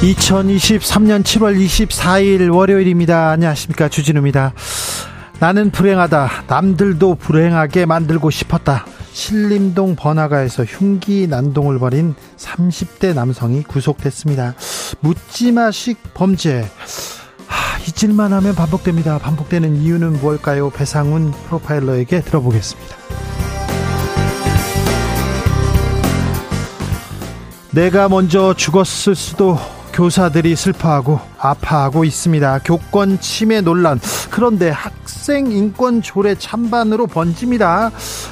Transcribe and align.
2023년 0.00 1.24
7월 1.24 1.58
24일 1.58 2.54
월요일입니다. 2.54 3.30
안녕하십니까. 3.30 3.88
주진우입니다. 3.88 4.52
나는 5.40 5.70
불행하다. 5.70 6.44
남들도 6.46 7.16
불행하게 7.16 7.84
만들고 7.84 8.30
싶었다. 8.30 8.86
신림동 9.12 9.96
번화가에서 9.96 10.64
흉기 10.64 11.26
난동을 11.26 11.80
벌인 11.80 12.14
30대 12.36 13.12
남성이 13.12 13.64
구속됐습니다. 13.64 14.54
묻지마식 15.00 16.14
범죄. 16.14 16.60
하, 17.48 17.78
잊을만 17.80 18.32
하면 18.34 18.54
반복됩니다. 18.54 19.18
반복되는 19.18 19.76
이유는 19.76 20.20
무엇일까요? 20.20 20.70
배상훈 20.70 21.32
프로파일러에게 21.32 22.20
들어보겠습니다. 22.20 22.96
내가 27.72 28.08
먼저 28.08 28.54
죽었을 28.54 29.16
수도 29.16 29.58
교사들이 29.98 30.54
슬퍼하고 30.54 31.18
아파하고 31.38 32.04
있습니다. 32.04 32.60
교권 32.64 33.18
침해 33.18 33.60
논란. 33.60 33.98
그런데 34.30 34.70
학생 34.70 35.50
인권 35.50 36.02
조례 36.02 36.36
찬반으로 36.36 37.08
번집니다. 37.08 37.90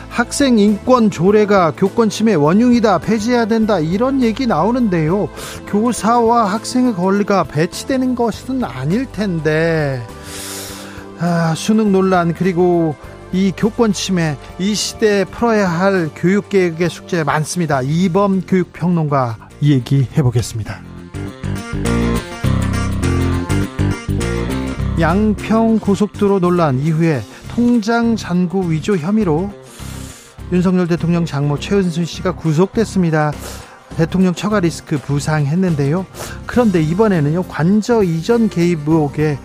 학생 0.09 0.61
인권 0.61 1.11
조례가 1.11 1.73
교권 1.73 2.09
침해 2.09 2.35
원흉이다. 2.35 2.99
폐지해야 2.99 3.47
된다. 3.47 3.81
이런 3.81 4.23
얘기 4.23 4.47
나오는데요. 4.47 5.29
교사와 5.67 6.53
학생의 6.53 6.95
권리가 6.95 7.43
배치되는 7.43 8.15
것은 8.15 8.63
아닐 8.63 9.11
텐데. 9.11 10.07
아, 11.19 11.53
수능 11.57 11.91
논란 11.91 12.33
그리고 12.33 12.95
이 13.33 13.53
교권 13.57 13.93
침해 13.93 14.37
이 14.61 14.73
시대에 14.73 15.25
풀어야 15.25 15.69
할 15.69 16.11
교육개혁의 16.15 16.89
숙제 16.91 17.25
많습니다. 17.25 17.83
이범 17.83 18.43
교육평론가 18.43 19.49
얘기해 19.61 20.23
보겠습니다. 20.23 20.86
양평 24.99 25.79
고속도로 25.79 26.41
논란 26.41 26.79
이후에 26.79 27.23
통장 27.55 28.17
잔고 28.17 28.63
위조 28.63 28.97
혐의로 28.97 29.53
윤석열 30.53 30.87
대통령 30.87 31.27
장모 31.27 31.59
최은순 31.59 32.07
씨가 32.07 32.33
구속됐습니다. 32.33 33.33
대통령 33.97 34.35
처가 34.35 34.61
리스크 34.61 34.99
부상했는데요. 34.99 36.07
그런데 36.47 36.81
이번에는요 36.83 37.43
관저 37.45 38.03
이전 38.03 38.49
개입 38.49 38.89
의혹에 38.89 39.39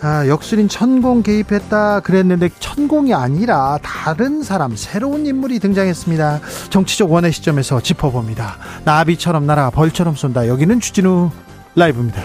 아, 0.00 0.26
역술인 0.26 0.68
천공 0.68 1.22
개입했다 1.22 2.00
그랬는데 2.00 2.48
천공이 2.58 3.14
아니라 3.14 3.78
다른 3.82 4.42
사람 4.42 4.74
새로운 4.74 5.26
인물이 5.26 5.60
등장했습니다. 5.60 6.40
정치적 6.70 7.12
원의 7.12 7.32
시점에서 7.32 7.80
짚어봅니다. 7.80 8.56
나비처럼 8.84 9.46
날아 9.46 9.70
벌처럼 9.70 10.16
쏜다. 10.16 10.48
여기는 10.48 10.80
주진우 10.80 11.30
라이브입니다. 11.76 12.22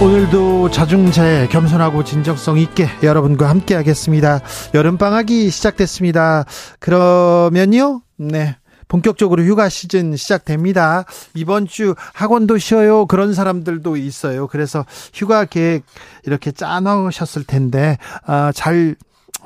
오늘도 0.00 0.70
자중자애 0.70 1.48
겸손하고 1.48 2.04
진정성 2.04 2.56
있게 2.58 2.86
여러분과 3.02 3.48
함께 3.48 3.74
하겠습니다. 3.74 4.40
여름방학이 4.72 5.50
시작됐습니다. 5.50 6.44
그러면요, 6.78 8.02
네. 8.16 8.56
본격적으로 8.86 9.42
휴가 9.42 9.68
시즌 9.68 10.14
시작됩니다. 10.16 11.04
이번 11.34 11.66
주 11.66 11.96
학원도 12.14 12.58
쉬어요. 12.58 13.06
그런 13.06 13.34
사람들도 13.34 13.96
있어요. 13.96 14.46
그래서 14.46 14.86
휴가 15.12 15.44
계획 15.44 15.82
이렇게 16.24 16.52
짜놓으셨을 16.52 17.42
텐데, 17.42 17.98
아, 18.24 18.52
잘 18.54 18.94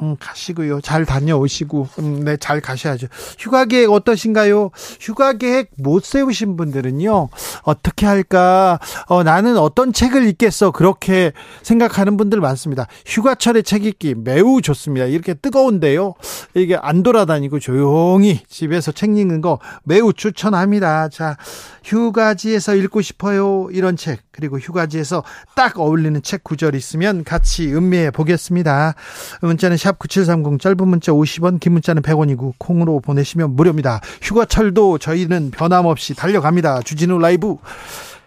음, 0.03 0.17
가시고요. 0.19 0.81
잘 0.81 1.07
다녀오시고, 1.07 1.89
음, 2.01 2.25
네, 2.25 2.37
잘 2.37 2.61
가셔야죠. 2.61 3.07
휴가 3.39 3.65
계획 3.65 3.91
어떠신가요? 3.91 4.71
휴가 5.01 5.35
계획 5.35 5.71
못 5.79 6.05
세우신 6.05 6.57
분들은요, 6.57 7.29
어떻게 7.63 8.07
할까? 8.07 8.81
어, 9.07 9.23
나는 9.23 9.57
어떤 9.57 9.93
책을 9.93 10.27
읽겠어? 10.27 10.73
그렇게 10.73 11.33
생각하는 11.63 12.17
분들 12.17 12.41
많습니다. 12.41 12.89
휴가철에 13.07 13.63
책 13.63 13.87
읽기 13.87 14.17
매우 14.17 14.61
좋습니다. 14.61 15.07
이렇게 15.07 15.35
뜨거운데요. 15.35 16.15
이게 16.55 16.77
안 16.77 17.05
돌아다니고 17.05 17.61
조용히 17.61 18.41
집에서 18.49 18.91
책 18.91 19.17
읽는 19.17 19.41
거 19.41 19.61
매우 19.84 20.13
추천합니다. 20.13 21.11
자, 21.11 21.37
휴가지에서 21.84 22.75
읽고 22.75 23.03
싶어요. 23.03 23.69
이런 23.73 23.97
책. 23.97 24.21
그리고 24.32 24.59
휴가지에서 24.59 25.22
딱 25.54 25.78
어울리는 25.78 26.20
책 26.22 26.43
구절 26.43 26.75
있으면 26.75 27.22
같이 27.22 27.72
음미해 27.72 28.10
보겠습니다. 28.10 28.94
문자는 29.43 29.76
샵 29.76 29.98
9730 29.98 30.60
짧은 30.60 30.88
문자 30.88 31.12
50원 31.12 31.60
긴 31.60 31.72
문자는 31.75 32.03
100원이고 32.03 32.54
콩으로 32.59 33.00
보내시면 33.00 33.54
무료입니다. 33.54 34.00
휴가철도 34.22 34.98
저희는 34.98 35.50
변함없이 35.50 36.15
달려갑니다. 36.15 36.82
주진우 36.82 37.19
라이브 37.19 37.56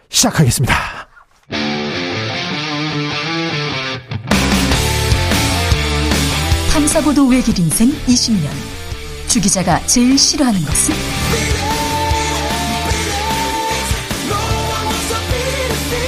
시작하겠습니다. 0.08 0.74
탐사보도 6.72 7.26
외길 7.26 7.58
인생 7.58 7.88
20년 8.06 8.48
주 9.28 9.40
기자가 9.40 9.80
제일 9.86 10.16
싫어하는 10.16 10.60
것은? 10.60 11.65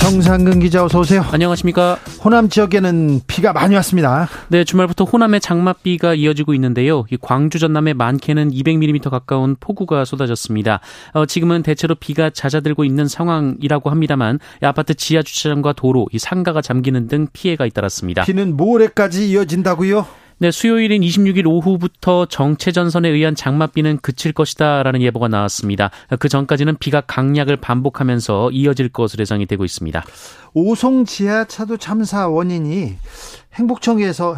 정상근 0.00 0.60
기자 0.60 0.82
어서 0.82 0.98
오세요. 1.00 1.24
안녕하십니까. 1.30 1.98
호남 2.24 2.48
지역에는 2.48 3.20
비가 3.26 3.52
많이 3.52 3.74
왔습니다. 3.76 4.28
네, 4.48 4.64
주말부터 4.64 5.04
호남의 5.04 5.40
장맛비가 5.40 6.14
이어지고 6.14 6.54
있는데요. 6.54 7.04
이 7.12 7.18
광주 7.20 7.58
전남의 7.58 7.94
많게는 7.94 8.50
200mm 8.50 9.10
가까운 9.10 9.56
폭우가 9.60 10.06
쏟아졌습니다. 10.06 10.80
어, 11.12 11.26
지금은 11.26 11.62
대체로 11.62 11.94
비가 11.94 12.30
잦아들고 12.30 12.84
있는 12.84 13.06
상황이라고 13.06 13.90
합니다만 13.90 14.40
아파트 14.62 14.94
지하 14.94 15.22
주차장과 15.22 15.74
도로, 15.74 16.08
이 16.12 16.18
상가가 16.18 16.62
잠기는 16.62 17.06
등 17.06 17.28
피해가 17.32 17.66
잇따랐습니다. 17.66 18.24
비는 18.24 18.56
모레까지 18.56 19.30
이어진다고요? 19.30 20.19
네, 20.42 20.50
수요일인 20.50 21.02
26일 21.02 21.46
오후부터 21.46 22.24
정체 22.24 22.72
전선에 22.72 23.10
의한 23.10 23.34
장맛비는 23.34 23.98
그칠 23.98 24.32
것이다라는 24.32 25.02
예보가 25.02 25.28
나왔습니다. 25.28 25.90
그 26.18 26.30
전까지는 26.30 26.78
비가 26.78 27.02
강약을 27.02 27.58
반복하면서 27.58 28.50
이어질 28.52 28.88
것으로 28.88 29.20
예상이 29.20 29.44
되고 29.44 29.66
있습니다. 29.66 30.02
오송 30.54 31.04
지하차도 31.04 31.76
참사 31.76 32.26
원인이 32.26 32.96
행복청에서 33.52 34.34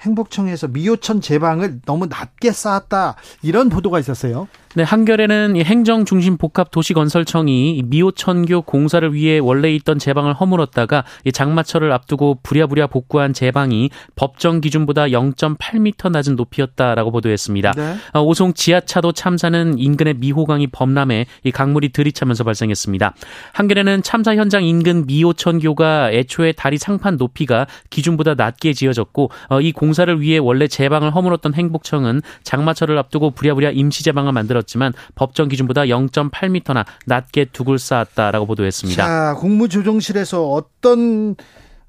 행복청에서 0.00 0.66
미호천 0.66 1.20
제방을 1.20 1.82
너무 1.86 2.06
낮게 2.06 2.50
쌓았다 2.50 3.14
이런 3.42 3.68
보도가 3.68 4.00
있었어요. 4.00 4.48
네, 4.76 4.82
한겨레는 4.82 5.56
행정 5.64 6.04
중심 6.04 6.36
복합 6.36 6.70
도시 6.70 6.92
건설청이 6.92 7.84
미호천교 7.86 8.60
공사를 8.60 9.14
위해 9.14 9.38
원래 9.38 9.74
있던 9.74 9.98
제방을 9.98 10.34
허물었다가 10.34 11.02
장마철을 11.32 11.90
앞두고 11.92 12.40
부랴부랴 12.42 12.88
복구한 12.88 13.32
제방이 13.32 13.88
법정 14.16 14.60
기준보다 14.60 15.06
0.8m 15.06 16.10
낮은 16.10 16.36
높이였다라고 16.36 17.10
보도했습니다. 17.10 17.72
네. 17.72 17.94
어, 18.12 18.20
오송 18.20 18.52
지하차도 18.52 19.12
참사는 19.12 19.78
인근의 19.78 20.16
미호강이 20.18 20.66
범람해 20.66 21.24
이 21.44 21.50
강물이 21.50 21.88
들이차면서 21.92 22.44
발생했습니다. 22.44 23.14
한겨레는 23.54 24.02
참사 24.02 24.36
현장 24.36 24.62
인근 24.62 25.06
미호천교가 25.06 26.12
애초에 26.12 26.52
다리 26.52 26.76
상판 26.76 27.16
높이가 27.16 27.66
기준보다 27.88 28.34
낮게 28.34 28.74
지어졌고 28.74 29.30
어, 29.48 29.60
이 29.62 29.72
공사를 29.72 30.20
위해 30.20 30.36
원래 30.36 30.68
제방을 30.68 31.14
허물었던 31.14 31.54
행복청은 31.54 32.20
장마철을 32.42 32.98
앞두고 32.98 33.30
부랴부랴 33.30 33.70
임시 33.70 34.04
제방을 34.04 34.32
만들었 34.32 34.65
있었지만 34.66 34.92
법정 35.14 35.48
기준보다 35.48 35.82
0.8m나 35.82 36.84
낮게 37.06 37.46
둑을 37.52 37.78
쌓았다라고 37.78 38.46
보도했습니다. 38.46 39.06
자, 39.06 39.34
국무조정실에서 39.38 40.50
어떤 40.50 41.36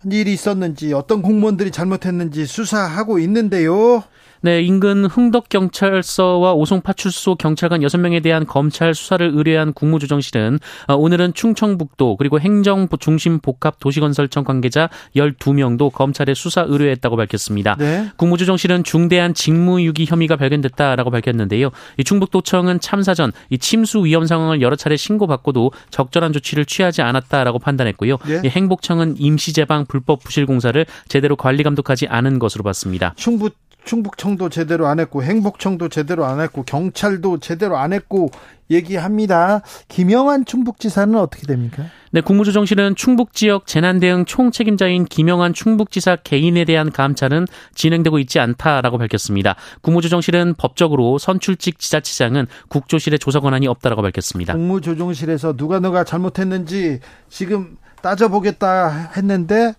일이 0.10 0.32
있었는지 0.32 0.94
어떤 0.94 1.22
공무원들이 1.22 1.72
잘못했는지 1.72 2.46
수사하고 2.46 3.20
있는데요. 3.20 4.04
네, 4.42 4.62
인근 4.62 5.06
흥덕경찰서와 5.06 6.54
오송파출소 6.54 7.36
경찰관 7.36 7.82
6명에 7.82 8.22
대한 8.22 8.46
검찰 8.46 8.94
수사를 8.94 9.32
의뢰한 9.34 9.74
국무조정실은 9.74 10.60
어, 10.88 10.96
오늘은 10.96 11.34
충청북도 11.34 12.18
그리고 12.18 12.40
행정중심 12.40 13.40
복합도시건설청 13.40 14.44
관계자 14.44 14.90
12명도 15.16 15.92
검찰에 15.92 16.34
수사 16.34 16.62
의뢰했다고 16.62 17.16
밝혔습니다. 17.16 17.76
네. 17.80 18.10
국무조정실은 18.18 18.84
중대한 18.84 19.34
직무유기 19.34 20.06
혐의가 20.06 20.36
발견됐다라고 20.36 21.12
밝혔는데요. 21.12 21.72
이 21.98 22.04
충북도청은 22.04 22.80
참사 22.80 23.14
전 23.14 23.32
이 23.50 23.58
침수 23.58 24.06
위험 24.06 24.26
상황을 24.26 24.62
여러 24.62 24.76
차례 24.76 24.96
신고받고도 24.98 25.72
적절한 25.90 26.34
조치를 26.34 26.66
취하지 26.66 27.02
않았다라고 27.02 27.60
판단했고요. 27.60 28.18
네. 28.26 28.50
행복청은 28.50 29.16
임시제방 29.18 29.86
불법 29.86 30.24
부실 30.24 30.46
공사를 30.46 30.86
제대로 31.08 31.36
관리 31.36 31.64
감독하지 31.64 32.08
않은 32.08 32.40
것으로 32.40 32.64
봤습니다. 32.64 33.14
충북 33.16 33.56
충북청도 33.88 34.50
제대로 34.50 34.86
안 34.86 35.00
했고 35.00 35.24
행복청도 35.24 35.90
제대로 35.90 36.26
안 36.26 36.40
했고 36.40 36.62
경찰도 36.64 37.40
제대로 37.40 37.78
안 37.78 37.94
했고 37.94 38.30
얘기합니다. 38.70 39.62
김영환 39.88 40.46
충북지사는 40.46 41.16
어떻게 41.16 41.48
됩니까? 41.48 41.86
네, 42.12 42.22
국무조정실은 42.22 42.96
충북 42.96 43.34
지역 43.34 43.66
재난 43.66 44.00
대응 44.00 44.26
총 44.26 44.52
책임자인 44.52 45.06
김영환 45.06 45.54
충북지사 45.54 46.18
개인에 46.18 46.66
대한 46.66 46.92
감찰은 46.92 47.48
진행되고 47.74 48.20
있지 48.20 48.40
않다라고 48.40 48.98
밝혔습니다. 48.98 49.56
국무조정실은 49.82 50.56
법적으로 50.58 51.18
선출직 51.18 51.80
지자체장은 51.80 52.48
국조실의 52.68 53.20
조사 53.20 53.40
권한이 53.40 53.68
없다라고 53.68 54.02
밝혔습니다. 54.02 54.54
국무조정실에서 54.54 55.56
누가 55.56 55.80
누가 55.80 56.04
잘못했는지 56.04 57.00
지금 57.30 57.78
따져보겠다 58.02 59.12
했는데 59.16 59.74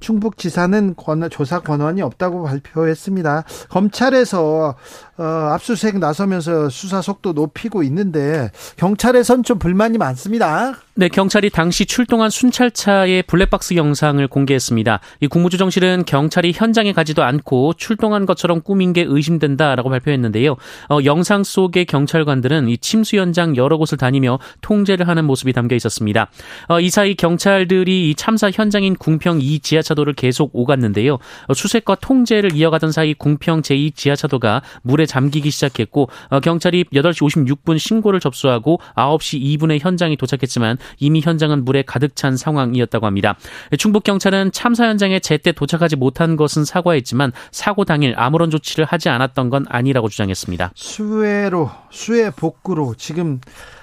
충북지사는 0.00 0.94
권, 0.96 1.28
조사 1.30 1.60
권한이 1.60 2.02
없다고 2.02 2.44
발표했습니다. 2.44 3.44
검찰에서 3.70 4.76
어, 5.18 5.22
압수수색 5.24 5.98
나서면서 5.98 6.68
수사 6.68 7.00
속도 7.00 7.32
높이고 7.32 7.82
있는데 7.84 8.50
경찰에선 8.76 9.42
좀 9.44 9.58
불만이 9.58 9.96
많습니다. 9.96 10.74
네, 10.94 11.08
경찰이 11.08 11.50
당시 11.50 11.84
출동한 11.86 12.30
순찰차의 12.30 13.24
블랙박스 13.24 13.74
영상을 13.74 14.26
공개했습니다. 14.28 15.00
이 15.20 15.26
국무조정실은 15.26 16.04
경찰이 16.06 16.52
현장에 16.54 16.92
가지도 16.92 17.22
않고 17.22 17.74
출동한 17.74 18.24
것처럼 18.26 18.62
꾸민 18.62 18.92
게 18.92 19.04
의심된다라고 19.06 19.90
발표했는데요. 19.90 20.56
어, 20.90 20.98
영상 21.04 21.44
속의 21.44 21.86
경찰관들은 21.86 22.68
이 22.68 22.78
침수 22.78 23.16
현장 23.16 23.56
여러 23.56 23.76
곳을 23.76 23.98
다니며 23.98 24.38
통제를 24.60 25.08
하는 25.08 25.24
모습이 25.24 25.52
담겨 25.52 25.76
있었습니다. 25.76 26.28
어, 26.68 26.80
이 26.80 26.90
사이 26.90 27.14
경찰들이 27.14 28.10
이 28.10 28.14
참사 28.14 28.50
현장인 28.50 28.96
궁평 28.96 29.40
2 29.40 29.60
지하차도를 29.60 30.14
계속 30.14 30.50
오갔는데요. 30.52 31.14
어, 31.48 31.54
수색과 31.54 31.96
통제를 31.96 32.54
이어가던 32.54 32.92
사이 32.92 33.14
궁평 33.14 33.62
제2 33.62 33.94
지하차도가 33.94 34.62
물에 34.82 35.05
잠기기 35.06 35.50
시작했고 35.50 36.08
어, 36.30 36.40
경찰이 36.40 36.84
8시 36.84 37.46
56분 37.64 37.78
신고를 37.78 38.20
접수하고 38.20 38.80
9시 38.96 39.40
2분에 39.58 39.78
현장에 39.80 40.16
도착했지만 40.16 40.78
이미 40.98 41.20
현장은 41.20 41.64
물에 41.64 41.82
가득 41.82 42.16
찬 42.16 42.36
상황이었다고 42.36 43.06
합니다. 43.06 43.36
충북 43.78 44.04
경찰은 44.04 44.52
참사 44.52 44.86
현장에 44.86 45.20
제때 45.20 45.52
도착하지 45.52 45.96
못한 45.96 46.36
것은 46.36 46.64
사과했지만 46.64 47.32
사고 47.50 47.84
당일 47.84 48.14
아무런 48.16 48.50
조치를 48.50 48.84
하지 48.84 49.08
않았던 49.08 49.50
건 49.50 49.66
아니라고 49.68 50.08
주장했습니다. 50.08 50.72
수해로 50.74 51.70
수해 51.90 52.30
복구로 52.30 52.94
지금 52.96 53.40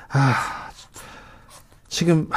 아 0.09 0.69
지금 1.87 2.27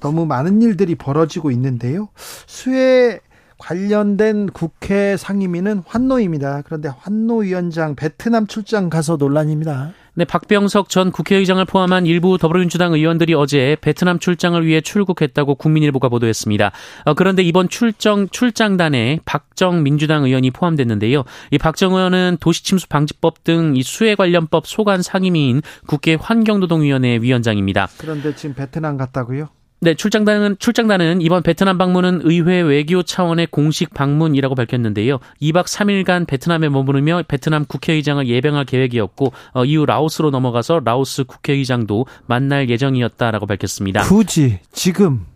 너무 0.00 0.26
많은 0.26 0.62
일들이 0.62 0.96
벌어지고 0.96 1.52
있는데요. 1.52 2.08
수해 2.16 3.20
관련된 3.58 4.50
국회 4.50 5.16
상임위는 5.16 5.82
환노입니다. 5.86 6.62
그런데 6.64 6.88
환노 6.88 7.38
위원장 7.38 7.94
베트남 7.94 8.46
출장 8.46 8.90
가서 8.90 9.16
논란입니다. 9.16 9.92
네, 10.18 10.24
박병석 10.24 10.88
전 10.88 11.12
국회의장을 11.12 11.62
포함한 11.66 12.06
일부 12.06 12.38
더불어민주당 12.38 12.94
의원들이 12.94 13.34
어제 13.34 13.76
베트남 13.82 14.18
출장을 14.18 14.64
위해 14.64 14.80
출국했다고 14.80 15.56
국민일보가 15.56 16.08
보도했습니다. 16.08 16.72
어, 17.04 17.12
그런데 17.14 17.42
이번 17.42 17.68
출정 17.68 18.26
출장단에 18.30 19.20
박정 19.26 19.82
민주당 19.82 20.24
의원이 20.24 20.52
포함됐는데요. 20.52 21.24
이 21.50 21.58
박정 21.58 21.92
의원은 21.94 22.38
도시침수 22.40 22.88
방지법 22.88 23.44
등 23.44 23.74
이 23.76 23.82
수해 23.82 24.14
관련법 24.14 24.66
소관 24.66 25.02
상임위인 25.02 25.60
국회 25.86 26.14
환경노동위원회 26.14 27.18
위원장입니다. 27.20 27.88
그런데 27.98 28.34
지금 28.34 28.54
베트남 28.54 28.96
갔다고요? 28.96 29.48
네, 29.80 29.94
출장단은 29.94 30.56
출장단은 30.58 31.20
이번 31.20 31.42
베트남 31.42 31.76
방문은 31.76 32.22
의회 32.24 32.60
외교 32.60 33.02
차원의 33.02 33.48
공식 33.50 33.92
방문이라고 33.92 34.54
밝혔는데요. 34.54 35.18
2박 35.42 35.66
3일간 35.66 36.26
베트남에 36.26 36.68
머무르며 36.70 37.22
베트남 37.28 37.66
국회의장을 37.66 38.26
예병할 38.26 38.64
계획이었고 38.64 39.32
어, 39.52 39.64
이후 39.64 39.84
라오스로 39.84 40.30
넘어가서 40.30 40.80
라오스 40.84 41.24
국회의장도 41.24 42.06
만날 42.26 42.70
예정이었다라고 42.70 43.46
밝혔습니다. 43.46 44.02
굳이 44.02 44.60
지금 44.72 45.26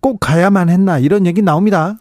꼭 0.00 0.20
가야만 0.20 0.68
했나 0.68 0.98
이런 0.98 1.26
얘기 1.26 1.40
나옵니다. 1.40 1.96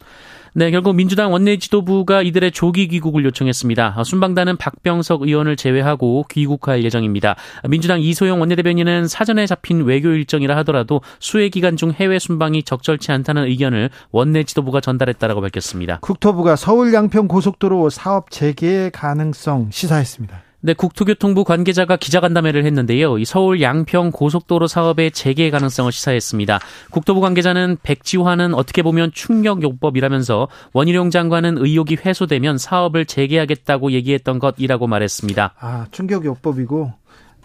네, 0.58 0.72
결국 0.72 0.96
민주당 0.96 1.32
원내 1.32 1.58
지도부가 1.58 2.24
이들의 2.24 2.52
조기 2.52 2.88
귀국을 2.88 3.24
요청했습니다. 3.26 3.94
아, 3.96 4.04
순방단은 4.04 4.58
박병석 4.58 5.22
의원을 5.22 5.56
제외하고 5.56 6.26
귀국할 6.32 6.84
예정입니다. 6.84 7.36
민주당 7.70 8.02
이소영 8.02 8.40
원내대변인은 8.40 9.08
사전에 9.08 9.46
잡힌 9.46 9.84
외교 9.84 10.10
일정이라 10.10 10.58
하더라도 10.58 11.02
수해 11.20 11.50
기간 11.50 11.78
중 11.78 11.92
해외 11.92 12.18
순방이 12.18 12.64
적절치 12.64 13.12
않다는 13.12 13.44
의견을 13.44 13.92
원내 14.10 14.46
지도부가 14.46 14.82
전달했다라고 14.82 15.42
밝혔습니다. 15.42 16.00
국토부가 16.02 16.56
서울 16.56 16.92
양평 16.92 17.28
고속도로 17.28 17.92
사업 17.92 18.32
재개 18.32 18.90
가능성 18.92 19.70
시사했습니다. 19.70 20.47
네, 20.60 20.74
국토교통부 20.74 21.44
관계자가 21.44 21.98
기자간담회를 21.98 22.66
했는데요. 22.66 23.20
이 23.20 23.26
서울 23.26 23.62
양평 23.62 24.12
고속도로 24.12 24.66
사업의 24.68 25.12
재개 25.12 25.52
가능성을 25.52 25.92
시사했습니다. 25.92 26.60
국토부 26.90 27.22
관계자는 27.22 27.78
백지화는 27.84 28.56
어떻게 28.56 28.82
보면 28.82 29.12
충격요법이라면서 29.14 30.48
원희룡 30.74 31.12
장관은 31.12 31.60
의혹이 31.60 31.98
회수되면 32.04 32.58
사업을 32.58 33.06
재개하겠다고 33.06 33.92
얘기했던 33.92 34.40
것이라고 34.40 34.88
말했습니다. 34.88 35.54
아, 35.60 35.86
충격요법이고, 35.92 36.92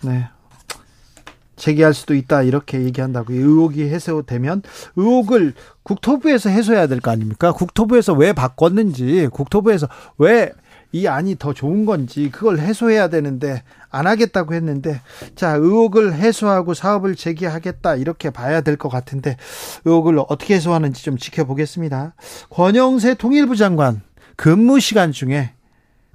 네. 0.05 0.27
재개할 1.55 1.95
수도 1.95 2.15
있다 2.15 2.43
이렇게 2.43 2.83
얘기한다고 2.83 3.35
의혹이 3.35 3.83
해소되면 3.85 4.63
의혹을 4.97 5.53
국토부에서 5.85 6.49
해소해야 6.51 6.89
될 6.89 6.99
거 6.99 7.13
아닙니까? 7.13 7.53
국토부에서 7.53 8.15
왜 8.15 8.33
바꿨는지 8.33 9.29
국토부에서 9.31 9.87
왜 10.19 10.51
이 10.93 11.07
안이 11.07 11.37
더 11.39 11.53
좋은 11.55 11.87
건지 11.87 12.31
그걸 12.31 12.59
해소해야 12.59 13.09
되는데 13.09 13.63
안 13.91 14.07
하겠다고 14.07 14.53
했는데 14.55 15.01
자 15.35 15.53
의혹을 15.53 16.15
해소하고 16.15 16.75
사업을 16.75 17.17
재개하겠다 17.17 17.97
이렇게 17.97 18.31
봐야 18.31 18.61
될 18.61 18.77
것 18.77 18.89
같은데 18.89 19.37
의혹을 19.85 20.19
어떻게 20.29 20.55
해소하는지 20.55 21.03
좀 21.03 21.17
지켜보겠습니다. 21.17 22.15
권영세 22.51 23.15
통일부 23.15 23.57
장관 23.57 24.03
근무 24.37 24.81
시간 24.81 25.13
중에 25.13 25.53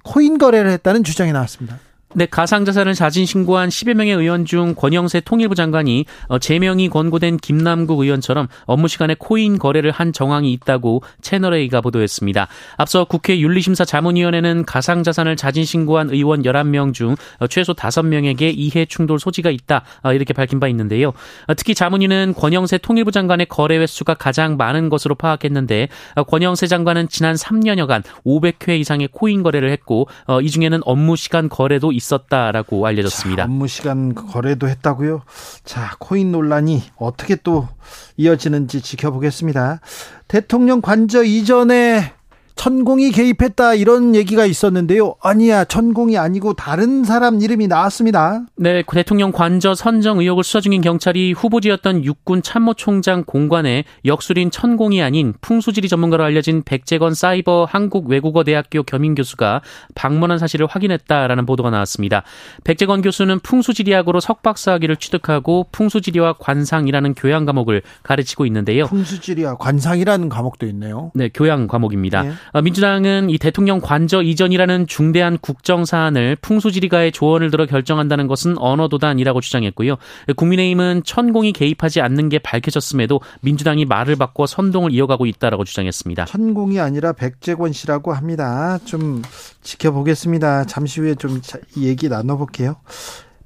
코인 0.04 0.38
거래를 0.38 0.70
했다는 0.70 1.04
주장이 1.04 1.32
나왔습니다. 1.32 1.78
네, 2.14 2.24
가상자산을 2.24 2.94
자진 2.94 3.26
신고한 3.26 3.68
10여 3.68 3.92
명의 3.92 4.14
의원 4.14 4.46
중 4.46 4.74
권영세 4.74 5.20
통일부 5.20 5.54
장관이 5.54 6.06
어, 6.28 6.38
제명이 6.38 6.88
권고된 6.88 7.36
김남국 7.36 8.00
의원처럼 8.00 8.48
업무 8.64 8.88
시간에 8.88 9.14
코인 9.18 9.58
거래를 9.58 9.90
한 9.90 10.14
정황이 10.14 10.50
있다고 10.54 11.02
채널A가 11.20 11.82
보도했습니다. 11.82 12.48
앞서 12.78 13.04
국회 13.04 13.38
윤리심사 13.38 13.84
자문위원회는 13.84 14.64
가상자산을 14.64 15.36
자진 15.36 15.66
신고한 15.66 16.08
의원 16.08 16.44
11명 16.44 16.94
중 16.94 17.14
어, 17.40 17.46
최소 17.46 17.74
5명에게 17.74 18.54
이해 18.56 18.86
충돌 18.86 19.20
소지가 19.20 19.50
있다 19.50 19.84
어, 20.02 20.14
이렇게 20.14 20.32
밝힌 20.32 20.60
바 20.60 20.68
있는데요. 20.68 21.12
특히 21.58 21.74
자문위는 21.74 22.32
권영세 22.34 22.78
통일부 22.78 23.12
장관의 23.12 23.46
거래 23.46 23.76
횟수가 23.76 24.14
가장 24.14 24.56
많은 24.56 24.88
것으로 24.88 25.14
파악했는데 25.14 25.88
권영세 26.26 26.68
장관은 26.68 27.08
지난 27.08 27.34
3년여간 27.34 28.02
500회 28.24 28.80
이상의 28.80 29.10
코인 29.12 29.42
거래를 29.42 29.70
했고 29.70 30.08
이 30.42 30.50
중에는 30.50 30.80
업무 30.84 31.14
시간 31.14 31.50
거래도 31.50 31.92
있었다라고 31.98 32.86
알려졌습니다. 32.86 33.42
자, 33.42 33.44
업무 33.44 33.68
시간 33.68 34.14
거래도 34.14 34.68
했다고요? 34.68 35.22
자, 35.64 35.94
코인 35.98 36.32
논란이 36.32 36.82
어떻게 36.96 37.36
또 37.36 37.68
이어지는지 38.16 38.80
지켜보겠습니다. 38.80 39.80
대통령 40.26 40.80
관저 40.80 41.22
이전에 41.22 42.14
천공이 42.58 43.12
개입했다 43.12 43.74
이런 43.74 44.16
얘기가 44.16 44.44
있었는데요. 44.44 45.14
아니야, 45.22 45.64
천공이 45.64 46.18
아니고 46.18 46.54
다른 46.54 47.04
사람 47.04 47.40
이름이 47.40 47.68
나왔습니다. 47.68 48.42
네, 48.56 48.82
대통령 48.82 49.30
관저 49.30 49.76
선정 49.76 50.18
의혹을 50.18 50.42
수사 50.42 50.60
중인 50.60 50.80
경찰이 50.80 51.32
후보지였던 51.34 52.04
육군 52.04 52.42
참모총장 52.42 53.22
공관에 53.24 53.84
역술인 54.04 54.50
천공이 54.50 55.00
아닌 55.00 55.34
풍수지리 55.40 55.88
전문가로 55.88 56.24
알려진 56.24 56.64
백재건 56.64 57.14
사이버 57.14 57.64
한국외국어대학교 57.70 58.82
겸임 58.82 59.14
교수가 59.14 59.62
방문한 59.94 60.38
사실을 60.38 60.66
확인했다라는 60.66 61.46
보도가 61.46 61.70
나왔습니다. 61.70 62.24
백재건 62.64 63.02
교수는 63.02 63.38
풍수지리학으로 63.38 64.18
석박사학위를 64.18 64.96
취득하고 64.96 65.68
풍수지리와 65.70 66.34
관상이라는 66.40 67.14
교양 67.14 67.44
과목을 67.46 67.82
가르치고 68.02 68.46
있는데요. 68.46 68.86
풍수지리와 68.86 69.58
관상이라는 69.58 70.28
과목도 70.28 70.66
있네요. 70.66 71.12
네, 71.14 71.30
교양 71.32 71.68
과목입니다. 71.68 72.22
네. 72.24 72.32
민주당은 72.62 73.30
이 73.30 73.38
대통령 73.38 73.80
관저 73.80 74.22
이전이라는 74.22 74.86
중대한 74.86 75.38
국정 75.38 75.84
사안을 75.84 76.36
풍수지리가의 76.40 77.12
조언을 77.12 77.50
들어 77.50 77.66
결정한다는 77.66 78.26
것은 78.26 78.58
언어도단이라고 78.58 79.40
주장했고요. 79.40 79.96
국민의힘은 80.36 81.02
천공이 81.04 81.52
개입하지 81.52 82.00
않는 82.00 82.28
게 82.28 82.38
밝혀졌음에도 82.38 83.20
민주당이 83.40 83.84
말을 83.84 84.16
바꿔 84.16 84.46
선동을 84.46 84.92
이어가고 84.92 85.26
있다라고 85.26 85.64
주장했습니다. 85.64 86.26
천공이 86.26 86.80
아니라 86.80 87.12
백재권 87.12 87.72
씨라고 87.72 88.12
합니다. 88.12 88.78
좀 88.84 89.22
지켜보겠습니다. 89.62 90.64
잠시 90.64 91.00
후에 91.00 91.14
좀 91.14 91.40
얘기 91.76 92.08
나눠볼게요. 92.08 92.76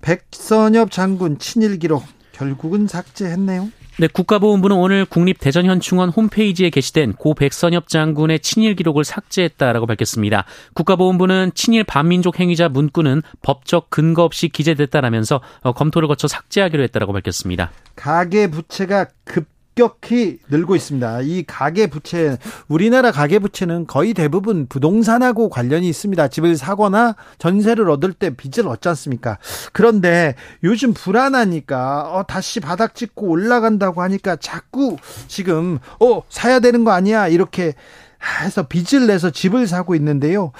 백선엽 0.01 0.91
장군 0.91 1.39
친일 1.39 1.79
기록 1.79 2.05
결국은 2.33 2.87
삭제했네요. 2.87 3.69
네, 4.03 4.09
국가보훈부는 4.09 4.77
오늘 4.79 5.05
국립대전현충원 5.05 6.09
홈페이지에 6.09 6.71
게시된 6.71 7.13
고 7.13 7.35
백선엽 7.35 7.87
장군의 7.87 8.41
친일 8.41 8.75
기록을 8.75 9.05
삭제했다라고 9.05 9.87
밝혔습니다. 9.87 10.45
국가보훈부는 10.75 11.53
친일 11.55 11.85
반민족 11.85 12.41
행위자 12.41 12.69
문구는 12.69 13.23
법적 13.43 13.91
근거 13.91 14.25
없이 14.25 14.49
기재됐다라면서 14.49 15.41
어, 15.61 15.73
검토를 15.73 16.09
거쳐 16.09 16.27
삭제하기로 16.27 16.83
했다라고 16.83 17.13
밝혔습니다. 17.13 17.71
가계 17.95 18.51
부채가 18.51 19.07
급 19.23 19.52
급격히 19.75 20.39
늘고 20.51 20.77
있습니다. 20.77 21.21
이 21.23 21.45
가계 21.47 21.87
부채, 21.89 22.37
우리나라 22.69 23.11
가계 23.11 23.39
부채는 23.39 23.87
거의 23.87 24.15
대부분 24.15 24.67
부동산하고 24.67 25.49
관련이 25.49 25.89
있습니다. 25.89 26.29
집을 26.29 26.57
사거나 26.57 27.17
전세를 27.39 27.89
얻을 27.91 28.13
때 28.13 28.31
빚을 28.31 28.69
얻지 28.69 28.89
않습니까? 28.91 29.39
그런데 29.73 30.35
요즘 30.63 30.93
불안하니까 30.93 32.13
어, 32.13 32.25
다시 32.25 32.61
바닥 32.61 32.95
찍고 32.95 33.27
올라간다고 33.27 34.03
하니까 34.03 34.37
자꾸 34.37 34.97
지금 35.27 35.79
어 36.01 36.23
사야 36.29 36.61
되는 36.61 36.85
거 36.85 36.93
아니야 36.93 37.29
이렇게 37.29 37.75
해서 38.43 38.67
빚을 38.67 39.07
내서 39.07 39.31
집을 39.31 39.67
사고 39.67 39.95
있는데요. 39.95 40.53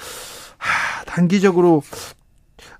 하, 0.57 1.05
단기적으로 1.05 1.83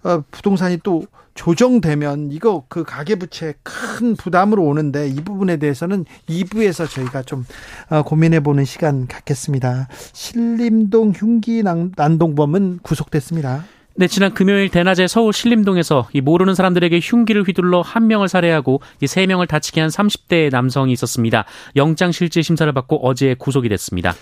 어, 0.03 0.23
부동산이 0.31 0.79
또 0.83 1.05
조정되면 1.35 2.31
이거 2.31 2.63
그 2.67 2.83
가계부채 2.83 3.55
큰 3.63 4.15
부담으로 4.15 4.63
오는데 4.63 5.07
이 5.07 5.15
부분에 5.15 5.57
대해서는 5.57 6.05
2부에서 6.29 6.89
저희가 6.89 7.23
좀 7.23 7.45
어, 7.89 8.03
고민해 8.03 8.41
보는 8.41 8.65
시간 8.65 9.07
갖겠습니다. 9.07 9.87
신림동 10.13 11.13
흉기 11.15 11.63
난동범은 11.95 12.79
구속됐습니다. 12.83 13.65
네, 13.95 14.07
지난 14.07 14.33
금요일 14.33 14.69
대낮에 14.69 15.05
서울 15.05 15.33
신림동에서 15.33 16.07
이 16.13 16.21
모르는 16.21 16.55
사람들에게 16.55 16.99
흉기를 16.99 17.43
휘둘러 17.43 17.81
한 17.81 18.07
명을 18.07 18.27
살해하고 18.27 18.81
이 19.01 19.07
세 19.07 19.27
명을 19.27 19.45
다치게 19.45 19.81
한 19.81 19.89
30대 19.91 20.49
남성이 20.51 20.93
있었습니다. 20.93 21.45
영장 21.75 22.11
실질 22.11 22.43
심사를 22.43 22.71
받고 22.73 23.07
어제 23.07 23.35
구속이 23.37 23.69
됐습니다. 23.69 24.15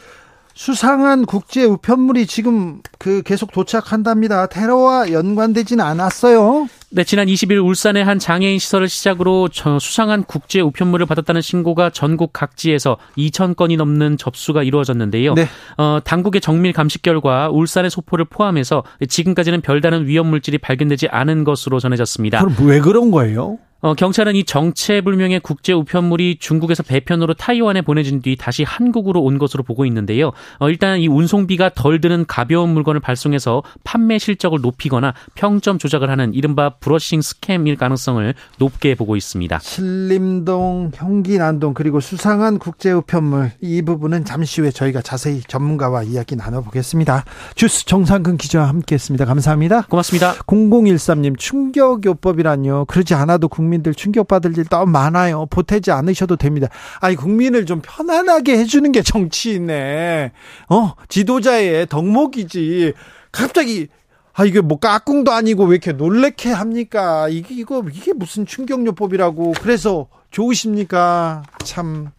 수상한 0.54 1.26
국제 1.26 1.64
우편물이 1.64 2.28
지금 2.28 2.82
그 2.98 3.22
계속 3.24 3.52
도착한답니다. 3.52 4.48
테러와 4.48 5.12
연관되지는 5.12 5.84
않았어요. 5.84 6.68
네, 6.94 7.06
지난 7.06 7.28
20일 7.28 7.66
울산의 7.66 8.04
한 8.04 8.20
장애인 8.20 8.60
시설을 8.60 8.90
시작으로 8.90 9.48
수상한 9.80 10.24
국제 10.26 10.60
우편물을 10.60 11.06
받았다는 11.06 11.42
신고가 11.42 11.90
전국 11.90 12.34
각지에서 12.34 12.98
2천 13.18 13.56
건이 13.56 13.78
넘는 13.78 14.18
접수가 14.18 14.64
이루어졌는데요. 14.64 15.34
네. 15.36 15.48
어, 15.78 16.00
당국의 16.04 16.42
정밀 16.42 16.74
감식 16.74 17.02
결과 17.02 17.50
울산의 17.50 17.90
소포를 17.90 18.26
포함해서 18.26 18.84
지금까지는 19.08 19.62
별다른 19.62 20.06
위험 20.06 20.28
물질이 20.28 20.58
발견되지 20.58 21.08
않은 21.10 21.46
것으로 21.46 21.80
전해졌습니다. 21.80 22.40
그럼 22.40 22.56
왜 22.68 22.82
그런 22.82 23.10
거예요? 23.12 23.58
어, 23.82 23.96
경찰은 23.96 24.36
이 24.36 24.44
정체불명의 24.44 25.40
국제 25.40 25.74
우편물이 25.74 26.38
중국에서 26.40 26.84
배편으로 26.84 27.34
타이완에 27.34 27.82
보내진 27.82 28.22
뒤 28.22 28.36
다시 28.36 28.64
한국으로 28.64 29.22
온 29.22 29.40
것으로 29.40 29.64
보고 29.64 29.86
있는데요. 29.86 30.32
어, 30.60 30.70
일단 30.70 31.00
이 31.00 31.08
운송비가 31.08 31.72
덜 31.74 32.00
드는 32.00 32.26
가벼운 32.28 32.70
물건을 32.70 33.00
발송해서 33.00 33.64
판매 33.84 34.20
실적을 34.20 34.62
높이거나 34.62 35.16
평점 35.34 35.80
조작을 35.80 36.12
하는 36.12 36.34
이른바 36.36 36.70
브러싱 36.76 37.22
스캠일 37.22 37.76
가능성을 37.76 38.34
높게 38.60 38.94
보고 38.94 39.16
있습니다. 39.16 39.58
신림동, 39.60 40.92
형기난동 40.94 41.74
그리고 41.74 42.00
수상한 42.00 42.60
국제 42.60 42.92
우편물 42.92 43.52
이 43.62 43.82
부분은 43.82 44.26
잠시 44.26 44.62
후에 44.62 44.70
저희가 44.70 45.02
자세히 45.02 45.42
전문가와 45.42 46.04
이야기 46.04 46.36
나눠보겠습니다. 46.36 47.26
주스 47.56 47.86
정상근 47.86 48.38
기자와 48.38 48.68
함께했습니다. 48.68 49.26
감사합니다. 49.26 49.88
고맙습니다. 49.90 50.36
0013님 50.46 51.38
충격요법이란요. 51.40 52.86
그러지 52.86 53.16
않아도 53.16 53.48
국민 53.48 53.71
국민들 53.72 53.94
충격받을 53.94 54.58
일 54.58 54.66
너무 54.66 54.92
많아요. 54.92 55.46
보태지 55.46 55.92
않으셔도 55.92 56.36
됩니다. 56.36 56.68
아니, 57.00 57.16
국민을 57.16 57.66
좀 57.66 57.82
편안하게 57.82 58.58
해주는 58.58 58.92
게 58.92 59.02
정치인네. 59.02 60.34
어, 60.70 60.94
지도자의 61.08 61.88
덕목이지. 61.88 62.94
갑자기 63.32 63.88
아 64.34 64.46
이게 64.46 64.60
뭐 64.60 64.80
까꿍도 64.80 65.32
아니고 65.32 65.66
왜 65.66 65.76
이렇게 65.76 65.94
놀래게 65.94 66.52
합니까? 66.52 67.30
이게 67.30 67.56
이거 67.56 67.84
이게 67.94 68.12
무슨 68.14 68.46
충격요법이라고 68.46 69.54
그래서 69.62 70.08
좋으십니까? 70.32 71.44
참 71.64 72.12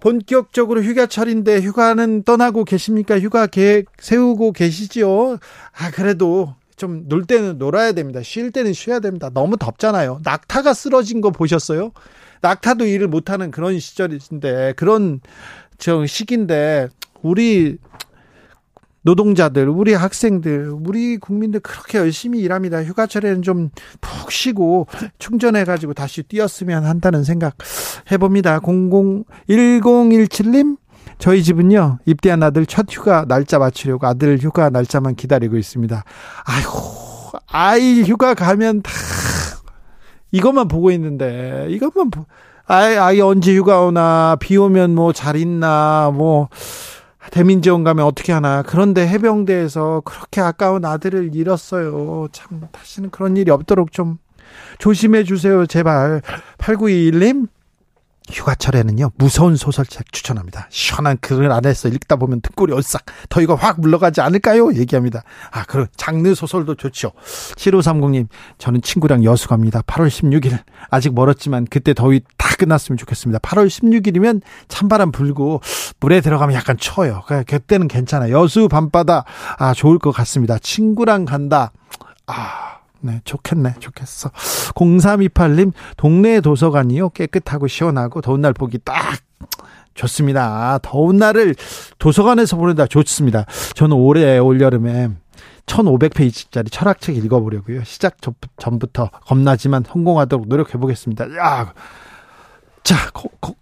본격적으로 0.00 0.82
휴가철인데 0.82 1.60
휴가는 1.60 2.22
떠나고 2.22 2.64
계십니까? 2.64 3.18
휴가 3.18 3.46
계획 3.46 3.86
세우고 3.98 4.52
계시지요? 4.52 5.38
아 5.78 5.90
그래도 5.90 6.54
좀 6.76 7.06
놀 7.08 7.24
때는 7.24 7.58
놀아야 7.58 7.92
됩니다. 7.92 8.22
쉴 8.22 8.50
때는 8.50 8.72
쉬어야 8.72 9.00
됩니다. 9.00 9.30
너무 9.32 9.56
덥잖아요. 9.56 10.20
낙타가 10.24 10.74
쓰러진 10.74 11.20
거 11.20 11.30
보셨어요? 11.30 11.92
낙타도 12.42 12.86
일을 12.86 13.08
못하는 13.08 13.50
그런 13.50 13.78
시절인데 13.78 14.74
그런 14.76 15.20
저 15.78 16.04
시기인데 16.06 16.88
우리 17.22 17.78
노동자들, 19.04 19.68
우리 19.68 19.94
학생들, 19.94 20.70
우리 20.86 21.16
국민들 21.16 21.58
그렇게 21.60 21.98
열심히 21.98 22.38
일합니다. 22.40 22.82
휴가철에는 22.84 23.42
좀 23.42 23.70
푹 24.00 24.30
쉬고 24.30 24.86
충전해가지고 25.18 25.94
다시 25.94 26.22
뛰었으면 26.22 26.84
한다는 26.84 27.24
생각 27.24 27.56
해봅니다. 28.12 28.60
00, 28.60 29.24
1017님, 29.48 30.76
저희 31.22 31.44
집은요, 31.44 31.98
입대한 32.04 32.42
아들 32.42 32.66
첫 32.66 32.86
휴가 32.90 33.24
날짜 33.28 33.60
맞추려고 33.60 34.08
아들 34.08 34.38
휴가 34.38 34.70
날짜만 34.70 35.14
기다리고 35.14 35.56
있습니다. 35.56 36.02
아이고, 36.44 36.80
아이 37.46 38.02
휴가 38.02 38.34
가면 38.34 38.82
다, 38.82 38.90
이것만 40.32 40.66
보고 40.66 40.90
있는데, 40.90 41.68
이것만, 41.70 42.10
보, 42.10 42.26
아이, 42.66 42.96
아이 42.96 43.20
언제 43.20 43.54
휴가 43.54 43.82
오나, 43.82 44.36
비 44.40 44.56
오면 44.56 44.96
뭐 44.96 45.12
잘 45.12 45.36
있나, 45.36 46.10
뭐, 46.12 46.48
대민지원 47.30 47.84
가면 47.84 48.04
어떻게 48.04 48.32
하나. 48.32 48.62
그런데 48.62 49.06
해병대에서 49.06 50.02
그렇게 50.04 50.40
아까운 50.40 50.84
아들을 50.84 51.36
잃었어요. 51.36 52.26
참, 52.32 52.62
다시는 52.72 53.10
그런 53.10 53.36
일이 53.36 53.52
없도록 53.52 53.92
좀 53.92 54.18
조심해 54.80 55.22
주세요, 55.22 55.66
제발. 55.66 56.20
8921님, 56.58 57.46
휴가철에는요 58.30 59.10
무서운 59.16 59.56
소설책 59.56 60.12
추천합니다. 60.12 60.66
시원한 60.70 61.18
글 61.20 61.50
안에서 61.50 61.88
읽다 61.88 62.16
보면 62.16 62.40
등골이 62.40 62.72
얼싹 62.72 63.02
더 63.28 63.40
이거 63.40 63.54
확 63.54 63.80
물러가지 63.80 64.20
않을까요? 64.20 64.74
얘기합니다. 64.74 65.22
아 65.50 65.64
그럼 65.64 65.86
장르 65.96 66.34
소설도 66.34 66.76
좋죠. 66.76 67.12
7530님 67.56 68.28
저는 68.58 68.82
친구랑 68.82 69.24
여수 69.24 69.48
갑니다. 69.48 69.82
8월 69.82 70.08
16일 70.08 70.58
아직 70.90 71.14
멀었지만 71.14 71.66
그때 71.68 71.94
더위 71.94 72.20
다 72.36 72.54
끝났으면 72.56 72.96
좋겠습니다. 72.96 73.38
8월 73.40 73.66
16일이면 73.66 74.42
찬바람 74.68 75.12
불고 75.12 75.60
물에 76.00 76.20
들어가면 76.20 76.54
약간 76.54 76.76
추워요. 76.76 77.22
그때는 77.46 77.88
괜찮아. 77.88 78.30
여수 78.30 78.68
밤바다 78.68 79.24
아 79.58 79.74
좋을 79.74 79.98
것 79.98 80.12
같습니다. 80.12 80.58
친구랑 80.58 81.24
간다. 81.24 81.72
아 82.26 82.71
네, 83.02 83.20
좋겠네, 83.24 83.74
좋겠어. 83.80 84.30
0328님, 84.30 85.72
동네 85.96 86.40
도서관이요. 86.40 87.10
깨끗하고 87.10 87.66
시원하고 87.66 88.20
더운 88.20 88.40
날 88.40 88.52
보기 88.52 88.78
딱 88.78 89.18
좋습니다. 89.94 90.78
더운 90.82 91.16
날을 91.16 91.54
도서관에서 91.98 92.56
보낸다 92.56 92.86
좋습니다. 92.86 93.44
저는 93.74 93.96
올해 93.96 94.38
올여름에 94.38 95.10
1500페이지짜리 95.66 96.70
철학책 96.70 97.16
읽어보려고요. 97.16 97.84
시작 97.84 98.16
전부터 98.58 99.10
겁나지만 99.26 99.84
성공하도록 99.86 100.48
노력해 100.48 100.78
보겠습니다. 100.78 101.36
야, 101.36 101.72
자, 102.82 103.10
고, 103.12 103.30
고, 103.40 103.56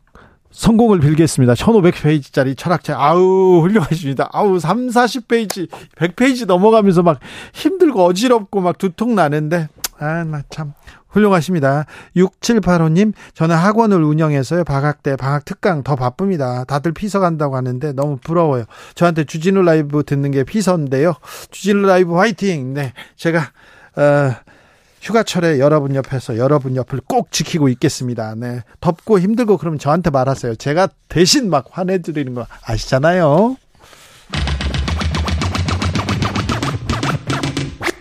성공을 0.50 1.00
빌겠습니다. 1.00 1.54
1500페이지짜리 1.54 2.57
철학책. 2.57 2.97
아우, 2.99 3.61
훌륭하십니다. 3.62 4.28
아우, 4.33 4.59
3, 4.59 4.88
40페이지, 4.88 5.69
100페이지 5.97 6.47
넘어가면서 6.47 7.02
막 7.02 7.21
힘들고 7.52 8.04
어지럽고 8.04 8.61
막 8.61 8.78
두통 8.78 9.14
나는데, 9.14 9.69
아, 9.99 10.25
나 10.25 10.42
참. 10.50 10.73
훌륭하십니다. 11.11 11.87
6785님, 12.16 13.12
저는 13.35 13.57
학원을 13.57 14.02
운영해서요. 14.02 14.64
방학 14.64 15.02
때 15.02 15.16
방학 15.16 15.45
특강 15.45 15.83
더 15.83 15.97
바쁩니다. 15.97 16.64
다들 16.64 16.92
피서 16.92 17.19
간다고 17.19 17.57
하는데 17.57 17.92
너무 17.92 18.16
부러워요. 18.19 18.64
저한테 18.95 19.25
주진우 19.25 19.62
라이브 19.62 20.04
듣는 20.04 20.30
게 20.30 20.45
피서인데요. 20.45 21.14
주진우 21.50 21.87
라이브 21.87 22.14
화이팅! 22.14 22.75
네. 22.75 22.92
제가, 23.16 23.40
어, 23.97 24.33
휴가철에 25.00 25.59
여러분 25.59 25.95
옆에서 25.95 26.37
여러분 26.37 26.76
옆을 26.76 27.00
꼭 27.07 27.33
지키고 27.33 27.69
있겠습니다. 27.71 28.35
네. 28.37 28.62
덥고 28.80 29.19
힘들고 29.19 29.57
그러면 29.57 29.78
저한테 29.78 30.11
말하세요. 30.11 30.57
제가 30.57 30.88
대신 31.09 31.49
막 31.49 31.66
화내드리는 31.71 32.35
거 32.35 32.47
아시잖아요. 32.64 33.57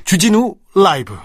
주진우 0.03 0.55
라이브. 0.75 1.15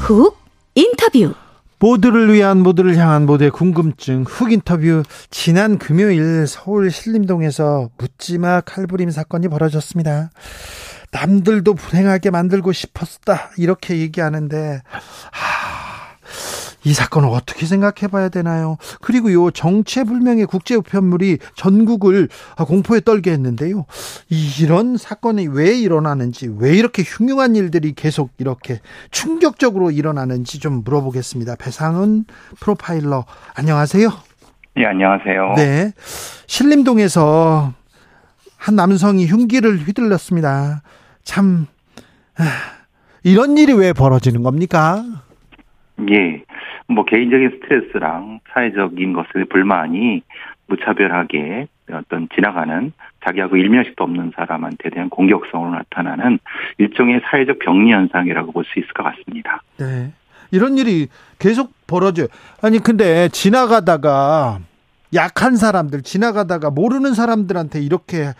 훅 0.00 0.36
인터뷰. 0.74 1.34
모두를 1.78 2.32
위한 2.32 2.60
모두를 2.60 2.96
향한 2.96 3.26
모두의 3.26 3.50
궁금증. 3.50 4.24
훅 4.26 4.52
인터뷰. 4.52 5.02
지난 5.30 5.78
금요일 5.78 6.46
서울 6.46 6.90
신림동에서 6.90 7.90
묻지마 7.98 8.62
칼부림 8.62 9.10
사건이 9.10 9.48
벌어졌습니다. 9.48 10.30
남들도 11.12 11.74
불행하게 11.74 12.30
만들고 12.30 12.72
싶었다. 12.72 13.50
이렇게 13.56 13.98
얘기하는데 13.98 14.82
하, 15.30 15.63
이 16.84 16.92
사건을 16.92 17.30
어떻게 17.30 17.66
생각해 17.66 18.10
봐야 18.10 18.28
되나요? 18.28 18.76
그리고 19.00 19.32
요 19.32 19.50
정체불명의 19.50 20.46
국제우편물이 20.46 21.38
전국을 21.56 22.28
공포에 22.66 23.00
떨게 23.00 23.32
했는데요. 23.32 23.86
이런 24.60 24.96
사건이 24.96 25.48
왜 25.48 25.78
일어나는지, 25.78 26.50
왜 26.58 26.74
이렇게 26.76 27.02
흉흉한 27.02 27.56
일들이 27.56 27.94
계속 27.94 28.30
이렇게 28.38 28.80
충격적으로 29.10 29.90
일어나는지 29.90 30.60
좀 30.60 30.82
물어보겠습니다. 30.84 31.56
배상은 31.56 32.24
프로파일러, 32.60 33.24
안녕하세요. 33.54 34.10
네, 34.76 34.86
안녕하세요. 34.86 35.54
네. 35.56 35.92
신림동에서 36.46 37.72
한 38.56 38.76
남성이 38.76 39.26
흉기를 39.26 39.78
휘둘렀습니다. 39.78 40.82
참, 41.22 41.66
이런 43.22 43.56
일이 43.56 43.72
왜 43.72 43.92
벌어지는 43.92 44.42
겁니까? 44.42 45.04
예. 46.10 46.42
뭐 46.86 47.04
개인적인 47.04 47.60
스트레스랑 47.60 48.40
사회적인 48.52 49.12
것을 49.12 49.46
불만이 49.46 50.22
무차별하게 50.66 51.66
어떤 51.92 52.28
지나가는 52.34 52.92
자기하고 53.24 53.56
일면식도 53.56 54.04
없는 54.04 54.32
사람한테 54.34 54.90
대한 54.90 55.08
공격성으로 55.10 55.72
나타나는 55.72 56.38
일종의 56.78 57.20
사회적 57.30 57.58
병리 57.58 57.92
현상이라고 57.92 58.52
볼 58.52 58.64
수 58.64 58.78
있을 58.78 58.88
것 58.92 59.02
같습니다. 59.02 59.62
네. 59.78 60.12
이런 60.50 60.78
일이 60.78 61.08
계속 61.38 61.72
벌어져요. 61.86 62.28
아니 62.62 62.78
근데 62.78 63.28
지나가다가 63.28 64.60
약한 65.14 65.56
사람들 65.56 66.02
지나가다가 66.02 66.70
모르는 66.70 67.14
사람들한테 67.14 67.80
이렇게 67.80 68.32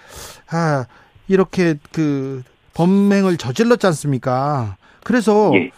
아 0.51 0.85
이렇게 1.29 1.75
그 1.93 2.43
범행을 2.75 3.37
저질렀지 3.37 3.87
않습니까? 3.89 4.77
그래서 5.05 5.53
예. 5.55 5.71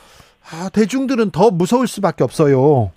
아, 0.52 0.68
대중들은 0.72 1.30
더 1.30 1.50
무서울 1.50 1.86
수밖에 1.86 2.24
없어요. 2.24 2.92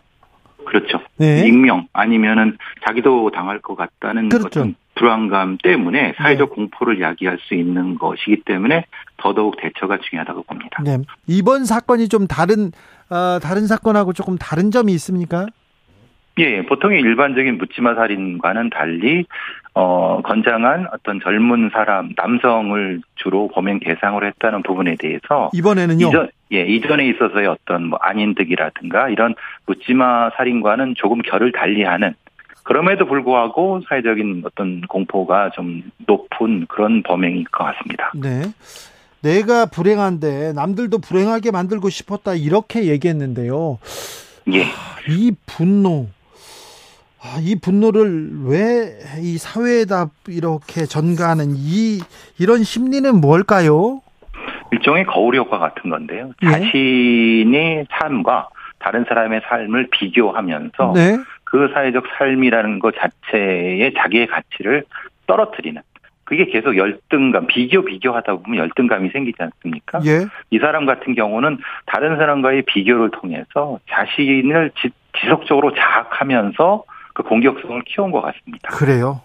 그렇죠. 0.65 0.99
네. 1.17 1.47
익명 1.47 1.87
아니면은 1.93 2.57
자기도 2.85 3.31
당할 3.31 3.59
것 3.59 3.75
같다는 3.75 4.29
그렇죠. 4.29 4.67
불안감 4.95 5.57
때문에 5.63 6.13
사회적 6.17 6.49
네. 6.49 6.55
공포를 6.55 7.01
야기할 7.01 7.39
수 7.41 7.55
있는 7.55 7.97
것이기 7.97 8.43
때문에 8.45 8.85
더더욱 9.17 9.55
대처가 9.59 9.97
중요하다고 9.97 10.43
봅니다. 10.43 10.83
네. 10.83 10.97
이번 11.25 11.65
사건이 11.65 12.09
좀 12.09 12.27
다른 12.27 12.71
어, 13.09 13.39
다른 13.39 13.65
사건하고 13.65 14.13
조금 14.13 14.37
다른 14.37 14.69
점이 14.69 14.93
있습니까? 14.93 15.47
예, 16.37 16.63
보통의 16.63 17.01
일반적인 17.01 17.57
묻지마 17.57 17.95
살인과는 17.95 18.69
달리 18.69 19.25
어, 19.73 20.21
건장한 20.21 20.87
어떤 20.93 21.19
젊은 21.21 21.69
사람, 21.73 22.11
남성을 22.15 23.01
주로 23.15 23.47
범행 23.49 23.79
대상으로 23.79 24.25
했다는 24.27 24.63
부분에 24.63 24.95
대해서 24.99 25.49
이번에는요. 25.53 26.07
이전, 26.07 26.29
예, 26.51 26.65
이전에 26.65 27.07
있어서의 27.09 27.47
어떤 27.47 27.85
뭐 27.85 27.99
안인득이라든가 28.01 29.09
이런 29.09 29.35
묻지마 29.67 30.31
살인과는 30.35 30.95
조금 30.97 31.21
결을 31.21 31.51
달리하는 31.51 32.15
그럼에도 32.63 33.05
불구하고 33.05 33.81
사회적인 33.87 34.43
어떤 34.45 34.81
공포가 34.81 35.49
좀 35.51 35.83
높은 36.07 36.65
그런 36.67 37.03
범행일 37.03 37.45
것 37.45 37.63
같습니다. 37.65 38.11
네. 38.15 38.41
내가 39.21 39.65
불행한데 39.65 40.53
남들도 40.53 40.99
불행하게 40.99 41.51
만들고 41.51 41.89
싶었다 41.89 42.35
이렇게 42.35 42.85
얘기했는데요. 42.85 43.79
예. 44.53 44.65
이 45.09 45.31
분노, 45.45 46.07
아, 47.21 47.37
이 47.41 47.55
분노를 47.59 48.29
왜 48.45 48.99
이 49.21 49.37
사회에다 49.37 50.09
이렇게 50.27 50.85
전가하는 50.85 51.55
이 51.57 51.99
이런 52.37 52.63
심리는 52.63 53.19
뭘까요? 53.19 54.01
일종의 54.79 55.05
거울 55.05 55.35
효과 55.35 55.59
같은 55.59 55.89
건데요. 55.89 56.31
예? 56.43 56.47
자신의 56.47 57.87
삶과 57.91 58.49
다른 58.79 59.05
사람의 59.07 59.41
삶을 59.47 59.89
비교하면서 59.91 60.93
네? 60.95 61.17
그 61.43 61.69
사회적 61.73 62.05
삶이라는 62.17 62.79
것 62.79 62.95
자체에 62.95 63.91
자기의 63.97 64.27
가치를 64.27 64.85
떨어뜨리는 65.27 65.81
그게 66.23 66.45
계속 66.45 66.77
열등감, 66.77 67.47
비교 67.47 67.83
비교하다 67.83 68.35
보면 68.37 68.59
열등감이 68.59 69.09
생기지 69.09 69.37
않습니까? 69.39 69.99
예. 70.05 70.27
이 70.51 70.59
사람 70.59 70.85
같은 70.85 71.15
경우는 71.15 71.57
다른 71.87 72.17
사람과의 72.17 72.63
비교를 72.67 73.09
통해서 73.09 73.79
자신을 73.89 74.71
지, 74.79 74.91
지속적으로 75.19 75.73
자학하면서 75.73 76.83
그 77.15 77.23
공격성을 77.23 77.81
키운 77.87 78.11
것 78.11 78.21
같습니다. 78.21 78.69
그래요? 78.69 79.21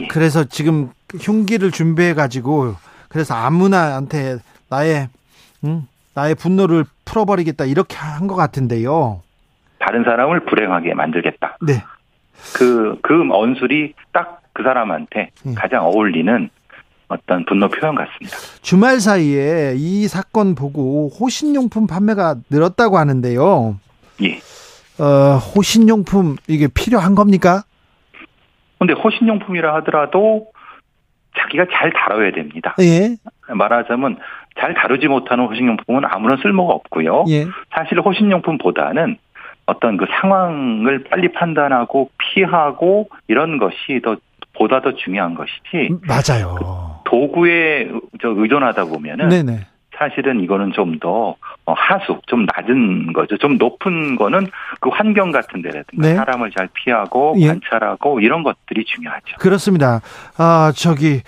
예. 0.00 0.06
그래서 0.08 0.44
지금 0.44 0.90
흉기를 1.18 1.70
준비해 1.70 2.12
가지고 2.12 2.74
그래서 3.08 3.34
아무나한테 3.34 4.36
나의 4.72 5.08
음, 5.64 5.86
나의 6.14 6.34
분노를 6.34 6.84
풀어버리겠다 7.04 7.64
이렇게 7.66 7.96
한 7.96 8.26
것 8.26 8.34
같은데요. 8.36 9.22
다른 9.78 10.04
사람을 10.04 10.44
불행하게 10.46 10.94
만들겠다. 10.94 11.58
네. 11.60 11.82
그, 12.54 12.98
그 13.02 13.28
언술이 13.30 13.94
딱 14.12 14.42
그 14.54 14.62
사람한테 14.62 15.30
네. 15.44 15.54
가장 15.54 15.86
어울리는 15.86 16.50
어떤 17.08 17.44
분노 17.46 17.68
표현 17.68 17.94
같습니다. 17.94 18.36
주말 18.60 19.00
사이에 19.00 19.72
이 19.76 20.06
사건 20.08 20.54
보고 20.54 21.08
호신용품 21.08 21.86
판매가 21.86 22.36
늘었다고 22.50 22.98
하는데요. 22.98 23.78
예. 24.24 24.38
어, 25.02 25.36
호신용품 25.38 26.36
이게 26.48 26.68
필요한 26.68 27.14
겁니까? 27.14 27.62
근데 28.78 28.92
호신용품이라 28.92 29.74
하더라도 29.76 30.48
자기가 31.38 31.64
잘 31.72 31.90
다뤄야 31.94 32.32
됩니다. 32.32 32.74
예. 32.80 33.16
말하자면 33.48 34.18
잘 34.58 34.74
다루지 34.74 35.08
못하는 35.08 35.46
호신용품은 35.46 36.02
아무런 36.04 36.38
쓸모가 36.38 36.72
없고요. 36.74 37.24
예. 37.28 37.46
사실 37.74 38.00
호신용품보다는 38.00 39.16
어떤 39.66 39.96
그 39.96 40.06
상황을 40.20 41.04
빨리 41.04 41.32
판단하고 41.32 42.10
피하고 42.18 43.08
이런 43.28 43.58
것이 43.58 44.00
더 44.02 44.16
보다 44.54 44.80
더 44.80 44.94
중요한 44.94 45.34
것이지. 45.34 45.88
음, 45.90 46.00
맞아요. 46.06 47.00
도구에 47.04 47.90
저 48.20 48.28
의존하다 48.28 48.84
보면은 48.86 49.28
네네. 49.28 49.66
사실은 49.96 50.40
이거는 50.40 50.72
좀더 50.72 51.36
어, 51.64 51.72
하수, 51.74 52.20
좀 52.26 52.46
낮은 52.56 53.12
거죠. 53.12 53.36
좀 53.38 53.56
높은 53.56 54.16
거는 54.16 54.48
그 54.80 54.88
환경 54.90 55.30
같은 55.30 55.62
데라든가 55.62 56.08
네. 56.08 56.14
사람을 56.14 56.50
잘 56.56 56.68
피하고 56.72 57.34
예. 57.38 57.48
관찰하고 57.48 58.20
이런 58.20 58.42
것들이 58.42 58.84
중요하죠. 58.84 59.36
그렇습니다. 59.38 60.00
아, 60.36 60.72
저기 60.74 61.20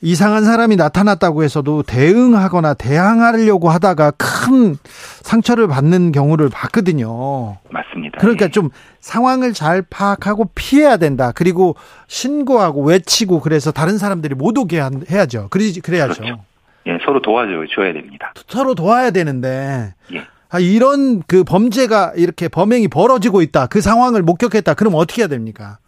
이상한 0.00 0.44
사람이 0.44 0.76
나타났다고 0.76 1.42
해서도 1.42 1.82
대응하거나 1.82 2.74
대항하려고 2.74 3.68
하다가 3.68 4.12
큰 4.12 4.76
상처를 5.22 5.66
받는 5.66 6.12
경우를 6.12 6.48
봤거든요. 6.50 7.56
맞습니다. 7.70 8.18
그러니까 8.18 8.46
예. 8.46 8.50
좀 8.50 8.70
상황을 9.00 9.52
잘 9.52 9.82
파악하고 9.82 10.50
피해야 10.54 10.98
된다. 10.98 11.32
그리고 11.34 11.74
신고하고 12.06 12.84
외치고 12.84 13.40
그래서 13.40 13.72
다른 13.72 13.98
사람들이 13.98 14.36
못 14.36 14.56
오게 14.56 14.80
해야죠. 15.10 15.48
그래야죠. 15.50 15.82
그렇죠. 15.82 16.44
예, 16.86 16.98
서로 17.04 17.20
도와줘야 17.20 17.92
됩니다. 17.92 18.32
서로 18.46 18.74
도와야 18.74 19.10
되는데. 19.10 19.94
예. 20.14 20.22
아, 20.50 20.58
이런 20.58 21.22
그 21.26 21.44
범죄가 21.44 22.12
이렇게 22.16 22.48
범행이 22.48 22.88
벌어지고 22.88 23.42
있다. 23.42 23.66
그 23.66 23.80
상황을 23.80 24.22
목격했다. 24.22 24.74
그럼 24.74 24.94
어떻게 24.94 25.22
해야 25.22 25.28
됩니까? 25.28 25.78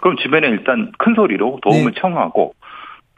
그럼 0.00 0.16
주변에 0.22 0.46
일단 0.48 0.92
큰 0.98 1.14
소리로 1.16 1.58
도움을 1.62 1.92
네. 1.92 2.00
청하고 2.00 2.54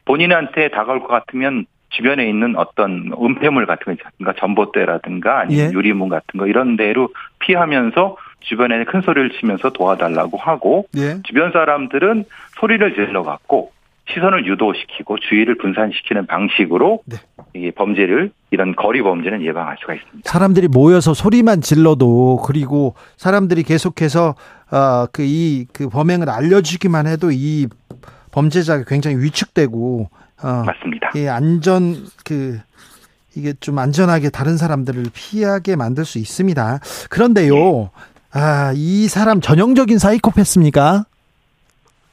본인한테 0.08 0.70
다가올 0.70 1.00
것 1.00 1.08
같으면 1.08 1.66
주변에 1.90 2.28
있는 2.28 2.56
어떤 2.56 3.12
은폐물 3.20 3.66
같은 3.66 3.96
거, 4.24 4.32
전봇대라든가 4.38 5.40
아니면 5.40 5.68
예. 5.68 5.72
유리문 5.72 6.08
같은 6.08 6.38
거 6.38 6.46
이런 6.46 6.76
데로 6.76 7.10
피하면서 7.40 8.16
주변에 8.40 8.84
큰 8.84 9.02
소리를 9.02 9.30
치면서 9.38 9.70
도와달라고 9.70 10.38
하고 10.38 10.86
예. 10.96 11.20
주변 11.24 11.52
사람들은 11.52 12.24
소리를 12.58 12.94
질러 12.94 13.22
갖고 13.22 13.72
시선을 14.10 14.46
유도시키고 14.46 15.18
주의를 15.18 15.56
분산시키는 15.58 16.26
방식으로 16.26 17.02
네. 17.04 17.16
이 17.54 17.70
범죄를 17.70 18.30
이런 18.50 18.74
거리 18.74 19.02
범죄는 19.02 19.42
예방할 19.42 19.76
수가 19.80 19.94
있습니다. 19.94 20.30
사람들이 20.30 20.68
모여서 20.68 21.12
소리만 21.12 21.60
질러도 21.60 22.40
그리고 22.46 22.94
사람들이 23.18 23.62
계속해서 23.62 24.34
어그 24.70 25.22
이그 25.22 25.72
그 25.72 25.88
범행을 25.90 26.30
알려주기만 26.30 27.06
해도 27.06 27.30
이 27.30 27.66
범죄자가 28.30 28.84
굉장히 28.86 29.16
위축되고 29.18 30.10
어, 30.42 30.64
맞습니다. 30.64 31.10
이 31.16 31.26
안전 31.26 31.94
그 32.24 32.58
이게 33.36 33.52
좀 33.60 33.78
안전하게 33.78 34.30
다른 34.30 34.56
사람들을 34.56 35.04
피하게 35.14 35.76
만들 35.76 36.04
수 36.04 36.18
있습니다. 36.18 36.80
그런데요, 37.10 37.54
네. 37.54 37.90
아, 38.32 38.72
이 38.74 39.08
사람 39.08 39.40
전형적인 39.40 39.98
사이코패스입니까? 39.98 41.04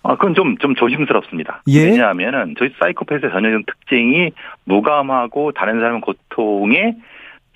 아, 0.04 0.15
그건 0.17 0.36
좀, 0.36 0.58
좀 0.60 0.75
조심스럽습니다. 0.75 1.63
예? 1.67 1.86
왜냐하면은 1.86 2.54
저희 2.60 2.69
사이코패스의 2.80 3.32
전형적인 3.32 3.65
특징이 3.65 4.32
무감하고 4.65 5.51
다른 5.54 5.80
사람의 5.80 6.01
고통에 6.01 6.95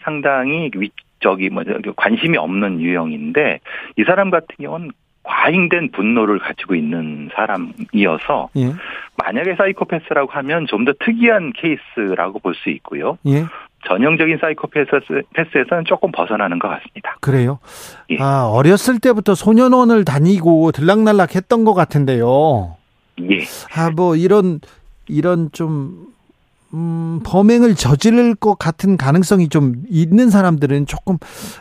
상당히 0.01 0.71
위, 0.75 0.89
저기, 1.19 1.49
뭐, 1.49 1.63
관심이 1.95 2.37
없는 2.37 2.81
유형인데 2.81 3.59
이 3.97 4.03
사람 4.03 4.31
같은 4.31 4.47
경우는 4.59 4.91
과잉된 5.29 5.91
분노를 5.91 6.39
가지고 6.39 6.73
있는 6.75 7.29
사람이어서 7.35 8.49
예. 8.57 8.73
만약에 9.17 9.55
사이코패스라고 9.55 10.31
하면 10.31 10.65
좀 10.67 10.85
더 10.85 10.93
특이한 11.05 11.53
케이스라고 11.53 12.39
볼 12.39 12.55
수 12.55 12.69
있고요. 12.71 13.17
예. 13.27 13.45
전형적인 13.87 14.39
사이코패스에서는 14.41 15.85
조금 15.85 16.11
벗어나는 16.11 16.57
것 16.57 16.67
같습니다. 16.67 17.15
그래요? 17.21 17.59
예. 18.09 18.17
아, 18.19 18.45
어렸을 18.51 18.99
때부터 18.99 19.35
소년원을 19.35 20.03
다니고 20.03 20.71
들락날락 20.71 21.35
했던 21.35 21.63
것 21.63 21.73
같은데요. 21.75 22.75
예. 23.21 23.39
아, 23.75 23.91
뭐, 23.91 24.15
이런, 24.15 24.59
이런 25.07 25.49
좀, 25.51 26.07
음, 26.73 27.21
범행을 27.25 27.75
저지를 27.75 28.35
것 28.35 28.55
같은 28.57 28.97
가능성이 28.97 29.47
좀 29.49 29.73
있는 29.89 30.29
사람들은 30.29 30.85
조금, 30.87 31.17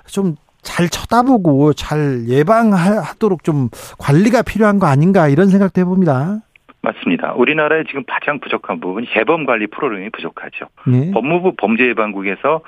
좀 0.07 0.37
잘 0.63 0.89
쳐다보고 0.89 1.73
잘 1.73 2.27
예방하도록 2.29 3.45
좀 3.45 3.69
관리가 3.99 4.43
필요한 4.43 4.79
거 4.79 4.87
아닌가 4.87 5.29
이런 5.29 5.49
생각도 5.49 5.81
해봅니다. 5.81 6.41
맞습니다. 6.81 7.33
우리나라에 7.35 7.85
지금 7.85 8.05
가장 8.07 8.39
부족한 8.39 8.81
부분이 8.81 9.09
재범 9.13 9.47
관리 9.47 9.67
프로그램이 9.67 10.11
부족하죠. 10.11 10.67
예. 10.93 11.11
법무부 11.11 11.55
범죄예방국에서 11.57 12.61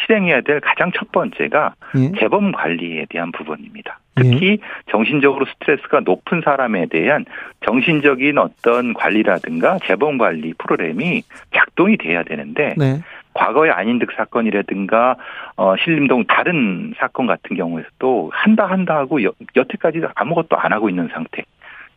실행해야 0.00 0.40
될 0.40 0.60
가장 0.60 0.90
첫 0.96 1.12
번째가 1.12 1.74
예. 1.96 2.12
재범 2.18 2.52
관리에 2.52 3.06
대한 3.08 3.30
부분입니다. 3.30 4.00
특히 4.16 4.50
예. 4.52 4.58
정신적으로 4.90 5.46
스트레스가 5.46 6.00
높은 6.00 6.42
사람에 6.44 6.86
대한 6.86 7.24
정신적인 7.64 8.36
어떤 8.38 8.94
관리라든가 8.94 9.78
재범 9.84 10.18
관리 10.18 10.54
프로그램이 10.58 11.22
작동이 11.54 11.96
돼야 11.96 12.24
되는데 12.24 12.74
네. 12.76 13.00
과거의 13.34 13.70
안인득 13.72 14.10
사건이라든가 14.16 15.16
어 15.56 15.74
신림동 15.82 16.26
다른 16.26 16.94
사건 16.98 17.26
같은 17.26 17.56
경우에서도 17.56 18.30
한다 18.34 18.66
한다 18.66 18.96
하고 18.96 19.22
여, 19.24 19.32
여태까지 19.56 20.02
아무것도 20.14 20.56
안 20.56 20.72
하고 20.72 20.88
있는 20.88 21.08
상태. 21.12 21.44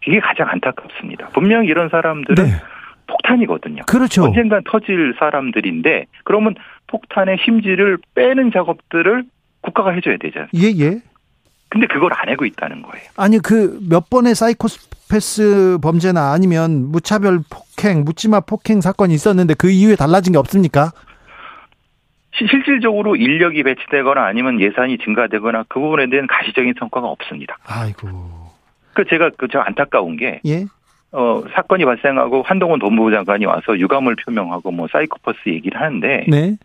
이게 0.07 0.19
가장 0.19 0.47
안타깝습니다. 0.49 1.29
분명히 1.29 1.67
이런 1.67 1.89
사람들은 1.89 2.43
네. 2.43 2.51
폭탄이거든요. 3.07 3.83
그렇죠. 3.87 4.23
언젠간 4.23 4.63
터질 4.69 5.15
사람들인데 5.19 6.05
그러면 6.23 6.55
폭탄의 6.87 7.37
심지를 7.43 7.97
빼는 8.13 8.51
작업들을 8.51 9.23
국가가 9.61 9.91
해줘야 9.91 10.17
되잖아요. 10.17 10.49
예, 10.55 10.67
예. 10.79 11.01
근데 11.69 11.87
그걸 11.87 12.13
안 12.13 12.29
하고 12.29 12.45
있다는 12.45 12.83
거예요. 12.83 13.05
아니 13.17 13.39
그 13.39 13.79
몇 13.89 14.09
번의 14.09 14.35
사이코패스 14.35 15.79
범죄나 15.81 16.31
아니면 16.31 16.91
무차별 16.91 17.39
폭행, 17.49 18.03
묻지마 18.05 18.41
폭행 18.41 18.81
사건이 18.81 19.13
있었는데 19.13 19.55
그 19.55 19.69
이후에 19.69 19.95
달라진 19.95 20.33
게 20.33 20.39
없습니까? 20.39 20.91
실질적으로 22.37 23.15
인력이 23.15 23.63
배치되거나 23.63 24.25
아니면 24.25 24.59
예산이 24.59 24.97
증가되거나 24.99 25.65
그 25.67 25.79
부분에 25.79 26.07
대한 26.07 26.27
가시적인 26.27 26.73
성과가 26.79 27.07
없습니다. 27.07 27.57
아이고. 27.65 28.07
그 28.93 29.05
제가 29.05 29.31
그저 29.37 29.59
안타까운 29.59 30.17
게 30.17 30.39
예? 30.45 30.65
어 31.11 31.43
사건이 31.53 31.85
발생하고 31.85 32.43
한동훈 32.43 32.79
법무부 32.79 33.11
장관이 33.11 33.45
와서 33.45 33.77
유감을 33.77 34.15
표명하고 34.15 34.71
뭐 34.71 34.87
사이코패스 34.91 35.47
얘기를 35.47 35.79
하는데 35.79 36.25
네. 36.27 36.57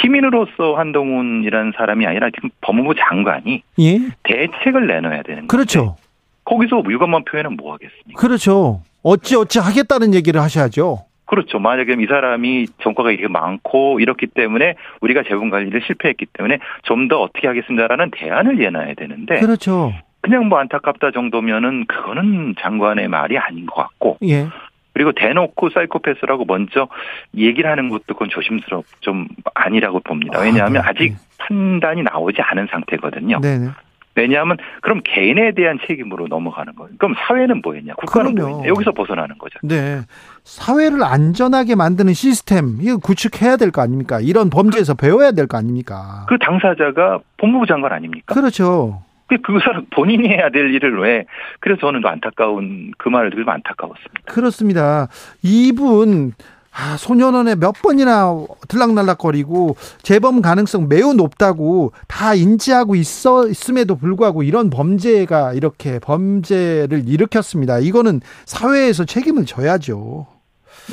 시민으로서 0.00 0.74
한동훈이라는 0.76 1.72
사람이 1.76 2.06
아니라 2.06 2.30
지금 2.30 2.50
법무부 2.60 2.94
장관이 2.96 3.62
예? 3.80 3.98
대책을 4.24 4.86
내놔야 4.86 5.22
되는 5.22 5.46
거죠. 5.46 5.48
그렇죠. 5.48 5.96
거기서 6.44 6.82
유감만 6.88 7.24
표현은 7.24 7.56
뭐 7.56 7.74
하겠습니까? 7.74 8.20
그렇죠. 8.20 8.82
어찌 9.02 9.36
어찌 9.36 9.58
하겠다는 9.58 10.14
얘기를 10.14 10.40
하셔야죠. 10.40 11.07
그렇죠. 11.28 11.58
만약에 11.58 11.94
이 11.98 12.06
사람이 12.06 12.66
정과가 12.82 13.10
이렇게 13.12 13.28
많고 13.28 14.00
이렇기 14.00 14.26
때문에 14.28 14.74
우리가 15.00 15.22
재분 15.24 15.50
관리를 15.50 15.82
실패했기 15.86 16.26
때문에 16.32 16.58
좀 16.82 17.08
더 17.08 17.20
어떻게 17.20 17.46
하겠습니다라는 17.46 18.10
대안을 18.10 18.56
내놔야 18.56 18.94
되는데 18.94 19.38
그렇죠. 19.40 19.92
그냥 20.20 20.48
뭐 20.48 20.58
안타깝다 20.58 21.12
정도면은 21.12 21.86
그거는 21.86 22.54
장관의 22.60 23.08
말이 23.08 23.38
아닌 23.38 23.64
것 23.66 23.76
같고 23.76 24.18
예. 24.24 24.46
그리고 24.92 25.12
대놓고 25.12 25.70
사이코패스라고 25.70 26.44
먼저 26.44 26.88
얘기를 27.36 27.70
하는 27.70 27.88
것도 27.88 28.02
그건 28.08 28.28
조심스럽 28.30 28.84
좀 29.00 29.28
아니라고 29.54 30.00
봅니다. 30.00 30.40
왜냐하면 30.40 30.82
아, 30.82 30.92
네. 30.92 30.98
직 30.98 31.16
판단이 31.38 32.02
나오지 32.02 32.42
않은 32.42 32.66
상태거든요. 32.70 33.40
네네. 33.40 33.68
왜냐하면 34.18 34.56
그럼 34.82 35.00
개인에 35.04 35.52
대한 35.52 35.78
책임으로 35.86 36.26
넘어가는 36.28 36.74
거예요. 36.74 36.90
그럼 36.98 37.14
사회는 37.26 37.60
뭐였냐? 37.62 37.94
국가는 37.94 38.34
뭐였냐? 38.34 38.68
여기서 38.68 38.92
벗어나는 38.92 39.38
거죠. 39.38 39.58
네. 39.62 40.00
사회를 40.44 41.02
안전하게 41.04 41.74
만드는 41.76 42.12
시스템 42.14 42.78
이거 42.80 42.96
구축해야 42.98 43.56
될 43.56 43.70
거 43.70 43.82
아닙니까? 43.82 44.18
이런 44.20 44.50
범죄에서 44.50 44.94
그, 44.94 45.06
배워야 45.06 45.30
될 45.32 45.46
거 45.46 45.56
아닙니까? 45.58 46.26
그 46.28 46.36
당사자가 46.38 47.20
법무부 47.36 47.66
장관 47.66 47.92
아닙니까? 47.92 48.34
그렇죠. 48.34 49.02
그, 49.28 49.36
그 49.42 49.58
사람 49.62 49.84
본인이 49.90 50.28
해야 50.28 50.48
될 50.50 50.74
일을 50.74 50.98
왜? 51.00 51.26
그래서 51.60 51.80
저는 51.82 52.00
안타까운 52.04 52.92
그 52.98 53.08
말을 53.10 53.30
들으면 53.30 53.54
안타까웠습니다. 53.56 54.22
그렇습니다. 54.32 55.08
이분 55.42 56.32
아, 56.72 56.96
소년원에 56.96 57.56
몇 57.56 57.72
번이나 57.72 58.32
들락날락거리고 58.68 59.76
재범 60.02 60.42
가능성 60.42 60.88
매우 60.88 61.12
높다고 61.12 61.92
다 62.06 62.34
인지하고 62.34 62.94
있어 62.94 63.48
있음에도 63.48 63.96
불구하고 63.96 64.42
이런 64.42 64.70
범죄가 64.70 65.54
이렇게 65.54 65.98
범죄를 65.98 67.08
일으켰습니다. 67.08 67.78
이거는 67.78 68.20
사회에서 68.44 69.04
책임을 69.04 69.44
져야죠. 69.44 70.26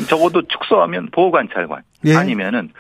적어도 0.10 0.42
축소하면 0.48 1.10
보호관찰관 1.12 1.84
예. 2.06 2.16
아니면은 2.16 2.72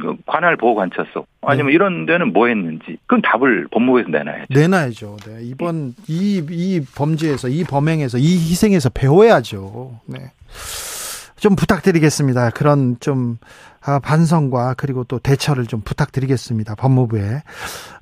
그 0.00 0.16
관할 0.26 0.56
보호관찰소 0.56 1.24
아니면 1.42 1.68
네. 1.68 1.74
이런 1.74 2.06
데는 2.06 2.32
뭐 2.32 2.48
했는지 2.48 2.96
그건 3.06 3.22
답을 3.22 3.68
법무부에서 3.70 4.08
내놔야죠. 4.08 4.46
내놔야죠. 4.50 5.16
네. 5.26 5.38
이번 5.42 5.94
이이 6.08 6.80
범죄에서 6.96 7.48
이 7.48 7.62
범행에서 7.62 8.18
이 8.18 8.24
희생에서 8.24 8.90
배워야죠. 8.90 10.00
네. 10.06 10.32
좀 11.44 11.56
부탁드리겠습니다. 11.56 12.48
그런 12.52 12.96
좀 13.00 13.36
아, 13.82 13.98
반성과 13.98 14.76
그리고 14.78 15.04
또 15.04 15.18
대처를 15.18 15.66
좀 15.66 15.82
부탁드리겠습니다. 15.82 16.74
법무부에. 16.74 17.42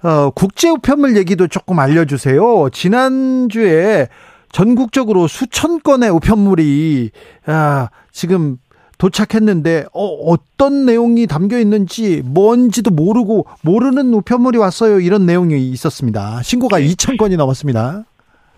어, 0.05 0.31
국제 0.31 0.69
우편물 0.69 1.17
얘기도 1.17 1.49
조금 1.49 1.81
알려주세요. 1.81 2.69
지난주에 2.71 4.07
전국적으로 4.53 5.27
수천 5.27 5.83
건의 5.83 6.11
우편물이 6.11 7.11
아, 7.47 7.89
지금 8.13 8.59
도착했는데 8.99 9.87
어, 9.93 10.07
어떤 10.07 10.87
내용이 10.87 11.27
담겨 11.27 11.59
있는지 11.59 12.23
뭔지도 12.25 12.93
모르고 12.93 13.47
모르는 13.63 14.15
우편물이 14.15 14.57
왔어요. 14.59 15.01
이런 15.01 15.27
내용이 15.27 15.69
있었습니다. 15.71 16.45
신고가 16.45 16.79
2천 16.79 17.19
건이 17.19 17.37
넘었습니다. 17.37 18.05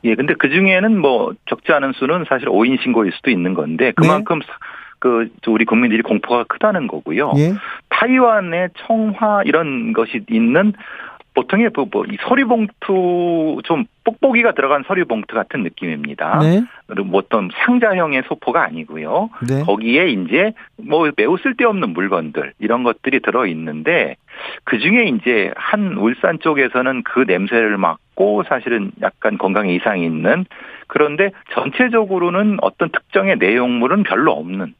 예, 0.05 0.15
근데 0.15 0.35
그 0.35 0.49
중에는 0.49 0.99
뭐 0.99 1.33
적지 1.47 1.73
않은 1.73 1.93
수는 1.93 2.25
사실 2.29 2.49
오인 2.49 2.77
신고일 2.83 3.13
수도 3.13 3.31
있는 3.31 3.55
건데 3.55 3.93
그만큼 3.97 4.41
네. 4.41 4.47
그 4.99 5.29
우리 5.49 5.65
국민들이 5.65 6.03
공포가 6.03 6.45
크다는 6.45 6.87
거고요. 6.87 7.33
예. 7.37 7.53
타이완의 7.91 8.71
청화 8.87 9.43
이런 9.45 9.93
것이 9.93 10.25
있는 10.31 10.73
보통의 11.35 11.71
뭐, 11.75 11.87
뭐, 11.91 12.05
이 12.07 12.17
서류 12.27 12.47
봉투 12.47 13.61
좀 13.65 13.85
뽁뽁이가 14.05 14.53
들어간 14.53 14.85
서류 14.87 15.05
봉투 15.05 15.35
같은 15.35 15.63
느낌입니다. 15.65 16.39
네. 16.39 16.63
뭐 17.03 17.19
어떤 17.19 17.51
상자형의 17.53 18.23
소포가 18.29 18.63
아니고요. 18.63 19.31
네. 19.49 19.63
거기에 19.63 20.09
이제 20.09 20.53
뭐 20.77 21.11
매우 21.17 21.37
쓸데없는 21.37 21.91
물건들 21.91 22.53
이런 22.61 22.85
것들이 22.85 23.21
들어 23.21 23.47
있는데 23.47 24.17
그 24.63 24.79
중에 24.79 25.05
이제 25.05 25.51
한 25.57 25.97
울산 25.99 26.39
쪽에서는 26.39 27.03
그 27.03 27.25
냄새를 27.27 27.79
맡고 28.15 28.45
사실은 28.49 28.93
약간 29.03 29.39
건강에 29.39 29.75
이상이 29.75 30.05
있는 30.05 30.47
그런데 30.87 31.31
전체적으로는 31.53 32.59
어떤 32.63 32.91
특정의 32.91 33.37
내용물은 33.37 34.05
별로 34.05 34.33
없는 34.33 34.75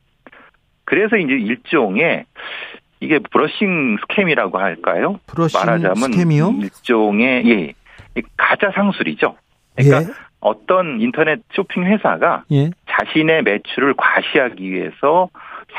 그래서 0.85 1.17
이제 1.17 1.33
일종의 1.33 2.25
이게 3.01 3.19
brushing 3.19 3.99
scam이라고 4.01 4.59
할까요? 4.59 5.21
brushing 5.27 5.61
말하자면 5.61 6.13
scam이요? 6.13 6.55
일종의 6.61 7.49
예, 8.17 8.23
가짜 8.37 8.71
상술이죠. 8.75 9.37
그러니까 9.77 10.11
예. 10.11 10.15
어떤 10.41 11.01
인터넷 11.01 11.41
쇼핑 11.53 11.85
회사가 11.85 12.45
예. 12.53 12.71
자신의 12.89 13.43
매출을 13.43 13.95
과시하기 13.97 14.71
위해서 14.71 15.29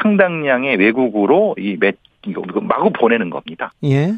상당량의 0.02 0.78
외국으로 0.78 1.56
이 1.58 1.78
매, 1.80 1.94
이거 2.26 2.42
마구 2.62 2.92
보내는 2.92 3.30
겁니다. 3.30 3.72
예. 3.84 4.14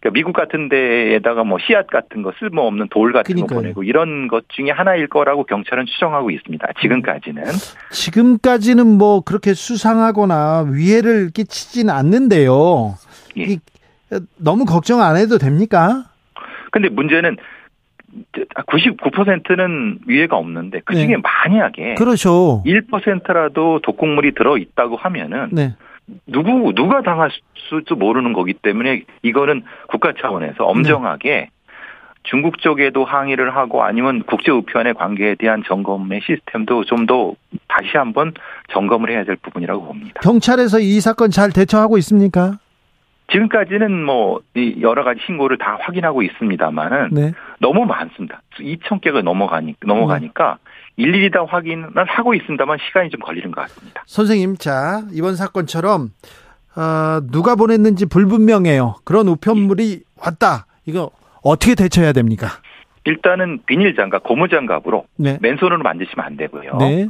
그러니까 0.00 0.14
미국 0.14 0.32
같은 0.32 0.68
데에다가 0.68 1.42
뭐 1.44 1.58
씨앗 1.58 1.88
같은 1.88 2.22
거 2.22 2.32
쓸모없는 2.38 2.88
돌 2.90 3.12
같은 3.12 3.34
그러니까요. 3.34 3.56
거 3.56 3.62
보내고 3.62 3.82
이런 3.82 4.28
것 4.28 4.48
중에 4.48 4.70
하나일 4.70 5.08
거라고 5.08 5.44
경찰은 5.44 5.86
추정하고 5.86 6.30
있습니다. 6.30 6.66
지금까지는. 6.80 7.44
지금까지는 7.90 8.86
뭐 8.86 9.22
그렇게 9.22 9.54
수상하거나 9.54 10.66
위해를 10.72 11.30
끼치지는 11.30 11.92
않는데요. 11.92 12.94
예. 13.38 13.56
너무 14.36 14.64
걱정 14.64 15.02
안 15.02 15.16
해도 15.16 15.36
됩니까? 15.36 16.04
근데 16.70 16.88
문제는 16.88 17.36
99%는 18.66 19.98
위해가 20.06 20.36
없는데 20.36 20.80
그 20.84 20.94
중에 20.94 21.06
네. 21.08 21.16
만약에 21.16 21.94
그렇죠. 21.96 22.62
1%라도 22.64 23.80
독극물이 23.82 24.34
들어 24.34 24.56
있다고 24.56 24.96
하면은 24.96 25.48
네. 25.52 25.74
누구 26.26 26.72
누가 26.74 27.02
당할 27.02 27.30
수도 27.54 27.96
모르는 27.96 28.32
거기 28.32 28.54
때문에 28.54 29.04
이거는 29.22 29.62
국가 29.88 30.12
차원에서 30.18 30.64
엄정하게 30.64 31.30
네. 31.30 31.50
중국 32.24 32.58
쪽에도 32.58 33.04
항의를 33.04 33.54
하고 33.56 33.82
아니면 33.84 34.22
국제 34.24 34.50
우편의 34.50 34.94
관계에 34.94 35.34
대한 35.36 35.62
점검의 35.66 36.20
시스템도 36.24 36.84
좀 36.84 37.06
더 37.06 37.34
다시 37.68 37.96
한번 37.96 38.34
점검을 38.70 39.10
해야 39.10 39.24
될 39.24 39.36
부분이라고 39.36 39.84
봅니다. 39.84 40.20
경찰에서 40.22 40.80
이 40.80 41.00
사건 41.00 41.30
잘 41.30 41.52
대처하고 41.52 41.96
있습니까? 41.98 42.58
지금까지는 43.30 44.04
뭐 44.04 44.40
여러 44.80 45.04
가지 45.04 45.20
신고를 45.26 45.58
다 45.58 45.78
확인하고 45.80 46.22
있습니다만은 46.22 47.08
네. 47.12 47.32
너무 47.60 47.84
많습니다. 47.84 48.42
2천 48.58 49.00
개가 49.00 49.22
넘어가니 49.22 49.74
넘어가니까 49.84 50.58
네. 50.62 50.67
일일이 50.98 51.30
다 51.30 51.44
확인을 51.48 51.90
하고 52.08 52.34
있습니다만 52.34 52.78
시간이 52.86 53.08
좀 53.10 53.20
걸리는 53.20 53.52
것 53.52 53.62
같습니다. 53.62 54.02
선생님, 54.06 54.56
자 54.56 55.02
이번 55.12 55.36
사건처럼 55.36 56.10
어, 56.76 57.20
누가 57.30 57.54
보냈는지 57.54 58.06
불분명해요. 58.06 58.96
그런 59.04 59.28
우편물이 59.28 60.02
왔다. 60.20 60.66
이거 60.86 61.10
어떻게 61.42 61.76
대처해야 61.76 62.12
됩니까? 62.12 62.48
일단은 63.04 63.60
비닐 63.64 63.94
장갑, 63.94 64.24
고무 64.24 64.48
장갑으로 64.48 65.06
네. 65.16 65.38
맨손으로 65.40 65.78
만드시면 65.78 66.26
안 66.26 66.36
되고요. 66.36 66.76
네. 66.78 67.06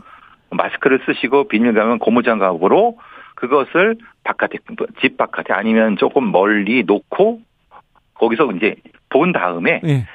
마스크를 0.51 1.01
쓰시고 1.07 1.49
비닐 1.49 1.75
장갑, 1.75 1.99
고무 1.99 2.23
장갑으로 2.23 2.99
그것을 3.37 3.97
바깥에 4.23 4.59
집 5.01 5.17
바깥에 5.17 5.55
아니면 5.55 5.97
조금 5.97 6.31
멀리 6.31 6.85
놓고 6.85 7.41
거기서 8.15 8.53
이제 8.53 8.75
본 9.09 9.33
다음에 9.33 9.81
네. 9.83 10.07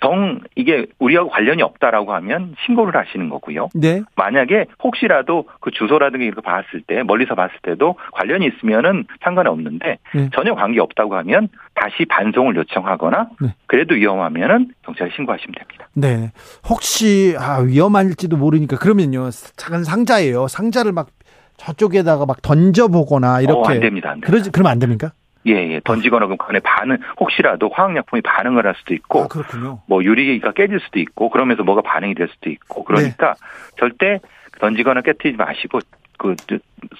정 0.00 0.40
이게 0.54 0.86
우리하고 0.98 1.30
관련이 1.30 1.62
없다라고 1.62 2.12
하면 2.14 2.54
신고를 2.66 2.94
하시는 2.98 3.28
거고요. 3.28 3.68
네. 3.74 4.02
만약에 4.16 4.66
혹시라도 4.82 5.46
그 5.60 5.70
주소라든가 5.70 6.24
이렇게 6.24 6.40
봤을 6.42 6.82
때 6.86 7.02
멀리서 7.02 7.34
봤을 7.34 7.54
때도 7.62 7.96
관련이 8.12 8.46
있으면은 8.46 9.06
상관이 9.22 9.48
없는데 9.48 9.98
네. 10.14 10.30
전혀 10.34 10.54
관계 10.54 10.80
없다고 10.80 11.16
하면 11.16 11.48
다시 11.74 12.04
반송을 12.04 12.56
요청하거나 12.56 13.30
네. 13.40 13.54
그래도 13.66 13.94
위험하면은 13.94 14.68
경찰에 14.84 15.10
신고하시면 15.16 15.54
됩니다. 15.54 15.88
네. 15.94 16.32
혹시 16.68 17.34
아 17.38 17.60
위험할지도 17.60 18.36
모르니까 18.36 18.76
그러면요 18.76 19.30
작은 19.56 19.84
상자예요. 19.84 20.48
상자를 20.48 20.92
막 20.92 21.08
저쪽에다가 21.56 22.26
막 22.26 22.42
던져보거나 22.42 23.40
이렇게. 23.40 23.58
어, 23.58 23.74
안 23.74 23.80
됩니다. 23.80 24.10
안 24.10 24.14
됩니다. 24.16 24.26
그러지, 24.26 24.50
그러면 24.50 24.72
안 24.72 24.78
됩니까? 24.78 25.12
예, 25.46 25.52
예. 25.52 25.80
던지거나 25.84 26.26
그럼 26.26 26.38
그에 26.38 26.60
반응, 26.60 26.98
혹시라도 27.18 27.70
화학약품이 27.72 28.22
반응을 28.22 28.66
할 28.66 28.74
수도 28.78 28.94
있고. 28.94 29.24
아, 29.24 29.28
그렇군요. 29.28 29.80
뭐 29.86 30.04
유리가 30.04 30.52
깨질 30.52 30.80
수도 30.80 31.00
있고, 31.00 31.30
그러면서 31.30 31.62
뭐가 31.62 31.82
반응이 31.82 32.14
될 32.14 32.28
수도 32.28 32.50
있고. 32.50 32.84
그러니까 32.84 33.34
네. 33.34 33.76
절대 33.78 34.20
던지거나 34.60 35.00
깨뜨리지 35.02 35.36
마시고, 35.36 35.80
그, 36.18 36.36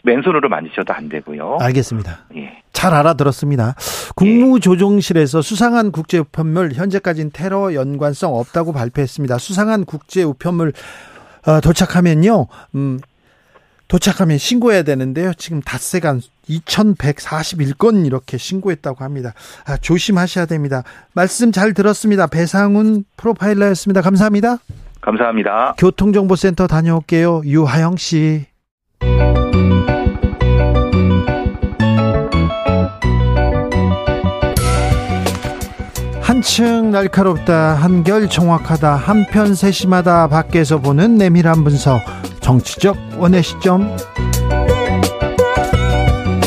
맨손으로 0.02 0.48
만지셔도 0.48 0.92
안 0.92 1.08
되고요. 1.08 1.58
알겠습니다. 1.60 2.26
예. 2.36 2.62
잘 2.72 2.94
알아들었습니다. 2.94 3.74
국무조정실에서 4.16 5.38
예. 5.38 5.42
수상한 5.42 5.92
국제 5.92 6.18
우편물 6.18 6.72
현재까지는 6.72 7.30
테러 7.32 7.74
연관성 7.74 8.34
없다고 8.34 8.72
발표했습니다. 8.72 9.38
수상한 9.38 9.84
국제 9.84 10.24
우편물 10.24 10.72
어, 11.46 11.60
도착하면요, 11.60 12.46
음, 12.76 13.00
도착하면 13.92 14.38
신고해야 14.38 14.84
되는데요. 14.84 15.34
지금 15.34 15.60
닷새간 15.60 16.22
2141건 16.48 18.06
이렇게 18.06 18.38
신고했다고 18.38 19.04
합니다. 19.04 19.34
아, 19.66 19.76
조심하셔야 19.76 20.46
됩니다. 20.46 20.82
말씀 21.12 21.52
잘 21.52 21.74
들었습니다. 21.74 22.26
배상훈 22.26 23.04
프로파일러였습니다. 23.18 24.00
감사합니다. 24.00 24.56
감사합니다. 25.02 25.74
교통정보센터 25.76 26.68
다녀올게요. 26.68 27.42
유하영 27.44 27.98
씨. 27.98 28.46
한층 36.22 36.92
날카롭다, 36.92 37.74
한결 37.74 38.30
정확하다, 38.30 38.94
한편 38.94 39.54
세심하다, 39.54 40.28
밖에서 40.28 40.80
보는 40.80 41.16
내밀한 41.16 41.62
분석. 41.62 42.00
정치적 42.42 42.96
원의 43.18 43.42
시점 43.42 43.96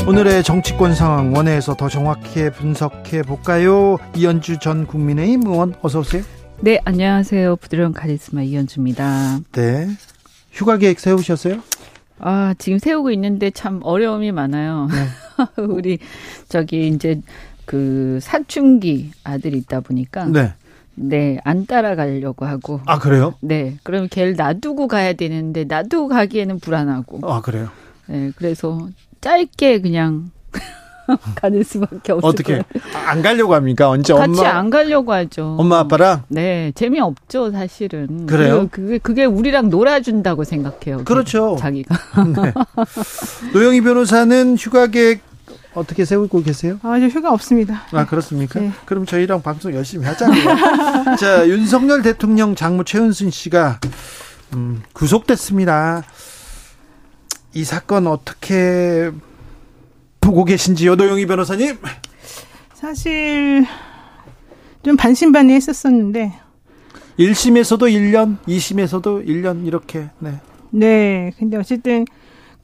오늘의 0.08 0.44
정치권 0.44 0.94
상황 0.94 1.34
원회에서 1.34 1.76
더 1.76 1.90
정확히 1.90 2.50
분석해 2.52 3.24
볼까요? 3.24 3.98
이현주 4.16 4.60
전 4.60 4.86
국민의힘 4.86 5.48
의원 5.48 5.74
어서 5.82 6.00
오세요. 6.00 6.22
네, 6.60 6.80
안녕하세요. 6.86 7.56
부드러운 7.56 7.92
카리스마 7.94 8.44
이현주입니다. 8.44 9.40
네. 9.54 9.88
휴가 10.52 10.78
계획 10.78 11.00
세우셨어요? 11.00 11.62
아, 12.20 12.54
지금 12.60 12.78
세우고 12.78 13.12
있는데 13.12 13.50
참 13.50 13.80
어려움이 13.84 14.32
많아요. 14.32 14.88
네. 14.92 15.08
우리 15.64 15.98
저기 16.50 16.88
이제 16.90 17.20
그 17.66 18.20
사춘기 18.22 19.12
아들이 19.24 19.58
있다 19.58 19.80
보니까 19.80 20.26
네. 20.26 20.54
네, 20.96 21.38
안 21.44 21.66
따라가려고 21.66 22.46
하고. 22.46 22.80
아, 22.86 23.00
그래요? 23.00 23.34
네. 23.42 23.78
그럼 23.84 24.08
걔를 24.10 24.36
놔두고 24.36 24.88
가야 24.88 25.14
되는데, 25.14 25.66
놔두고 25.66 26.08
가기에는 26.10 26.60
불안하고. 26.60 27.20
아, 27.30 27.42
그래요? 27.42 27.70
네, 28.08 28.32
그래서 28.36 28.88
짧게 29.22 29.82
그냥 29.82 30.32
가는 31.36 31.62
수밖에 31.64 32.14
없어요. 32.14 32.30
어떻게? 32.30 32.64
안 33.08 33.22
가려고 33.22 33.54
합니까? 33.54 33.90
언제 33.90 34.14
같이 34.14 34.40
엄마? 34.40 34.50
안 34.52 34.70
가려고 34.70 35.12
하죠. 35.14 35.56
엄마, 35.60 35.80
아빠랑? 35.80 36.24
네, 36.30 36.72
재미없죠, 36.76 37.52
사실은. 37.52 38.26
그래요? 38.26 38.68
그게, 38.72 38.98
그게 38.98 39.26
우리랑 39.26 39.70
놀아준다고 39.70 40.44
생각해요. 40.44 41.04
그렇죠. 41.04 41.58
자기가. 41.60 41.96
네. 42.42 42.54
노영희 43.54 43.82
변호사는 43.82 44.56
휴가 44.58 44.88
계획 44.88 45.22
어떻게 45.74 46.06
세우고 46.06 46.44
계세요? 46.44 46.80
아, 46.84 47.00
저 47.00 47.08
휴가 47.08 47.32
없습니다. 47.32 47.84
아, 47.92 48.06
그렇습니까? 48.06 48.60
네. 48.60 48.72
그럼 48.86 49.06
저희랑 49.06 49.42
방송 49.42 49.74
열심히 49.74 50.06
하자고요. 50.06 51.16
자, 51.20 51.48
윤석열 51.48 52.02
대통령 52.02 52.56
장모 52.56 52.84
최은순 52.84 53.32
씨가 53.32 53.80
음, 54.54 54.84
구속됐습니다. 54.94 56.04
이 57.54 57.64
사건 57.64 58.08
어떻게 58.08 59.12
보고 60.22 60.44
계신지요, 60.44 60.96
노영희 60.96 61.26
변호사님? 61.26 61.78
사실 62.74 63.66
좀 64.84 64.98
반신반의했었었는데 64.98 66.34
1심에서도 67.18 67.80
1년, 67.80 68.38
2심에서도 68.48 69.26
1년 69.28 69.66
이렇게 69.66 70.10
네. 70.20 70.40
네. 70.70 71.32
근데 71.40 71.58
어쨌든 71.58 72.06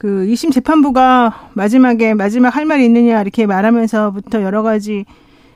그 0.02 0.26
2심 0.26 0.50
재판부가 0.52 1.50
마지막에 1.54 2.12
마지막 2.14 2.56
할 2.56 2.64
말이 2.64 2.84
있느냐 2.86 3.20
이렇게 3.22 3.46
말하면서부터 3.46 4.42
여러 4.42 4.64
가지 4.64 5.04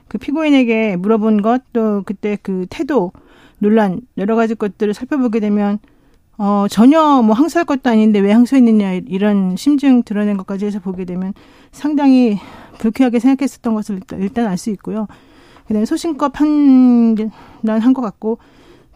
그 0.07 0.19
피고인에게 0.19 0.95
물어본 0.95 1.43
것 1.43 1.63
또 1.73 2.05
그때 2.07 2.39
그 2.41 2.65
태도 2.71 3.11
논란 3.59 4.03
여러 4.17 4.37
가지 4.37 4.55
것들을 4.55 4.95
살펴보게 4.95 5.41
되면 5.41 5.81
어 6.39 6.67
전혀 6.71 7.23
뭐 7.23 7.35
항소할 7.35 7.65
것도 7.67 7.91
아닌데 7.91 8.21
왜 8.21 8.31
항소했느냐 8.31 9.01
이런 9.09 9.57
심증 9.57 10.05
드러낸 10.05 10.37
것까지 10.37 10.65
해서 10.65 10.79
보게 10.79 11.05
되면 11.05 11.35
상당히 11.73 12.39
불쾌하게 12.79 13.19
생각했었던 13.19 13.75
것을 13.75 13.99
일단 14.13 14.47
알수 14.47 14.71
있고요. 14.71 15.09
그다음에 15.67 15.87
소신껏 15.87 16.33
판단한 16.33 17.93
것 17.95 18.01
같고 18.01 18.39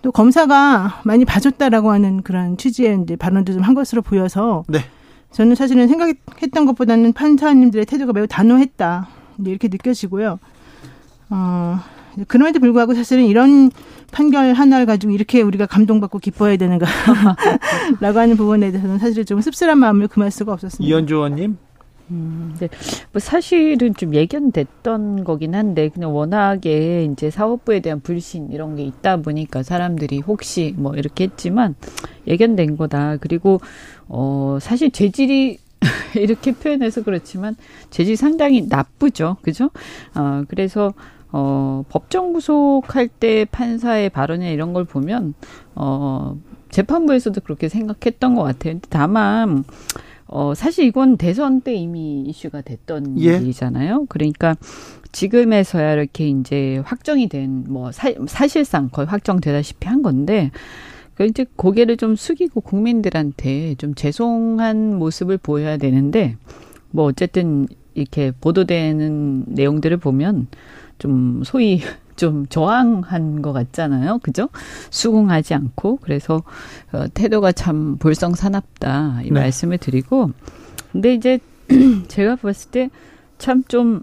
또 0.03 0.13
검사가 0.13 1.01
많이 1.03 1.25
봐줬다라고 1.25 1.91
하는 1.91 2.23
그런 2.23 2.57
취지의 2.57 3.01
이제 3.03 3.17
발언도 3.17 3.53
좀 3.53 3.65
한 3.65 3.75
것으로 3.75 4.01
보여서 4.03 4.63
네. 4.69 4.79
저는 5.33 5.55
사실은 5.55 5.89
생각했던 5.89 6.67
것보다는 6.67 7.13
판사님들의 7.13 7.87
태도가 7.87 8.13
매우 8.13 8.27
단호했다. 8.27 9.09
이렇게 9.47 9.69
느껴지고요. 9.69 10.39
어, 11.31 11.79
그럼에도 12.27 12.59
불구하고 12.59 12.95
사실은 12.95 13.25
이런 13.25 13.71
판결 14.11 14.53
하나를 14.53 14.87
가지고 14.87 15.13
이렇게 15.13 15.41
우리가 15.41 15.67
감동받고 15.67 16.19
기뻐해야 16.19 16.57
되는가. 16.57 16.87
라고 18.01 18.19
하는 18.19 18.37
부분에 18.37 18.71
대해서는 18.71 18.99
사실 18.99 19.25
좀 19.25 19.41
씁쓸한 19.41 19.79
마음을 19.79 20.09
금할 20.09 20.31
수가 20.31 20.53
없었습니다. 20.53 20.89
이현주 20.89 21.15
의원님? 21.15 21.57
음, 22.11 22.57
네. 22.59 22.69
뭐 23.13 23.21
사실은 23.21 23.95
좀 23.95 24.15
예견됐던 24.15 25.23
거긴 25.23 25.55
한데 25.55 25.89
그냥 25.89 26.15
워낙에 26.15 27.05
이제 27.05 27.31
사업부에 27.31 27.79
대한 27.79 28.01
불신 28.01 28.51
이런 28.51 28.75
게 28.75 28.83
있다 28.83 29.19
보니까 29.19 29.63
사람들이 29.63 30.19
혹시 30.19 30.75
뭐 30.77 30.95
이렇게 30.95 31.25
했지만 31.25 31.77
예견된 32.27 32.77
거다. 32.77 33.19
그리고 33.19 33.61
어 34.11 34.59
사실 34.61 34.91
재질이 34.91 35.59
이렇게 36.17 36.53
표현해서 36.53 37.03
그렇지만 37.03 37.57
재질 37.91 38.17
상당히 38.17 38.67
나쁘죠. 38.69 39.37
그죠? 39.41 39.71
어 40.15 40.43
그래서 40.49 40.93
어 41.33 41.85
법정 41.89 42.33
구속할 42.33 43.09
때 43.09 43.47
판사의 43.47 44.11
발언이나 44.11 44.51
이런 44.51 44.73
걸 44.73 44.85
보면 44.85 45.35
어 45.77 46.37
재판부에서도 46.71 47.41
그렇게 47.43 47.69
생각했던 47.69 48.35
것 48.35 48.43
같아요. 48.43 48.79
다만 48.91 49.65
어, 50.33 50.55
사실 50.55 50.85
이건 50.85 51.17
대선 51.17 51.61
때 51.61 51.75
이미 51.75 52.23
이슈가 52.23 52.61
됐던 52.61 53.21
예. 53.21 53.37
일이잖아요. 53.37 54.07
그러니까 54.09 54.55
지금에서야 55.11 55.95
이렇게 55.95 56.29
이제 56.29 56.81
확정이 56.85 57.29
된, 57.29 57.65
뭐, 57.69 57.91
사, 57.91 58.13
사실상 58.29 58.91
거의 58.91 59.09
확정되다시피 59.09 59.89
한 59.89 60.03
건데, 60.03 60.53
그 61.21 61.27
이제 61.27 61.45
고개를 61.57 61.99
좀 61.99 62.17
숙이고 62.17 62.63
국민들한테 62.63 63.75
좀 63.75 63.95
죄송한 63.95 64.99
모습을 64.99 65.37
보여야 65.37 65.77
되는데, 65.77 66.37
뭐, 66.91 67.05
어쨌든 67.05 67.67
이렇게 67.93 68.33
보도되는 68.41 69.45
내용들을 69.49 69.99
보면 69.99 70.47
좀 70.99 71.43
소위 71.45 71.83
좀 72.17 72.47
저항한 72.47 73.43
것 73.43 73.53
같잖아요. 73.53 74.21
그죠? 74.23 74.49
수긍하지 74.89 75.53
않고. 75.53 75.99
그래서, 75.99 76.43
어, 76.91 77.05
태도가 77.13 77.53
참 77.53 77.99
볼썽사납다. 77.99 79.21
이 79.23 79.27
네. 79.27 79.41
말씀을 79.41 79.77
드리고. 79.77 80.31
근데 80.91 81.13
이제 81.13 81.39
제가 82.09 82.37
봤을 82.37 82.71
때 82.71 82.89
참 83.37 83.65
좀, 83.65 84.03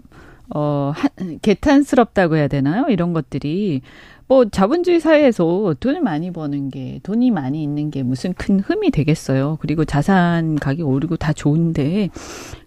어, 0.54 0.92
한, 0.94 1.38
개탄스럽다고 1.40 2.36
해야 2.36 2.48
되나요? 2.48 2.86
이런 2.90 3.14
것들이. 3.14 3.80
뭐 4.28 4.44
자본주의 4.44 5.00
사회에서 5.00 5.74
돈을 5.80 6.02
많이 6.02 6.30
버는 6.30 6.68
게 6.68 7.00
돈이 7.02 7.30
많이 7.30 7.62
있는 7.62 7.90
게 7.90 8.02
무슨 8.02 8.34
큰 8.34 8.60
흠이 8.60 8.90
되겠어요. 8.90 9.56
그리고 9.60 9.86
자산 9.86 10.56
가격 10.56 10.86
오르고 10.86 11.16
다 11.16 11.32
좋은데 11.32 12.10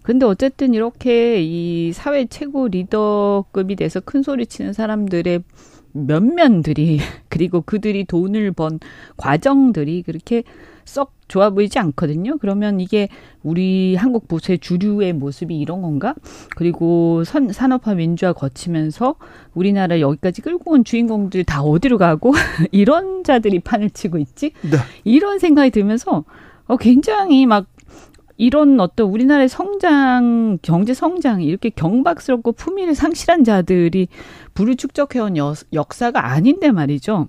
근데 0.02 0.26
어쨌든 0.26 0.74
이렇게 0.74 1.40
이 1.40 1.92
사회 1.92 2.26
최고 2.26 2.66
리더급이 2.66 3.76
돼서 3.76 4.00
큰 4.00 4.22
소리 4.24 4.44
치는 4.44 4.72
사람들의 4.72 5.44
면면들이 5.92 6.98
그리고 7.30 7.60
그들이 7.60 8.06
돈을 8.06 8.50
번 8.50 8.80
과정들이 9.16 10.02
그렇게 10.02 10.42
썩 10.84 11.12
좋아 11.32 11.48
보이지 11.48 11.78
않거든요. 11.78 12.36
그러면 12.36 12.78
이게 12.78 13.08
우리 13.42 13.94
한국 13.94 14.28
보수의 14.28 14.58
주류의 14.58 15.14
모습이 15.14 15.58
이런 15.58 15.80
건가? 15.80 16.14
그리고 16.56 17.24
선, 17.24 17.50
산업화 17.50 17.94
민주화 17.94 18.34
거치면서 18.34 19.14
우리나라 19.54 20.00
여기까지 20.00 20.42
끌고 20.42 20.72
온 20.72 20.84
주인공들 20.84 21.44
다 21.44 21.62
어디로 21.62 21.96
가고 21.96 22.32
이런 22.70 23.24
자들이 23.24 23.60
판을 23.60 23.88
치고 23.88 24.18
있지? 24.18 24.52
네. 24.60 24.76
이런 25.04 25.38
생각이 25.38 25.70
들면서 25.70 26.24
어, 26.66 26.76
굉장히 26.76 27.46
막 27.46 27.64
이런 28.42 28.80
어떤 28.80 29.06
우리나라의 29.06 29.48
성장, 29.48 30.58
경제 30.62 30.94
성장이 30.94 31.44
이렇게 31.44 31.70
경박스럽고 31.70 32.50
품위를 32.50 32.96
상실한 32.96 33.44
자들이 33.44 34.08
부를 34.52 34.74
축적해온 34.74 35.36
여, 35.36 35.54
역사가 35.72 36.26
아닌데 36.26 36.72
말이죠. 36.72 37.28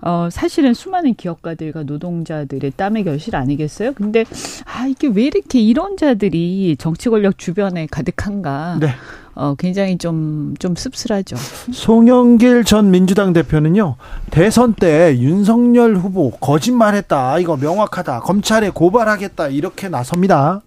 어, 0.00 0.28
사실은 0.30 0.72
수많은 0.72 1.16
기업가들과 1.16 1.82
노동자들의 1.82 2.72
땀의 2.78 3.04
결실 3.04 3.36
아니겠어요? 3.36 3.92
근데, 3.92 4.24
아, 4.64 4.86
이게 4.86 5.06
왜 5.06 5.24
이렇게 5.24 5.60
이런 5.60 5.98
자들이 5.98 6.76
정치 6.78 7.10
권력 7.10 7.36
주변에 7.36 7.86
가득한가. 7.90 8.78
네. 8.80 8.88
어, 9.34 9.54
굉장히 9.58 9.98
좀, 9.98 10.54
좀 10.58 10.76
씁쓸하죠. 10.76 11.36
송영길 11.72 12.64
전 12.64 12.90
민주당 12.90 13.32
대표는요, 13.32 13.96
대선 14.30 14.74
때 14.74 15.16
윤석열 15.18 15.96
후보 15.96 16.30
거짓말했다. 16.30 17.38
이거 17.38 17.56
명확하다. 17.56 18.20
검찰에 18.20 18.70
고발하겠다. 18.70 19.48
이렇게 19.48 19.88
나섭니다. 19.88 20.60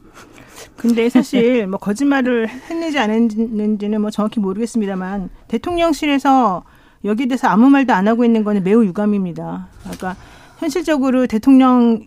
근데 0.75 1.09
사실 1.09 1.65
뭐 1.65 1.79
거짓말을 1.79 2.47
했는지 2.47 2.99
안 2.99 3.09
했는지는 3.09 3.99
뭐 4.01 4.11
정확히 4.11 4.39
모르겠습니다만 4.39 5.29
대통령실에서 5.47 6.63
여기에 7.03 7.27
대해서 7.27 7.47
아무 7.47 7.69
말도 7.69 7.93
안 7.93 8.07
하고 8.07 8.23
있는 8.25 8.43
거는 8.43 8.63
매우 8.63 8.83
유감입니다. 8.85 9.67
그러니까 9.83 10.15
현실적으로 10.59 11.25
대통령 11.25 12.05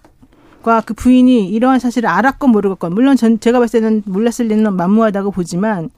과 0.62 0.82
그 0.82 0.92
부인이 0.92 1.48
이러한 1.48 1.78
사실을 1.78 2.08
알았건 2.10 2.50
모르겠건 2.50 2.92
물론 2.94 3.16
전 3.16 3.40
제가 3.40 3.58
봤을 3.60 3.80
때는 3.80 4.02
몰랐을 4.04 4.48
리는 4.48 4.70
만무하다고 4.74 5.30
보지만 5.30 5.88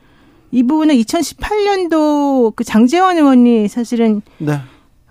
이 0.52 0.62
부분은 0.62 0.94
2018년도 0.94 2.54
그 2.54 2.62
장재원 2.62 3.16
의원이 3.16 3.68
사실은 3.68 4.22
네. 4.38 4.60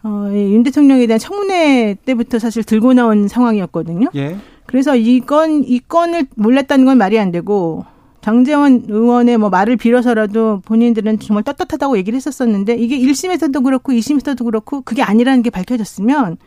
어, 0.04 0.30
윤 0.32 0.64
대통령에 0.64 1.08
대한 1.08 1.20
청문회 1.20 1.98
때부터 2.06 2.40
사실 2.40 2.64
들고 2.64 2.94
나온 2.94 3.28
상황이었거든요. 3.28 4.10
예. 4.16 4.38
그래서 4.68 4.96
이건 4.96 5.64
이 5.66 5.80
건을 5.80 6.28
몰랐다는 6.36 6.86
건 6.86 6.98
말이 6.98 7.20
안 7.20 7.32
되고 7.32 7.86
장재원 8.22 8.86
의원의 8.88 9.38
뭐 9.40 9.50
말을 9.50 9.78
빌어서라도 9.78 10.62
본인들은 10.64 11.20
정말 11.20 11.44
떳떳하다고 11.44 11.98
얘기를 11.98 12.16
했었었는데 12.16 12.76
이게 12.76 12.98
1심에서도 13.00 13.64
그렇고 13.64 13.92
2심에서도 13.92 14.46
그렇고 14.46 14.82
그게 14.82 15.02
아니라는 15.02 15.42
게 15.42 15.50
밝혀졌으면 15.50 16.38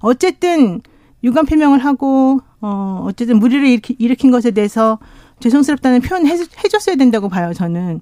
어쨌든 0.00 0.80
유감 1.22 1.44
표명을 1.46 1.80
하고 1.80 2.40
어 2.60 3.04
어쨌든 3.06 3.38
무리를 3.38 3.80
일으킨 3.98 4.30
것에 4.30 4.52
대해서 4.52 4.98
죄송스럽다는 5.40 6.00
표현을 6.00 6.30
해, 6.30 6.36
해줬어야 6.64 6.96
된다고 6.96 7.28
봐요 7.28 7.52
저는. 7.52 8.00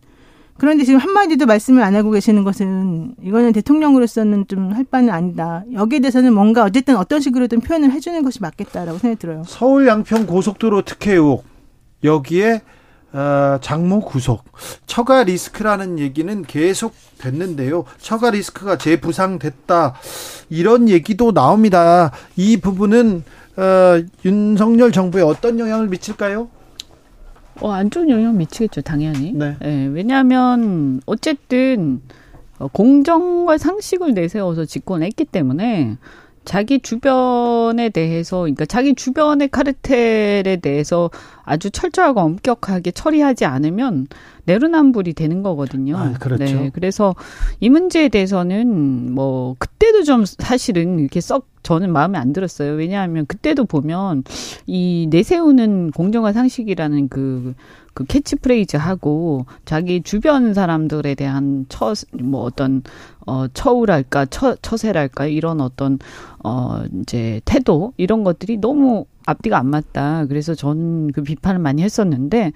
그런데 0.58 0.84
지금 0.84 0.98
한마디도 1.00 1.46
말씀을 1.46 1.82
안 1.82 1.94
하고 1.94 2.10
계시는 2.10 2.42
것은 2.44 3.14
이거는 3.22 3.52
대통령으로서는 3.52 4.46
좀 4.48 4.72
할 4.72 4.84
바는 4.84 5.10
아니다. 5.10 5.62
여기에 5.72 6.00
대해서는 6.00 6.32
뭔가 6.34 6.64
어쨌든 6.64 6.96
어떤 6.96 7.20
식으로든 7.20 7.60
표현을 7.60 7.92
해주는 7.92 8.22
것이 8.22 8.40
맞겠다라고 8.40 8.98
생각이 8.98 9.20
들어요. 9.20 9.42
서울 9.46 9.86
양평 9.86 10.26
고속도로 10.26 10.82
특혜 10.82 11.12
의혹 11.12 11.44
여기에 12.04 12.62
어, 13.12 13.58
장모 13.62 14.00
구속 14.00 14.44
처가 14.86 15.24
리스크라는 15.24 15.98
얘기는 15.98 16.42
계속 16.42 16.94
됐는데요. 17.18 17.84
처가 17.98 18.30
리스크가 18.30 18.76
재부상됐다 18.76 19.94
이런 20.50 20.88
얘기도 20.88 21.32
나옵니다. 21.32 22.10
이 22.36 22.58
부분은 22.58 23.24
어, 23.56 24.02
윤석열 24.24 24.92
정부에 24.92 25.22
어떤 25.22 25.58
영향을 25.58 25.88
미칠까요? 25.88 26.48
어, 27.60 27.70
안 27.70 27.90
좋은 27.90 28.10
영향 28.10 28.36
미치겠죠, 28.36 28.82
당연히. 28.82 29.32
네. 29.32 29.56
네 29.60 29.86
왜냐하면 29.86 31.00
어쨌든 31.06 32.00
어, 32.58 32.68
공정과 32.68 33.58
상식을 33.58 34.14
내세워서 34.14 34.64
집권했기 34.64 35.24
때문에 35.26 35.96
자기 36.46 36.78
주변에 36.78 37.88
대해서, 37.90 38.38
그러니까 38.38 38.64
자기 38.66 38.94
주변의 38.94 39.48
카르텔에 39.48 40.58
대해서 40.62 41.10
아주 41.42 41.70
철저하고 41.70 42.20
엄격하게 42.20 42.92
처리하지 42.92 43.44
않으면 43.44 44.06
내로남불이 44.44 45.14
되는 45.14 45.42
거거든요. 45.42 45.96
아, 45.96 46.12
그렇죠. 46.12 46.44
네, 46.44 46.70
그래서 46.72 47.16
이 47.58 47.68
문제에 47.68 48.08
대해서는 48.08 49.12
뭐 49.12 49.56
그때도 49.58 50.04
좀 50.04 50.24
사실은 50.24 51.00
이렇게 51.00 51.20
썩 51.20 51.48
저는 51.66 51.92
마음에 51.92 52.16
안 52.16 52.32
들었어요. 52.32 52.74
왜냐하면 52.74 53.26
그때도 53.26 53.64
보면 53.64 54.22
이 54.66 55.08
내세우는 55.10 55.90
공정과 55.90 56.32
상식이라는 56.32 57.08
그, 57.08 57.54
그 57.92 58.04
캐치프레이즈 58.04 58.76
하고 58.76 59.46
자기 59.64 60.00
주변 60.00 60.54
사람들에 60.54 61.16
대한 61.16 61.66
처, 61.68 61.92
뭐 62.12 62.42
어떤, 62.42 62.84
어, 63.26 63.46
처우랄까, 63.52 64.26
처, 64.26 64.54
처세랄까, 64.56 65.26
이런 65.26 65.60
어떤, 65.60 65.98
어, 66.44 66.82
이제 67.02 67.40
태도, 67.44 67.92
이런 67.96 68.24
것들이 68.24 68.56
너무 68.58 69.04
앞뒤가 69.26 69.58
안 69.58 69.66
맞다. 69.68 70.26
그래서 70.26 70.54
저는 70.54 71.10
그 71.12 71.22
비판을 71.22 71.58
많이 71.60 71.82
했었는데, 71.82 72.52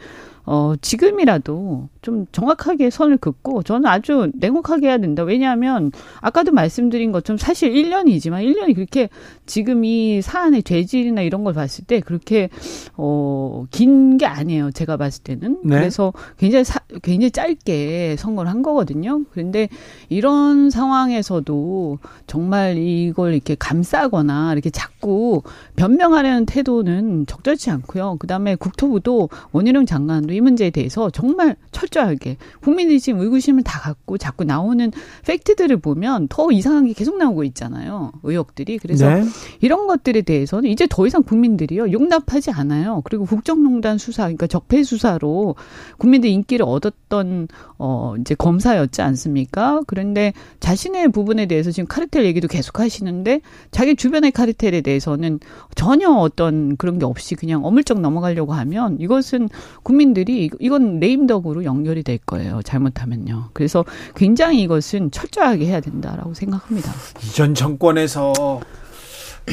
어, 0.46 0.72
지금이라도 0.80 1.88
좀 2.02 2.26
정확하게 2.33 2.90
선을 2.90 3.18
긋고 3.18 3.62
저는 3.62 3.87
아주 3.87 4.30
냉혹하게 4.35 4.88
해야 4.88 4.98
된다. 4.98 5.22
왜냐하면 5.22 5.92
아까도 6.20 6.50
말씀드린 6.50 7.12
것처럼 7.12 7.37
사실 7.38 7.72
1년이지만 7.72 8.42
1년이 8.42 8.74
그렇게 8.74 9.11
지금 9.46 9.85
이 9.85 10.22
사안의 10.22 10.62
죄질이나 10.62 11.22
이런 11.22 11.44
걸 11.44 11.52
봤을 11.54 11.85
때 11.85 12.00
그렇게 12.00 12.48
어, 12.96 13.64
긴 13.70 14.16
게 14.18 14.26
아니에요. 14.26 14.70
제가 14.72 14.96
봤을 14.96 15.22
때는. 15.22 15.61
네. 15.64 15.76
그래서 15.76 16.12
굉장히 16.37 16.64
사, 16.64 16.80
굉장히 17.02 17.30
짧게 17.30 18.16
선거를 18.18 18.50
한 18.50 18.62
거거든요. 18.62 19.23
그런데 19.31 19.68
이런 20.08 20.60
상황에서도 20.69 21.98
정말 22.27 22.77
이걸 22.77 23.35
이렇게 23.35 23.54
감싸거나 23.54 24.52
이렇게 24.52 24.69
자꾸 24.71 25.42
변명하려는 25.77 26.44
태도는 26.46 27.27
적절치 27.27 27.71
않고요. 27.71 28.17
그다음에 28.19 28.56
국토부도 28.56 29.29
원희룡 29.52 29.87
장관도 29.87 30.35
이 30.35 30.40
문제에 30.40 30.71
대해서 30.71 31.08
정말 31.11 31.56
철 31.73 31.90
철저하게 31.90 32.37
국민들이 32.61 33.00
지금 33.00 33.21
의구심을 33.21 33.63
다 33.63 33.81
갖고 33.81 34.17
자꾸 34.17 34.44
나오는 34.44 34.90
팩트들을 35.27 35.77
보면 35.79 36.29
더 36.29 36.50
이상한 36.50 36.87
게 36.87 36.92
계속 36.92 37.19
나오고 37.19 37.44
있잖아요. 37.44 38.13
의혹들이. 38.23 38.79
그래서 38.79 39.08
네. 39.08 39.25
이런 39.61 39.87
것들에 39.87 40.23
대해서는 40.23 40.71
이제 40.71 40.87
더 40.88 41.06
이상 41.06 41.23
국민들이요 41.23 41.92
용납하지 41.92 42.52
않아요. 42.52 43.02
그리고 43.04 43.27
국정농단 43.27 43.98
수사, 43.98 44.23
그러니까 44.23 44.46
적폐 44.46 44.83
수사로 44.83 45.56
국민들 45.98 46.31
인기를 46.31 46.65
얻었던 46.65 47.48
어 47.79 48.15
이제 48.21 48.35
검사였지 48.35 49.02
않습니까? 49.02 49.83
그런데 49.87 50.33
자신의 50.59 51.13
부분에 51.13 51.46
대해서 51.46 51.71
지금 51.71 51.87
카르텔 51.87 52.25
얘기도 52.25 52.48
계속 52.48 52.81
하시는데 52.81 53.40
자기 53.71 53.94
주변의 53.94 54.33
카르텔에 54.33 54.81
대해서는 54.81 55.40
전혀 55.75 56.11
어떤 56.11 56.77
그런 56.77 56.98
게 56.98 57.05
없이 57.05 57.35
그냥 57.35 57.65
어물쩍 57.65 58.01
넘어가려고 58.01 58.53
하면 58.53 58.96
이것은 59.01 59.48
국민들이 59.83 60.51
이건 60.59 61.01
레임덕으로 61.01 61.65
연결이 61.65 62.03
될 62.03 62.19
거예요. 62.19 62.61
잘못하면요. 62.63 63.51
그래서 63.53 63.85
굉장히 64.17 64.63
이것은 64.63 65.11
철저하게 65.11 65.67
해야 65.67 65.81
된다라고 65.81 66.35
생각합니다. 66.35 66.92
이전 67.23 67.55
정권에서 67.55 68.61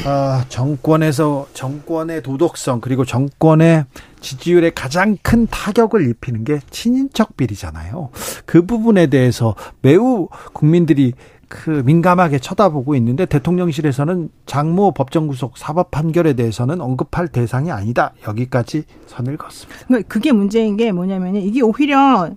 아, 0.04 0.44
정권에서 0.48 1.48
정권의 1.52 2.22
도덕성 2.22 2.80
그리고 2.80 3.04
정권의 3.04 3.84
지지율에 4.20 4.70
가장 4.70 5.16
큰 5.22 5.46
타격을 5.46 6.08
입히는 6.08 6.44
게 6.44 6.60
친인척 6.70 7.36
비리잖아요. 7.36 8.10
그 8.46 8.64
부분에 8.64 9.06
대해서 9.06 9.54
매우 9.80 10.28
국민들이 10.52 11.12
그 11.48 11.82
민감하게 11.84 12.38
쳐다보고 12.38 12.94
있는데 12.96 13.24
대통령실에서는 13.24 14.28
장모 14.44 14.92
법정 14.92 15.26
구속 15.26 15.56
사법 15.56 15.90
판결에 15.90 16.34
대해서는 16.34 16.80
언급할 16.80 17.28
대상이 17.28 17.70
아니다. 17.70 18.12
여기까지 18.26 18.84
선을 19.06 19.38
긋습니다. 19.38 19.86
그러니까 19.86 20.08
그게 20.08 20.32
문제인 20.32 20.76
게 20.76 20.92
뭐냐면 20.92 21.36
이게 21.36 21.62
오히려 21.62 22.30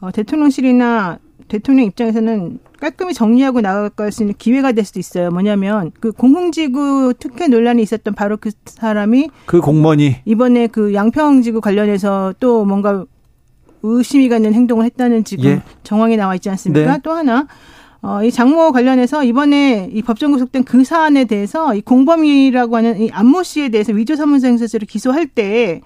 어, 0.00 0.10
대통령실이나 0.12 1.18
대통령 1.48 1.86
입장에서는 1.86 2.60
깔끔히 2.82 3.14
정리하고 3.14 3.60
나갈 3.60 4.10
수 4.10 4.24
있는 4.24 4.34
기회가 4.36 4.72
될 4.72 4.84
수도 4.84 4.98
있어요. 4.98 5.30
뭐냐면 5.30 5.92
그 6.00 6.10
공공지구 6.10 7.14
특혜 7.16 7.46
논란이 7.46 7.80
있었던 7.80 8.12
바로 8.12 8.36
그 8.36 8.50
사람이 8.64 9.30
그 9.46 9.60
공무원이 9.60 10.16
이번에 10.24 10.66
그 10.66 10.92
양평지구 10.92 11.60
관련해서 11.60 12.34
또 12.40 12.64
뭔가 12.64 13.04
의심이 13.84 14.28
가는 14.28 14.52
행동을 14.52 14.84
했다는 14.86 15.22
지금 15.22 15.44
예. 15.44 15.62
정황이 15.84 16.16
나와 16.16 16.34
있지 16.34 16.50
않습니까? 16.50 16.94
네. 16.94 16.98
또 17.04 17.12
하나 17.12 17.46
어, 18.00 18.24
이 18.24 18.32
장모 18.32 18.72
관련해서 18.72 19.22
이번에 19.22 19.88
이 19.92 20.02
법정 20.02 20.32
구속된 20.32 20.64
그 20.64 20.82
사안에 20.82 21.26
대해서 21.26 21.76
이 21.76 21.82
공범이라고 21.82 22.76
하는 22.76 23.00
이 23.00 23.10
안모 23.12 23.44
씨에 23.44 23.68
대해서 23.68 23.92
위조사무소 23.92 24.48
행사죄를 24.48 24.88
기소할 24.88 25.28
때 25.28 25.82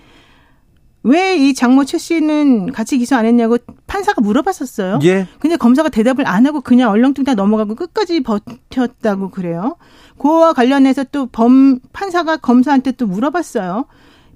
왜 1.06 1.36
이 1.38 1.54
장모 1.54 1.84
최 1.84 1.98
씨는 1.98 2.72
같이 2.72 2.98
기소 2.98 3.14
안 3.14 3.26
했냐고 3.26 3.58
판사가 3.86 4.20
물어봤었어요. 4.22 4.98
예. 5.04 5.28
근데 5.38 5.56
검사가 5.56 5.88
대답을 5.88 6.26
안 6.26 6.46
하고 6.46 6.60
그냥 6.60 6.90
얼렁뚱땅 6.90 7.36
넘어가고 7.36 7.74
끝까지 7.76 8.22
버텼다고 8.22 9.30
그래요. 9.30 9.76
그와 10.18 10.52
관련해서 10.52 11.04
또 11.04 11.26
범 11.26 11.78
판사가 11.92 12.38
검사한테 12.38 12.92
또 12.92 13.06
물어봤어요. 13.06 13.86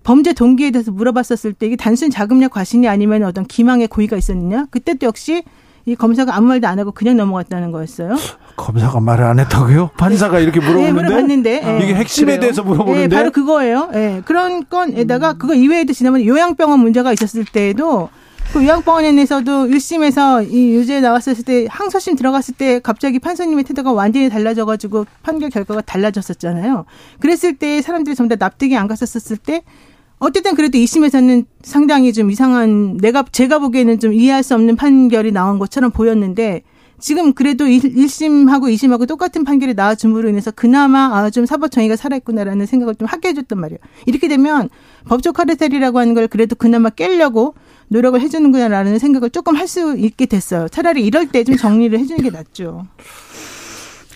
범죄 0.04 0.32
동기에 0.32 0.70
대해서 0.70 0.92
물어봤었을 0.92 1.54
때 1.54 1.66
이게 1.66 1.76
단순 1.76 2.10
자금력 2.10 2.52
과신이 2.52 2.86
아니면 2.88 3.24
어떤 3.24 3.44
기망의 3.44 3.88
고의가 3.88 4.16
있었느냐? 4.16 4.66
그때 4.70 4.94
도 4.94 5.06
역시 5.06 5.42
이 5.86 5.96
검사가 5.96 6.36
아무 6.36 6.48
말도 6.48 6.68
안 6.68 6.78
하고 6.78 6.92
그냥 6.92 7.16
넘어갔다는 7.16 7.70
거였어요. 7.72 8.16
검사가 8.56 9.00
말을 9.00 9.24
안 9.24 9.38
했다고요? 9.38 9.90
판사가 9.96 10.38
이렇게 10.40 10.60
물어보는데? 10.60 10.86
네, 10.86 10.92
물어봤는데 10.92 11.60
네. 11.60 11.80
이게 11.82 11.94
핵심에 11.94 12.32
그래요. 12.32 12.40
대해서 12.40 12.62
물어보는데? 12.62 13.08
네, 13.08 13.16
바로 13.16 13.30
그거예요. 13.30 13.88
네, 13.92 14.22
그런 14.24 14.68
건에다가 14.68 15.34
그거 15.34 15.54
이외에도 15.54 15.92
지난번에 15.92 16.26
요양병원 16.26 16.80
문제가 16.80 17.12
있었을 17.12 17.44
때에도 17.44 18.10
그 18.52 18.64
요양병원에서도 18.64 19.68
1심에서 19.68 20.50
이 20.50 20.74
유죄 20.74 21.00
나왔을 21.00 21.34
때 21.44 21.66
항소심 21.70 22.16
들어갔을 22.16 22.54
때 22.54 22.80
갑자기 22.80 23.18
판사님의 23.20 23.64
태도가 23.64 23.92
완전히 23.92 24.28
달라져가지고 24.28 25.06
판결 25.22 25.50
결과가 25.50 25.82
달라졌었잖아요. 25.82 26.84
그랬을 27.20 27.56
때 27.56 27.80
사람들이 27.80 28.16
전부 28.16 28.36
다 28.36 28.44
납득이 28.44 28.76
안 28.76 28.88
갔었을 28.88 29.36
때 29.36 29.62
어쨌든 30.20 30.54
그래도 30.54 30.76
2심에서는 30.78 31.46
상당히 31.62 32.12
좀 32.12 32.30
이상한 32.30 32.98
내가 32.98 33.24
제가 33.32 33.58
보기에는 33.58 33.98
좀 33.98 34.12
이해할 34.12 34.42
수 34.42 34.54
없는 34.54 34.76
판결이 34.76 35.32
나온 35.32 35.58
것처럼 35.58 35.90
보였는데 35.90 36.62
지금 36.98 37.32
그래도 37.32 37.64
1심하고 37.64 38.64
2심하고 38.74 39.08
똑같은 39.08 39.42
판결이 39.44 39.72
나와줌으로 39.72 40.28
인해서 40.28 40.50
그나마 40.50 41.06
아, 41.16 41.30
좀 41.30 41.46
사법 41.46 41.70
정의가 41.70 41.96
살아있구나라는 41.96 42.66
생각을 42.66 42.94
좀 42.96 43.08
하게 43.08 43.28
해줬단 43.30 43.58
말이에요. 43.58 43.78
이렇게 44.04 44.28
되면 44.28 44.68
법적 45.06 45.34
카르텔이라고 45.36 45.98
하는 45.98 46.12
걸 46.12 46.28
그래도 46.28 46.54
그나마 46.54 46.90
깰려고 46.90 47.54
노력을 47.88 48.20
해주는구나라는 48.20 48.98
생각을 48.98 49.30
조금 49.30 49.56
할 49.56 49.66
수 49.66 49.96
있게 49.96 50.26
됐어요. 50.26 50.68
차라리 50.68 51.02
이럴 51.06 51.28
때 51.28 51.42
좀 51.44 51.56
정리를 51.56 51.98
해주는 51.98 52.22
게 52.22 52.28
낫죠. 52.28 52.86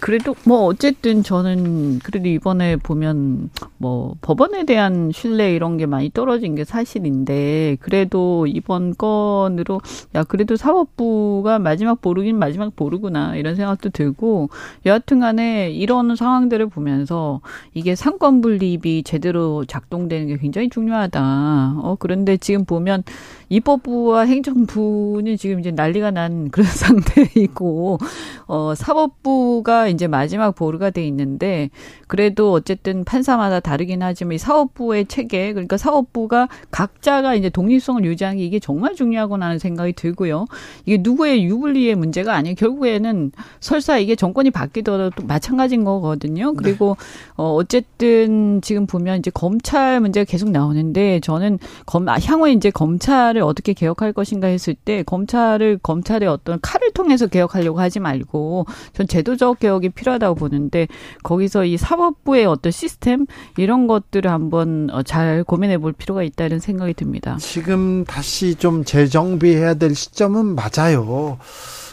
그래도 0.01 0.37
뭐 0.45 0.65
어쨌든 0.67 1.23
저는 1.23 2.01
그래도 2.01 2.29
이번에 2.29 2.77
보면 2.77 3.49
뭐 3.85 4.17
법원에 4.23 4.65
대한 4.65 5.11
신뢰 5.13 5.55
이런 5.55 5.77
게 5.77 5.85
많이 5.85 6.09
떨어진 6.09 6.55
게 6.55 6.65
사실인데 6.65 7.77
그래도 7.81 8.47
이번 8.47 8.95
건으로 8.97 9.83
야 10.15 10.25
그래도 10.25 10.57
사법부가 10.57 11.59
마지막 11.59 12.01
보루긴 12.01 12.39
마지막 12.39 12.75
보루구나 12.75 13.37
이런 13.37 13.57
생각도 13.57 13.91
들고 13.91 14.49
여하튼간에 14.87 15.73
이런 15.73 16.17
상황들을 16.17 16.67
보면서 16.69 17.43
이게 17.75 17.95
상권 17.95 18.41
분립이 18.41 19.03
제대로 19.03 19.67
작동되는 19.67 20.29
게 20.29 20.39
굉장히 20.39 20.71
중요하다. 20.71 21.75
어 21.83 21.97
그런데 21.99 22.39
지금 22.39 22.65
보면 22.65 23.03
입법부와 23.51 24.23
행정부는 24.23 25.37
지금 25.37 25.61
이제 25.61 25.73
난리가 25.73 26.11
난 26.11 26.51
그런 26.51 26.65
상태이고 26.73 27.99
어 28.47 28.75
사법부가 28.75 29.89
이제 29.89 30.07
마지막 30.07 30.55
보루가 30.55 30.89
돼 30.89 31.07
있는데 31.07 31.69
그래도 32.07 32.53
어쨌든 32.53 33.05
판사마다 33.05 33.61
다 33.61 33.74
르긴 33.77 34.03
하지만 34.03 34.35
이 34.35 34.39
사법부의 34.39 35.07
체계 35.07 35.53
그러니까 35.53 35.77
사법부가 35.77 36.49
각자가 36.71 37.35
이제 37.35 37.51
독립성을 37.51 38.05
유지하는 38.05 38.39
게 38.39 38.45
이게 38.45 38.59
정말 38.59 38.95
중요하구나 38.95 39.47
하는 39.47 39.59
생각이 39.59 39.93
들고요. 39.95 40.47
이게 40.85 40.99
누구의 41.01 41.45
유불리의 41.45 41.95
문제가 41.95 42.35
아니에요. 42.35 42.55
결국에는 42.57 43.33
설사 43.61 43.99
이게 43.99 44.17
정권이 44.17 44.51
바뀌더라도 44.51 45.25
마찬가지인 45.27 45.85
거거든요. 45.85 46.53
네. 46.53 46.57
그리고 46.57 46.97
어 47.37 47.55
어쨌든 47.55 48.61
지금 48.63 48.87
보면 48.87 49.19
이제 49.19 49.31
검찰 49.33 50.01
문제가 50.01 50.25
계속 50.25 50.51
나오는데 50.51 51.21
저는 51.21 51.59
검 51.87 52.09
아, 52.09 52.19
향후에 52.19 52.53
이제 52.53 52.71
검찰을 52.71 53.43
어떻게 53.43 53.73
개혁할 53.73 54.13
것인가 54.13 54.49
했을 54.49 54.75
때 54.75 55.03
검찰을 55.03 55.79
검찰의 55.83 56.29
어떤 56.29 56.59
칼을 56.61 56.93
통해서 56.93 57.27
개혁하려고 57.27 57.81
하지 57.81 58.01
말고 58.01 58.67
전 58.93 59.07
제도적 59.07 59.59
개혁이 59.59 59.91
필요하다고 59.91 60.35
보는데 60.35 60.87
거기서 61.23 61.65
이 61.65 61.77
사법부의 61.77 62.47
어떤 62.47 62.73
시스템 62.73 63.27
이런 63.65 63.87
것들을 63.87 64.31
한번 64.31 64.89
어, 64.93 65.03
잘 65.03 65.43
고민해 65.43 65.79
볼 65.79 65.93
필요가 65.93 66.23
있다는 66.23 66.61
생각이 66.61 66.95
듭니다. 66.95 67.37
지금 67.41 68.05
다시 68.05 68.55
좀 68.55 68.85
재정비해야 68.85 69.75
될 69.75 69.95
시점은 69.95 70.55
맞아요. 70.55 71.39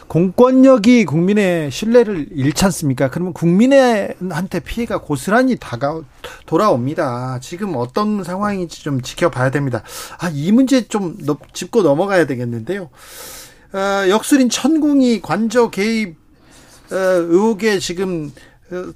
공권력이 0.07 1.05
국민의 1.05 1.72
신뢰를 1.72 2.28
잃지 2.32 2.65
않습니까? 2.65 3.09
그러면 3.09 3.32
국민한테 3.32 4.59
피해가 4.59 4.97
고스란히 4.97 5.55
다가 5.55 6.01
돌아옵니다. 6.45 7.39
지금 7.41 7.78
어떤 7.78 8.22
상황인지 8.22 8.84
좀 8.84 9.01
지켜봐야 9.01 9.51
됩니다. 9.51 9.84
아, 10.19 10.30
이 10.34 10.51
문제 10.51 10.86
좀 10.89 11.17
짚고 11.53 11.84
넘어가야 11.84 12.26
되겠는데요. 12.26 12.89
어, 13.74 14.09
역술인 14.09 14.49
천공이 14.49 15.22
관저 15.22 15.69
개입 15.69 16.17
어, 16.91 16.95
의혹에 16.95 17.80
지금 17.80 18.34
어, 18.69 18.91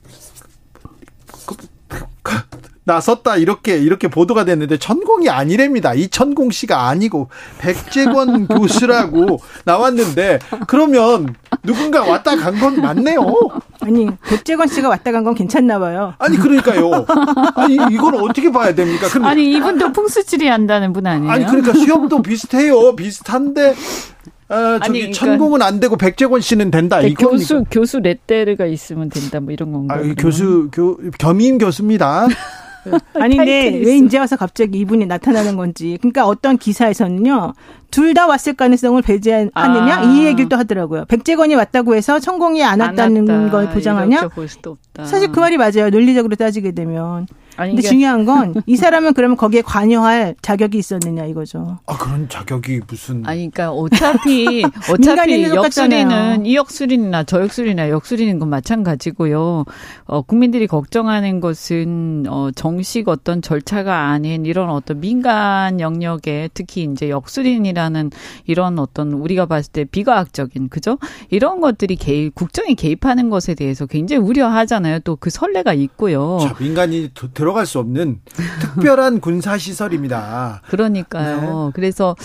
나섰다 2.88 3.38
이렇게 3.38 3.78
이렇게 3.80 4.08
보도가 4.08 4.46
됐는데 4.46 4.78
천공이 4.78 5.28
아니랍니다. 5.28 5.96
이 5.96 6.08
천공 6.08 6.52
씨가 6.52 6.88
아니고 6.88 7.30
백재권 7.58 8.46
교수라고 8.48 9.40
나왔는데 9.66 10.38
그러면 10.68 11.34
누군가 11.64 12.04
왔다 12.04 12.36
간 12.36 12.60
건 12.60 12.80
맞네요. 12.82 13.20
아니 13.82 14.08
백재권 14.28 14.68
씨가 14.68 14.90
왔다 14.90 15.12
간 15.12 15.24
건 15.24 15.34
괜찮나 15.34 15.80
봐요. 15.80 16.14
아니 16.20 16.38
그러니까요. 16.38 17.08
아니 17.56 17.74
이걸 17.92 18.16
어떻게 18.18 18.52
봐야 18.52 18.76
됩니까? 18.76 19.08
아니 19.24 19.52
이분도 19.54 19.92
풍수지리 19.92 20.48
한다는 20.48 20.94
분 20.94 21.08
아니에요? 21.08 21.32
아니 21.32 21.46
그러니까 21.48 21.74
시험도 21.74 22.22
비슷해요. 22.22 22.96
비슷한데 22.96 23.74
아, 24.48 24.80
저기 24.84 24.84
아니, 24.84 25.00
그러니까 25.00 25.18
천공은 25.20 25.62
안 25.62 25.80
되고 25.80 25.98
백재권 25.98 26.42
씨는 26.42 26.72
된다. 26.72 27.02
이 27.02 27.14
교수 27.14 27.64
교수 27.70 28.00
레테르가 28.00 28.66
있으면 28.66 29.10
된다. 29.10 29.40
뭐 29.40 29.52
이런 29.52 29.72
건가? 29.72 29.96
아, 29.96 30.02
교수 30.18 30.70
교 30.72 30.98
겸임 31.18 31.58
교수입니다. 31.58 32.28
아니 33.16 33.36
근데 33.36 33.82
왜 33.84 33.98
이제 33.98 34.20
와서 34.20 34.36
갑자기 34.36 34.80
이분이 34.80 35.08
나타나는 35.08 35.56
건지. 35.56 35.98
그러니까 36.00 36.28
어떤 36.28 36.58
기사에서는요. 36.58 37.54
둘 37.96 38.14
다 38.16 38.28
왔을 38.28 38.54
가능성을 38.54 39.02
배제하느냐 39.02 39.54
아. 39.54 40.04
이 40.04 40.26
얘기를 40.26 40.48
또 40.48 40.56
하더라고요. 40.56 41.04
백재건이 41.06 41.56
왔다고 41.56 41.96
해서 41.96 42.20
천공이 42.20 42.64
안 42.64 42.80
왔다는 42.80 43.30
안걸 43.30 43.70
보장하냐? 43.72 44.30
사실 45.04 45.32
그 45.32 45.40
말이 45.40 45.58
맞아요. 45.58 45.90
논리적으로 45.90 46.36
따지게 46.36 46.72
되면. 46.72 47.28
아니, 47.58 47.72
근데 47.74 47.88
중요한 47.88 48.26
건 48.26 48.54
이 48.68 48.76
사람은 48.76 49.14
그러면 49.14 49.38
거기에 49.38 49.62
관여할 49.62 50.36
자격이 50.42 50.78
있었느냐 50.78 51.24
이거죠. 51.26 51.80
아 51.86 51.98
그런 51.98 52.28
자격이 52.28 52.82
무슨? 52.86 53.26
아니 53.26 53.50
그러니까 53.50 53.72
어차피 53.72 54.62
어차피 54.92 55.44
역술이는 55.46 56.46
이 56.46 56.56
역술이나 56.56 57.24
저 57.24 57.42
역술이나 57.42 57.90
역술이는 57.90 58.40
건 58.40 58.50
마찬가지고요. 58.50 59.64
어, 60.04 60.22
국민들이 60.24 60.68
걱정하는 60.68 61.40
것은 61.40 62.26
어, 62.28 62.50
정식 62.54 63.08
어떤 63.08 63.42
절차가 63.42 64.10
아닌 64.10 64.46
이런 64.46 64.70
어떤 64.70 65.00
민간 65.00 65.80
영역에 65.80 66.50
특히 66.54 66.84
이제 66.84 67.10
역술인이라 67.10 67.85
는 67.90 68.10
이런 68.46 68.80
어떤 68.80 69.12
우리가 69.14 69.46
봤을 69.46 69.72
때 69.72 69.84
비과학적인 69.84 70.70
그죠? 70.70 70.98
이런 71.30 71.62
것들이 71.62 71.96
개입 71.98 72.34
국정이 72.34 72.76
개입하는 72.76 73.30
것에 73.30 73.54
대해서 73.54 73.86
굉장히 73.86 74.24
우려하잖아요. 74.24 75.00
또 75.00 75.16
그 75.26 75.30
선례가 75.30 75.74
있고요. 75.74 76.38
자, 76.42 76.56
민간이 76.60 77.10
들어갈 77.34 77.66
수 77.66 77.80
없는 77.80 78.20
특별한 78.62 79.22
군사 79.22 79.58
시설입니다. 79.58 80.62
그러니까요. 80.68 81.66
네. 81.68 81.72
그래서 81.74 82.16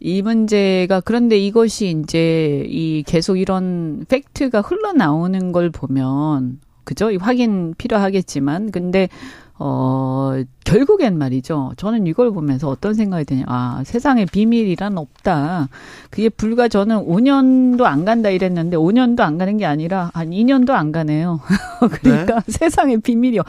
이 0.00 0.22
문제가 0.22 1.00
그런데 1.00 1.38
이것이 1.38 1.96
이제 2.02 2.64
이 2.68 3.02
계속 3.06 3.38
이런 3.38 4.04
팩트가 4.08 4.60
흘러나오는 4.60 5.52
걸 5.52 5.70
보면 5.70 6.60
그죠? 6.84 7.10
확인 7.20 7.74
필요하겠지만 7.78 8.70
근데 8.70 9.08
어, 9.64 10.42
결국엔 10.64 11.16
말이죠. 11.18 11.74
저는 11.76 12.08
이걸 12.08 12.32
보면서 12.32 12.68
어떤 12.68 12.94
생각이 12.94 13.24
드냐. 13.24 13.44
아, 13.46 13.82
세상에 13.84 14.24
비밀이란 14.24 14.98
없다. 14.98 15.68
그게 16.10 16.28
불과 16.28 16.66
저는 16.66 17.06
5년도 17.06 17.84
안 17.84 18.04
간다 18.04 18.30
이랬는데 18.30 18.76
5년도 18.76 19.20
안 19.20 19.38
가는 19.38 19.56
게 19.58 19.64
아니라 19.64 20.10
한 20.14 20.30
2년도 20.30 20.70
안 20.70 20.90
가네요. 20.90 21.38
그러니까 22.02 22.40
네? 22.40 22.52
세상에 22.52 22.96
비밀이요. 22.96 23.42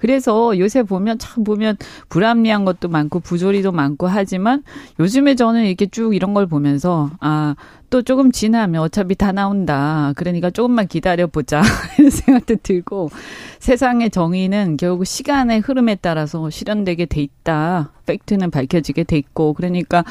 그래서 0.00 0.58
요새 0.58 0.82
보면 0.82 1.20
참 1.20 1.44
보면 1.44 1.76
불합리한 2.08 2.64
것도 2.64 2.88
많고 2.88 3.20
부조리도 3.20 3.70
많고 3.70 4.08
하지만 4.08 4.64
요즘에 4.98 5.36
저는 5.36 5.66
이렇게 5.66 5.86
쭉 5.86 6.16
이런 6.16 6.34
걸 6.34 6.48
보면서 6.48 7.10
아, 7.20 7.54
또 7.90 8.02
조금 8.02 8.30
지나면 8.30 8.80
어차피 8.82 9.16
다 9.16 9.32
나온다. 9.32 10.12
그러니까 10.16 10.50
조금만 10.50 10.86
기다려보자. 10.86 11.60
이런 11.98 12.10
생각도 12.10 12.56
들고 12.62 13.10
세상의 13.58 14.10
정의는 14.10 14.76
결국 14.76 15.04
시간의 15.04 15.60
흐름에 15.60 15.96
따라서 15.96 16.48
실현되게 16.50 17.06
돼 17.06 17.20
있다. 17.20 17.92
팩트는 18.06 18.50
밝혀지게 18.50 19.04
돼 19.04 19.16
있고 19.18 19.52
그러니까 19.54 20.04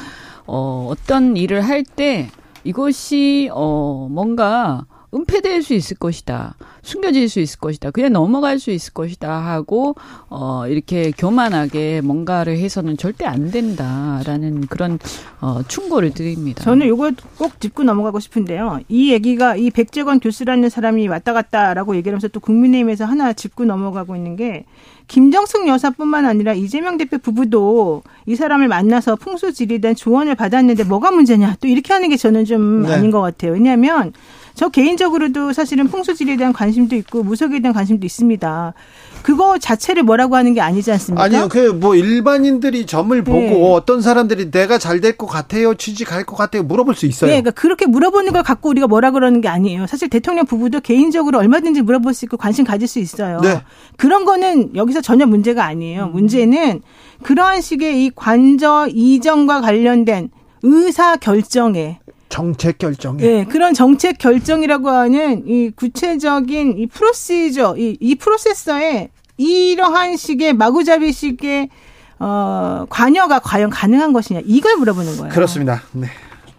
어 0.45 0.87
어떤 0.89 1.37
일을 1.37 1.61
할 1.61 1.83
때 1.83 2.29
이것이 2.65 3.49
어 3.53 4.07
뭔가 4.11 4.85
은폐될 5.13 5.63
수 5.63 5.73
있을 5.73 5.97
것이다. 5.97 6.55
숨겨질 6.83 7.29
수 7.29 7.39
있을 7.39 7.59
것이다. 7.59 7.91
그냥 7.91 8.13
넘어갈 8.13 8.59
수 8.59 8.71
있을 8.71 8.93
것이다 8.93 9.31
하고 9.31 9.95
어 10.29 10.67
이렇게 10.67 11.11
교만하게 11.11 12.01
뭔가를 12.01 12.57
해서는 12.57 12.97
절대 12.97 13.25
안 13.25 13.49
된다라는 13.51 14.67
그런 14.67 14.99
어 15.41 15.61
충고를 15.67 16.11
드립니다. 16.11 16.63
저는 16.63 16.87
이걸 16.87 17.15
꼭 17.37 17.59
짚고 17.59 17.83
넘어가고 17.83 18.19
싶은데요. 18.19 18.79
이 18.87 19.11
얘기가 19.11 19.55
이 19.55 19.71
백재권 19.71 20.19
교수라는 20.19 20.69
사람이 20.69 21.07
왔다 21.07 21.33
갔다라고 21.33 21.95
얘기를 21.95 22.13
하면서 22.13 22.27
또 22.27 22.39
국민의힘에서 22.39 23.05
하나 23.05 23.33
짚고 23.33 23.65
넘어가고 23.65 24.15
있는 24.15 24.35
게 24.35 24.65
김정숙 25.07 25.67
여사뿐만 25.67 26.25
아니라 26.25 26.53
이재명 26.53 26.97
대표 26.97 27.17
부부도 27.17 28.03
이 28.27 28.35
사람을 28.35 28.67
만나서 28.67 29.15
풍수지리에 29.15 29.79
대한 29.79 29.95
조언을 29.95 30.35
받았는데 30.35 30.83
뭐가 30.83 31.09
문제냐 31.11 31.57
또 31.59 31.67
이렇게 31.67 31.93
하는 31.93 32.09
게 32.09 32.15
저는 32.15 32.45
좀 32.45 32.83
네. 32.83 32.93
아닌 32.93 33.09
것 33.09 33.19
같아요. 33.19 33.53
왜냐하면 33.53 34.13
저 34.55 34.69
개인적으로도 34.69 35.53
사실은 35.53 35.87
풍수지리에 35.87 36.35
대한 36.37 36.51
관심도 36.53 36.95
있고 36.97 37.23
무속에 37.23 37.59
대한 37.61 37.73
관심도 37.73 38.05
있습니다. 38.05 38.73
그거 39.21 39.57
자체를 39.57 40.03
뭐라고 40.03 40.35
하는 40.37 40.53
게 40.53 40.61
아니지 40.61 40.91
않습니까? 40.93 41.23
아니요. 41.23 41.47
그 41.49 41.73
뭐 41.79 41.95
일반인들이 41.95 42.85
점을 42.85 43.21
보고 43.23 43.39
네. 43.39 43.73
어떤 43.73 44.01
사람들이 44.01 44.51
내가 44.51 44.77
잘 44.77 44.99
될 45.01 45.17
것 45.17 45.27
같아요. 45.27 45.75
취직할 45.75 46.23
것 46.25 46.35
같아요. 46.35 46.63
물어볼 46.63 46.95
수 46.95 47.05
있어요. 47.05 47.29
네. 47.29 47.41
그러니까 47.41 47.51
그렇게 47.61 47.85
물어보는 47.85 48.31
걸 48.33 48.43
갖고 48.43 48.69
우리가 48.69 48.87
뭐라 48.87 49.11
그러는 49.11 49.39
게 49.41 49.47
아니에요. 49.47 49.87
사실 49.87 50.09
대통령 50.09 50.45
부부도 50.45 50.79
개인적으로 50.81 51.37
얼마든지 51.39 51.81
물어볼 51.81 52.13
수 52.13 52.25
있고 52.25 52.37
관심 52.37 52.65
가질 52.65 52.87
수 52.87 52.99
있어요. 52.99 53.39
네. 53.41 53.61
그런 53.97 54.25
거는 54.25 54.75
여기서 54.75 55.01
전혀 55.01 55.25
문제가 55.25 55.65
아니에요. 55.65 56.07
문제는 56.07 56.81
그러한 57.23 57.61
식의 57.61 58.05
이 58.05 58.11
관저 58.15 58.87
이전과 58.89 59.61
관련된 59.61 60.29
의사 60.63 61.15
결정에 61.17 61.99
정책 62.29 62.77
결정에. 62.77 63.21
네, 63.21 63.45
그런 63.45 63.73
정책 63.73 64.17
결정이라고 64.17 64.89
하는 64.89 65.43
이 65.47 65.71
구체적인 65.75 66.77
이 66.77 66.87
프로시저, 66.87 67.75
이, 67.77 67.97
이 67.99 68.15
프로세서에 68.15 69.09
이러한 69.37 70.15
식의 70.15 70.53
마구잡이식의 70.53 71.69
어, 72.19 72.85
관여가 72.89 73.39
과연 73.39 73.69
가능한 73.69 74.13
것이냐 74.13 74.41
이걸 74.45 74.77
물어보는 74.77 75.17
거예요. 75.17 75.33
그렇습니다. 75.33 75.83
네. 75.91 76.07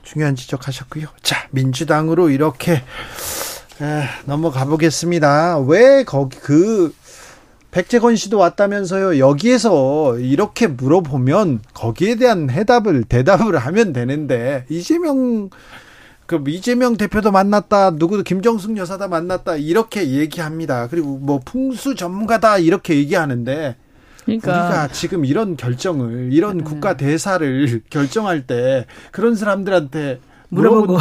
중요한 0.03 0.35
지적하셨고요. 0.35 1.07
자, 1.23 1.47
민주당으로 1.51 2.31
이렇게 2.31 2.73
에, 2.73 4.03
넘어가 4.25 4.65
보겠습니다. 4.65 5.59
왜 5.61 6.03
거기 6.05 6.37
그 6.39 6.93
백재건 7.71 8.17
씨도 8.17 8.39
왔다면서요. 8.39 9.19
여기에서 9.19 10.19
이렇게 10.19 10.67
물어보면 10.67 11.61
거기에 11.73 12.17
대한 12.17 12.51
해답을 12.51 13.05
대답을 13.05 13.57
하면 13.57 13.93
되는데 13.93 14.65
이재명 14.69 15.51
그 16.27 16.43
이재명 16.47 16.97
대표도 16.97 17.31
만났다. 17.33 17.91
누구도 17.91 18.23
김정숙 18.23 18.77
여사다 18.77 19.09
만났다. 19.09 19.57
이렇게 19.57 20.11
얘기합니다. 20.11 20.89
그리고 20.89 21.19
뭐 21.19 21.41
풍수 21.45 21.95
전문가다 21.95 22.59
이렇게 22.59 22.97
얘기하는데 22.97 23.77
그러니까 24.25 24.53
우리가 24.53 24.89
지금 24.89 25.25
이런 25.25 25.57
결정을 25.57 26.31
이런 26.33 26.59
네. 26.59 26.65
국가 26.65 26.97
대사를 26.97 27.83
결정할 27.91 28.47
때 28.47 28.87
그런 29.11 29.35
사람들한테 29.35 30.21
물어보고 30.51 30.99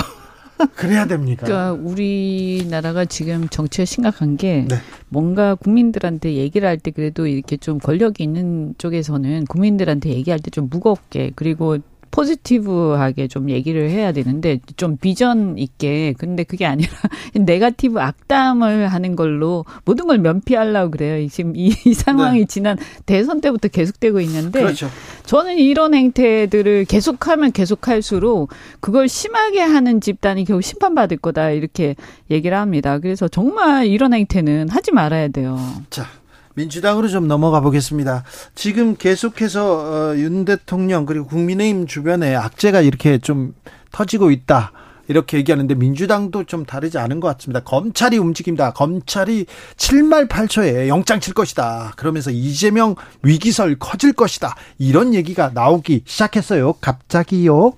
그래야 0.76 1.06
됩니까? 1.06 1.46
그러니까 1.46 1.74
우리나라가 1.90 3.06
지금 3.06 3.48
정치가 3.50 3.86
심각한 3.86 4.38
게 4.38 4.66
네. 4.68 4.76
뭔가 5.10 5.56
국민들한테 5.56 6.34
얘기를 6.36 6.68
할 6.68 6.78
때 6.80 6.92
그래도 6.92 7.28
이렇게 7.28 7.58
좀 7.58 7.78
권력이 7.80 8.24
있는 8.24 8.74
쪽에서는 8.78 9.46
국민들한테 9.46 10.10
얘기할 10.12 10.40
때 10.40 10.50
좀 10.52 10.68
무겁게 10.70 11.32
그리고 11.36 11.78
포지티브하게 12.12 13.28
좀 13.28 13.50
얘기를 13.50 13.90
해야 13.90 14.12
되는데 14.12 14.60
좀 14.76 14.98
비전 14.98 15.58
있게 15.58 16.14
근데 16.18 16.44
그게 16.44 16.66
아니라 16.66 16.92
네가티브 17.34 18.00
악담을 18.00 18.88
하는 18.88 19.16
걸로 19.16 19.66
모든 19.86 20.08
걸 20.08 20.18
면피하려고 20.18 20.92
그래요. 20.92 21.28
지금 21.30 21.56
이, 21.56 21.74
이 21.86 21.94
상황이 21.94 22.40
네. 22.40 22.46
지난 22.46 22.78
대선 23.06 23.42
때부터 23.42 23.68
계속되고 23.68 24.20
있는데 24.22 24.62
그렇죠. 24.62 24.90
저는 25.26 25.58
이런 25.58 25.94
행태들을 25.94 26.86
계속하면 26.86 27.52
계속할수록 27.52 28.50
그걸 28.80 29.08
심하게 29.08 29.62
하는 29.62 30.02
집단이 30.02 30.46
결국 30.46 30.62
심판받을 30.64 31.18
거다 31.18 31.52
이렇게 31.52 31.96
얘기를 32.32 32.58
합니다. 32.58 33.00
그래서 33.00 33.28
정말 33.28 33.88
이런 33.88 34.14
행태는 34.14 34.70
하지 34.70 34.92
말아야 34.92 35.28
돼요. 35.30 35.58
자, 35.90 36.06
민주당으로 36.56 37.08
좀 37.08 37.28
넘어가 37.28 37.62
보겠습니다. 37.62 38.24
지금 38.56 38.96
계속해서 38.96 40.12
어, 40.12 40.16
윤 40.18 40.46
대통령 40.46 41.06
그리고 41.06 41.28
국민의힘 41.28 41.88
주변에 41.88 42.36
악재가 42.36 42.82
이렇게 42.82 43.18
좀 43.18 43.54
터지고 43.92 44.32
있다. 44.32 44.72
이렇게 45.10 45.38
얘기하는데 45.38 45.74
민주당도 45.74 46.44
좀 46.44 46.66
다르지 46.66 47.00
않은 47.00 47.20
것 47.20 47.36
같습니다. 47.36 47.62
검찰이 47.62 48.18
움직입니다. 48.20 48.72
검찰이 48.72 49.48
7말 49.76 50.30
8초에 50.30 50.88
영장 50.88 51.20
칠 51.20 51.34
것이다. 51.34 51.94
그러면서 51.98 52.30
이재명 52.30 52.96
위기설 53.24 53.78
커질 53.80 54.14
것이다. 54.14 54.56
이런 54.78 55.16
얘기가 55.16 55.50
나오기 55.54 56.04
시작했어요. 56.06 56.74
갑자기요. 56.74 57.74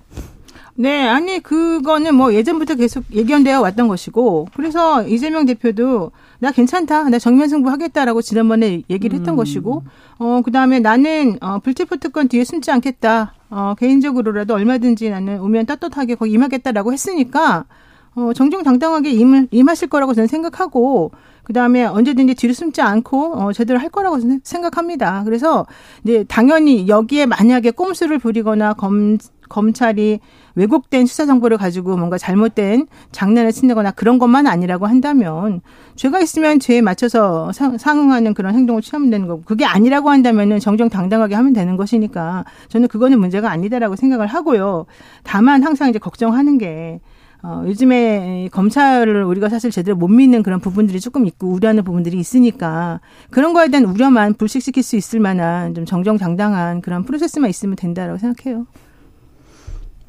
네, 0.74 1.06
아니 1.06 1.40
그거는 1.40 2.14
뭐 2.14 2.32
예전부터 2.32 2.76
계속 2.76 3.04
예견되어 3.12 3.60
왔던 3.60 3.88
것이고 3.88 4.48
그래서 4.54 5.06
이재명 5.06 5.44
대표도 5.44 6.12
나 6.38 6.50
괜찮다, 6.50 7.10
나 7.10 7.18
정면 7.18 7.48
승부하겠다라고 7.48 8.22
지난번에 8.22 8.82
얘기를 8.88 9.18
했던 9.18 9.34
음. 9.34 9.36
것이고 9.36 9.82
어 10.18 10.40
그다음에 10.42 10.80
나는 10.80 11.36
어 11.42 11.58
불체포 11.58 11.96
특권 11.96 12.28
뒤에 12.28 12.44
숨지 12.44 12.70
않겠다. 12.70 13.34
어 13.50 13.74
개인적으로라도 13.78 14.54
얼마든지 14.54 15.10
나는 15.10 15.40
오면 15.40 15.66
떳떳하게 15.66 16.14
거기 16.14 16.32
임하겠다라고 16.32 16.92
했으니까 16.92 17.66
어 18.14 18.32
정정당당하게 18.34 19.10
임을 19.10 19.48
임하실 19.50 19.88
거라고 19.88 20.14
저는 20.14 20.26
생각하고 20.26 21.12
그 21.42 21.52
다음에 21.52 21.84
언제든지 21.84 22.34
뒤로 22.34 22.54
숨지 22.54 22.80
않고 22.80 23.34
어, 23.34 23.52
제대로 23.52 23.78
할 23.78 23.88
거라고 23.88 24.18
생각합니다. 24.42 25.22
그래서 25.24 25.66
이제 26.04 26.24
당연히 26.28 26.88
여기에 26.88 27.26
만약에 27.26 27.72
꼼수를 27.72 28.18
부리거나 28.18 28.74
검 28.74 29.18
검찰이 29.48 30.20
왜곡된 30.54 31.06
수사 31.06 31.26
정보를 31.26 31.56
가지고 31.56 31.96
뭔가 31.96 32.18
잘못된 32.18 32.86
장난을 33.12 33.52
친다거나 33.52 33.90
그런 33.92 34.18
것만 34.18 34.46
아니라고 34.46 34.86
한다면 34.86 35.60
죄가 35.96 36.20
있으면 36.20 36.60
죄에 36.60 36.80
맞춰서 36.80 37.52
상, 37.52 37.78
상응하는 37.78 38.34
그런 38.34 38.54
행동을 38.54 38.82
취하면 38.82 39.10
되는 39.10 39.26
거고 39.26 39.42
그게 39.42 39.64
아니라고 39.64 40.10
한다면은 40.10 40.58
정정당당하게 40.60 41.34
하면 41.34 41.52
되는 41.52 41.76
것이니까 41.76 42.44
저는 42.68 42.88
그거는 42.88 43.18
문제가 43.20 43.50
아니다라고 43.50 43.96
생각을 43.96 44.26
하고요. 44.26 44.86
다만 45.22 45.62
항상 45.62 45.88
이제 45.88 45.98
걱정하는 45.98 46.58
게 46.58 47.00
어, 47.44 47.64
요즘에 47.66 48.48
검찰을 48.52 49.24
우리가 49.24 49.48
사실 49.48 49.72
제대로 49.72 49.96
못 49.96 50.06
믿는 50.06 50.44
그런 50.44 50.60
부분들이 50.60 51.00
조금 51.00 51.26
있고 51.26 51.48
우려하는 51.48 51.82
부분들이 51.82 52.16
있으니까 52.18 53.00
그런 53.30 53.52
거에 53.52 53.68
대한 53.68 53.84
우려만 53.84 54.34
불식시킬 54.34 54.84
수 54.84 54.94
있을 54.94 55.18
만한 55.18 55.74
좀 55.74 55.84
정정당당한 55.84 56.80
그런 56.80 57.04
프로세스만 57.04 57.50
있으면 57.50 57.74
된다라고 57.74 58.18
생각해요. 58.18 58.66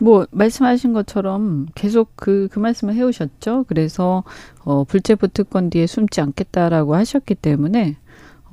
뭐 0.03 0.27
말씀하신 0.31 0.91
것처럼 0.91 1.67
계속 1.75 2.17
그그 2.17 2.49
그 2.51 2.59
말씀을 2.59 2.93
해오셨죠. 2.93 3.63
그래서 3.69 4.25
어 4.65 4.83
불체포 4.83 5.27
특권 5.27 5.69
뒤에 5.69 5.87
숨지 5.87 6.19
않겠다라고 6.19 6.95
하셨기 6.95 7.35
때문에 7.35 7.95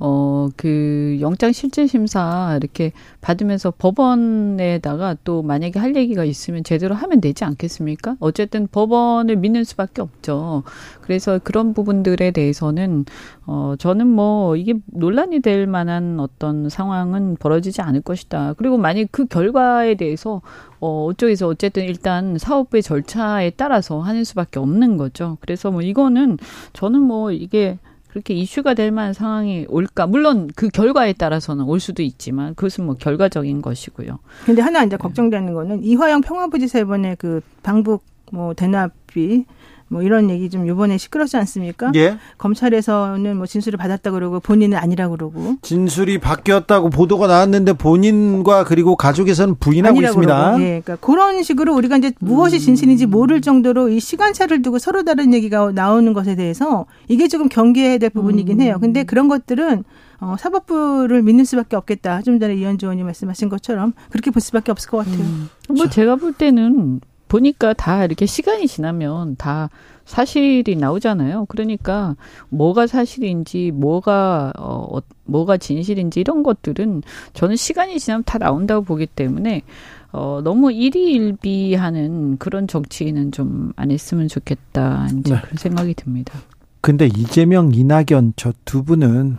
어, 0.03 0.49
그 0.57 1.19
영장 1.21 1.51
실질 1.51 1.87
심사 1.87 2.57
이렇게 2.59 2.91
받으면서 3.21 3.69
법원에다가 3.77 5.15
또 5.23 5.43
만약에 5.43 5.77
할 5.77 5.95
얘기가 5.95 6.25
있으면 6.25 6.63
제대로 6.63 6.95
하면 6.95 7.21
되지 7.21 7.45
않겠습니까? 7.45 8.15
어쨌든 8.19 8.65
법원을 8.65 9.35
믿는 9.35 9.63
수밖에 9.63 10.01
없죠. 10.01 10.63
그래서 11.01 11.39
그런 11.43 11.75
부분들에 11.75 12.31
대해서는 12.31 13.05
어, 13.45 13.75
저는 13.77 14.07
뭐 14.07 14.55
이게 14.55 14.73
논란이 14.87 15.41
될 15.41 15.67
만한 15.67 16.19
어떤 16.19 16.67
상황은 16.67 17.35
벌어지지 17.35 17.83
않을 17.83 18.01
것이다. 18.01 18.55
그리고 18.57 18.79
만약 18.79 19.05
그 19.11 19.27
결과에 19.27 19.93
대해서 19.93 20.41
어, 20.79 21.05
어쪽에서 21.05 21.47
어쨌든 21.47 21.83
일단 21.83 22.39
사업부의 22.39 22.81
절차에 22.81 23.51
따라서 23.51 23.99
하는 23.99 24.23
수밖에 24.23 24.57
없는 24.57 24.97
거죠. 24.97 25.37
그래서 25.41 25.69
뭐 25.69 25.83
이거는 25.83 26.39
저는 26.73 27.01
뭐 27.01 27.31
이게 27.31 27.77
그렇게 28.11 28.33
이슈가 28.33 28.73
될 28.73 28.91
만한 28.91 29.13
상황이 29.13 29.65
올까? 29.69 30.05
물론 30.05 30.49
그 30.55 30.67
결과에 30.67 31.13
따라서는 31.13 31.63
올 31.63 31.79
수도 31.79 32.03
있지만 32.03 32.55
그것은 32.55 32.85
뭐 32.85 32.95
결과적인 32.95 33.61
것이고요. 33.61 34.19
근데 34.45 34.61
하나 34.61 34.83
이제 34.83 34.97
걱정되는 34.97 35.53
거는 35.53 35.83
이화영 35.83 36.21
평화부지사 36.21 36.79
이번에 36.79 37.15
그 37.15 37.41
방북 37.63 38.03
뭐 38.31 38.53
대납비 38.53 39.45
뭐 39.91 40.01
이런 40.01 40.29
얘기 40.29 40.49
좀 40.49 40.65
요번에 40.65 40.97
시끄럽지 40.97 41.35
않습니까? 41.35 41.91
예. 41.95 42.17
검찰에서는 42.37 43.35
뭐 43.35 43.45
진술을 43.45 43.75
받았다 43.77 44.11
그러고 44.11 44.39
본인은 44.39 44.77
아니라 44.77 45.09
그러고 45.09 45.57
진술이 45.61 46.17
바뀌었다고 46.19 46.89
보도가 46.89 47.27
나왔는데 47.27 47.73
본인과 47.73 48.63
그리고 48.63 48.95
가족에서는 48.95 49.55
부인하고 49.59 50.01
있습니다. 50.01 50.33
그러고. 50.33 50.61
예. 50.63 50.81
그러니까 50.81 50.95
그런 51.05 51.43
식으로 51.43 51.75
우리가 51.75 51.97
이제 51.97 52.13
무엇이 52.19 52.55
음. 52.55 52.59
진실인지 52.59 53.05
모를 53.05 53.41
정도로 53.41 53.89
이 53.89 53.99
시간차를 53.99 54.61
두고 54.61 54.79
서로 54.79 55.03
다른 55.03 55.33
얘기가 55.33 55.73
나오는 55.73 56.13
것에 56.13 56.35
대해서 56.35 56.85
이게 57.09 57.27
조금 57.27 57.49
경계해야 57.49 57.97
될 57.97 58.11
부분이긴 58.11 58.61
해요. 58.61 58.77
근데 58.79 59.03
그런 59.03 59.27
것들은 59.27 59.83
어, 60.21 60.35
사법부를 60.39 61.21
믿는 61.23 61.43
수밖에 61.43 61.75
없겠다. 61.75 62.21
좀 62.21 62.39
전에 62.39 62.55
이현주 62.55 62.85
의원이 62.85 63.03
말씀하신 63.03 63.49
것처럼 63.49 63.91
그렇게 64.09 64.31
볼 64.31 64.41
수밖에 64.41 64.71
없을 64.71 64.89
것 64.89 64.99
같아요. 64.99 65.19
음. 65.19 65.49
뭐 65.67 65.89
제가 65.89 66.15
볼 66.15 66.31
때는 66.31 67.01
보니까 67.31 67.71
다 67.71 68.03
이렇게 68.03 68.25
시간이 68.25 68.67
지나면 68.67 69.37
다 69.37 69.69
사실이 70.03 70.75
나오잖아요. 70.75 71.45
그러니까 71.45 72.17
뭐가 72.49 72.87
사실인지 72.87 73.71
뭐가 73.71 74.51
어 74.59 74.99
뭐가 75.23 75.55
진실인지 75.55 76.19
이런 76.19 76.43
것들은 76.43 77.03
저는 77.33 77.55
시간이 77.55 77.99
지나면 77.99 78.23
다 78.25 78.37
나온다고 78.37 78.83
보기 78.83 79.05
때문에 79.05 79.61
어 80.11 80.41
너무 80.43 80.73
일희일비하는 80.73 82.37
그런 82.37 82.67
정치는 82.67 83.31
좀안 83.31 83.91
했으면 83.91 84.27
좋겠다 84.27 85.07
이제 85.19 85.33
네. 85.33 85.41
그런 85.41 85.55
생각이 85.55 85.93
듭니다. 85.93 86.33
근데 86.81 87.05
이재명, 87.05 87.71
이낙연 87.73 88.33
저 88.35 88.51
두 88.65 88.83
분은 88.83 89.37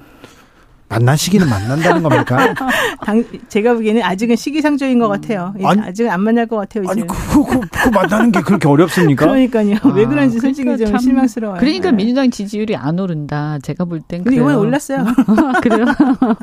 만나시기는 0.93 1.49
만난다는 1.49 2.03
겁니까? 2.03 2.55
당, 3.05 3.25
제가 3.49 3.75
보기에는 3.75 4.03
아직은 4.03 4.37
시기상조인 4.37 4.99
것 4.99 5.09
같아요. 5.09 5.55
아니, 5.65 5.81
아직은 5.81 6.11
안 6.11 6.21
만날 6.21 6.47
것 6.47 6.57
같아요. 6.57 6.85
이제. 6.85 6.93
아니 6.93 7.01
그거, 7.07 7.45
그거, 7.45 7.61
그거 7.71 7.91
만나는 7.91 8.31
게 8.33 8.43
그렇게 8.43 8.69
어렵습니까? 8.69 9.27
그러니까요. 9.27 9.77
아, 9.83 9.89
왜 9.89 10.05
그런지 10.05 10.39
솔직히 10.39 10.65
그러니까 10.65 10.91
좀 10.91 10.99
실망스러워요. 10.99 11.61
그러니까 11.61 11.91
네. 11.91 11.97
민주당 11.97 12.31
지지율이 12.31 12.77
안 12.77 12.99
오른다. 12.99 13.59
제가 13.63 13.85
볼 13.87 14.01
땐. 14.01 14.23
근데 14.23 14.37
이번에 14.37 14.55
올랐어요. 14.55 15.05
그래요. 15.63 15.87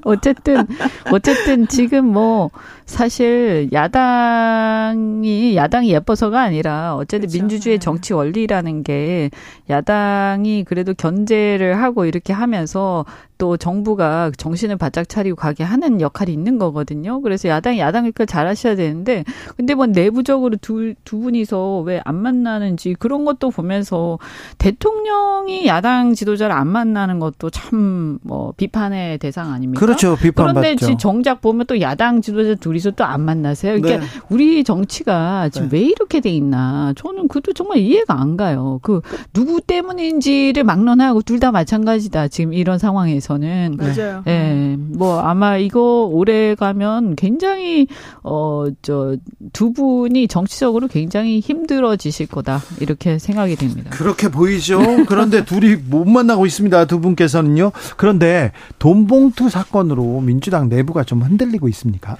어쨌든 0.04 0.66
어쨌든 1.12 1.68
지금 1.68 2.08
뭐 2.08 2.50
사실 2.90 3.70
야당이 3.72 5.56
야당이 5.56 5.92
예뻐서가 5.92 6.42
아니라 6.42 6.96
어쨌든 6.96 7.30
그렇죠. 7.30 7.38
민주주의 7.38 7.76
네. 7.78 7.80
정치 7.80 8.14
원리라는 8.14 8.82
게 8.84 9.30
야당이 9.70 10.64
그래도 10.68 10.94
견제를 10.96 11.80
하고 11.82 12.06
이렇게 12.06 12.34
하면서 12.34 13.06
또 13.38 13.56
정부가 13.56 14.32
정신을 14.36 14.76
바짝 14.76 15.08
차리고 15.08 15.38
가게 15.38 15.64
하는 15.64 16.02
역할이 16.02 16.34
있는 16.34 16.58
거거든요. 16.58 17.22
그래서 17.22 17.48
야당이 17.48 17.80
야당 17.80 18.06
일 18.06 18.12
걸 18.12 18.26
잘하셔야 18.28 18.76
되는데 18.76 19.24
근데 19.56 19.76
뭐 19.76 19.86
내부적으로 19.86 20.58
두, 20.60 20.94
두 21.06 21.20
분이서 21.20 21.82
왜 21.86 22.02
안 22.06 22.16
만나는지 22.16 22.96
그런 22.98 23.24
것도 23.24 23.52
보면서 23.52 24.18
대통령이 24.58 25.68
야당 25.68 26.14
지도자를 26.16 26.56
안 26.56 26.68
만나는 26.68 27.20
것도 27.20 27.50
참 27.52 28.20
뭐 28.24 28.54
비판의 28.58 29.20
대상 29.20 29.54
아닙니까? 29.54 29.80
그렇죠. 29.80 30.16
비판받죠. 30.16 30.60
그런데 30.60 30.98
정작 30.98 31.42
보면 31.42 31.68
또 31.68 31.80
야당 31.82 32.22
지도자 32.22 32.56
둘이 32.56 32.79
서 32.80 32.92
또 32.92 33.04
안 33.04 33.22
만나세요. 33.22 33.80
그러니까 33.82 34.06
네. 34.06 34.12
우리 34.30 34.64
정치가 34.64 35.50
지금 35.50 35.70
네. 35.70 35.78
왜 35.78 35.84
이렇게 35.86 36.20
돼 36.20 36.30
있나? 36.30 36.94
저는 36.98 37.28
그것도 37.28 37.54
정말 37.54 37.78
이해가 37.80 38.20
안 38.20 38.36
가요. 38.38 38.80
그 38.82 39.02
누구 39.34 39.62
때문인지를 39.62 40.64
막론하고 40.64 41.22
둘 41.22 41.40
다 41.40 41.52
마찬가지다. 41.52 42.28
지금 42.28 42.54
이런 42.54 42.78
상황에서. 42.80 43.30
저는 43.30 43.78
맞아요. 43.78 44.24
예. 44.28 44.76
뭐 44.78 45.20
아마 45.20 45.58
이거 45.58 46.06
오래 46.12 46.56
가면 46.56 47.16
굉장히 47.16 47.88
어 48.24 48.66
저 48.82 49.16
두 49.54 49.72
분이 49.72 50.28
정치적으로 50.28 50.88
굉장히 50.88 51.40
힘들어지실 51.40 52.28
거다. 52.28 52.62
이렇게 52.82 53.20
생각이 53.20 53.56
됩니다. 53.56 53.90
그렇게 53.92 54.30
보이죠. 54.30 54.80
그런데 55.08 55.46
둘이 55.46 55.76
못 55.76 56.06
만나고 56.06 56.46
있습니다. 56.46 56.86
두 56.86 57.00
분께서는요. 57.00 57.72
그런데 57.98 58.52
돈봉투 58.80 59.50
사건으로 59.50 60.22
민주당 60.22 60.70
내부가 60.70 61.04
좀 61.04 61.22
흔들리고 61.22 61.68
있습니까? 61.70 62.18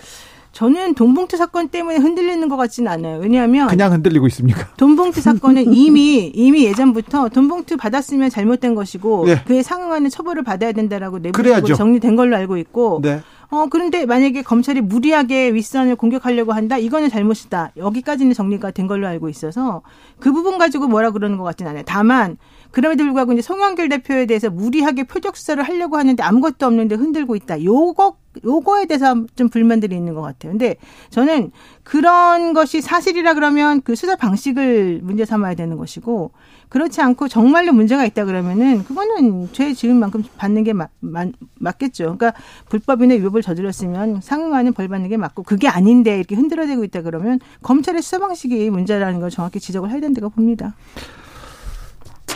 저는 0.60 0.94
돈봉투 0.94 1.38
사건 1.38 1.70
때문에 1.70 2.00
흔들리는 2.00 2.50
것 2.50 2.58
같지는 2.58 2.92
않아요. 2.92 3.20
왜냐하면 3.20 3.70
그냥 3.70 3.94
흔들리고 3.94 4.28
있습니까? 4.28 4.68
돈봉투 4.76 5.22
사건은 5.22 5.72
이미 5.74 6.30
이미 6.36 6.66
예전부터 6.66 7.30
돈봉투 7.30 7.78
받았으면 7.78 8.30
잘못된 8.30 8.76
것이고 8.76 9.26
네. 9.26 9.42
그에 9.46 9.64
상응하는 9.64 10.10
처벌을 10.10 10.44
받아야 10.44 10.74
된다라고 10.74 11.20
내부적으로 11.20 11.74
정리된 11.74 12.18
걸로 12.18 12.36
알고 12.36 12.58
있고 12.58 13.00
네. 13.02 13.22
어, 13.52 13.68
그런데 13.70 14.06
만약에 14.06 14.42
검찰이 14.42 14.82
무리하게 14.82 15.54
윗선을 15.54 15.96
공격하려고 15.96 16.52
한다? 16.52 16.78
이거는 16.78 17.10
잘못이다. 17.10 17.72
여기까지는 17.78 18.34
정리가 18.34 18.72
된 18.72 18.86
걸로 18.86 19.08
알고 19.08 19.30
있어서 19.30 19.82
그 20.20 20.34
부분 20.34 20.58
가지고 20.58 20.88
뭐라 20.88 21.12
그러는 21.12 21.38
것 21.38 21.46
같지는 21.46 21.72
않아요. 21.72 21.84
다만, 21.88 22.38
그럼에도 22.70 23.06
불구하고 23.06 23.34
이제 23.34 23.42
송영길 23.42 23.90
대표에 23.90 24.28
대해서 24.28 24.52
무리하게 24.52 25.06
표적 25.06 25.36
수사를 25.36 25.64
하려고 25.64 25.98
하는데 25.98 26.22
아무것도 26.22 26.68
없는데 26.68 26.96
흔들고 26.96 27.36
있다. 27.36 27.64
요거 27.64 28.18
요거에 28.44 28.86
대해서 28.86 29.26
좀 29.36 29.50
불만들이 29.50 29.96
있는 29.96 30.14
것 30.14 30.22
같아요. 30.22 30.52
근데 30.52 30.76
저는 31.10 31.52
그런 31.84 32.54
것이 32.54 32.82
사실이라 32.82 33.34
그러면 33.34 33.82
그 33.82 33.96
수사 33.96 34.16
방식을 34.16 35.02
문제 35.04 35.26
삼아야 35.26 35.56
되는 35.56 35.78
것이고 35.78 36.32
그렇지 36.70 37.02
않고 37.02 37.28
정말로 37.28 37.74
문제가 37.74 38.06
있다 38.06 38.26
그러면은 38.26 38.84
그거는 38.84 39.50
죄 39.54 39.74
지은 39.74 39.96
만큼 39.96 40.24
받는 40.38 40.64
게 40.64 40.74
맞, 40.74 40.92
맞, 41.00 41.30
맞겠죠. 41.56 42.16
그러니까 42.18 42.34
불법인의 42.70 43.20
위법을 43.20 43.42
저질렀으면 43.42 44.22
상응하는 44.22 44.74
벌 44.74 44.88
받는 44.88 45.10
게 45.10 45.18
맞고 45.18 45.44
그게 45.44 45.68
아닌데 45.68 46.18
이렇게 46.18 46.36
흔들어대고 46.36 46.84
있다 46.84 47.02
그러면 47.02 47.40
검찰의 47.64 48.02
수사 48.02 48.20
방식이 48.20 48.70
문제라는 48.70 49.20
걸 49.20 49.30
정확히 49.32 49.60
지적을 49.60 49.90
해야 49.90 50.00
된다고 50.00 50.30
봅니다. 50.30 50.76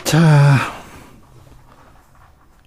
자, 0.02 0.56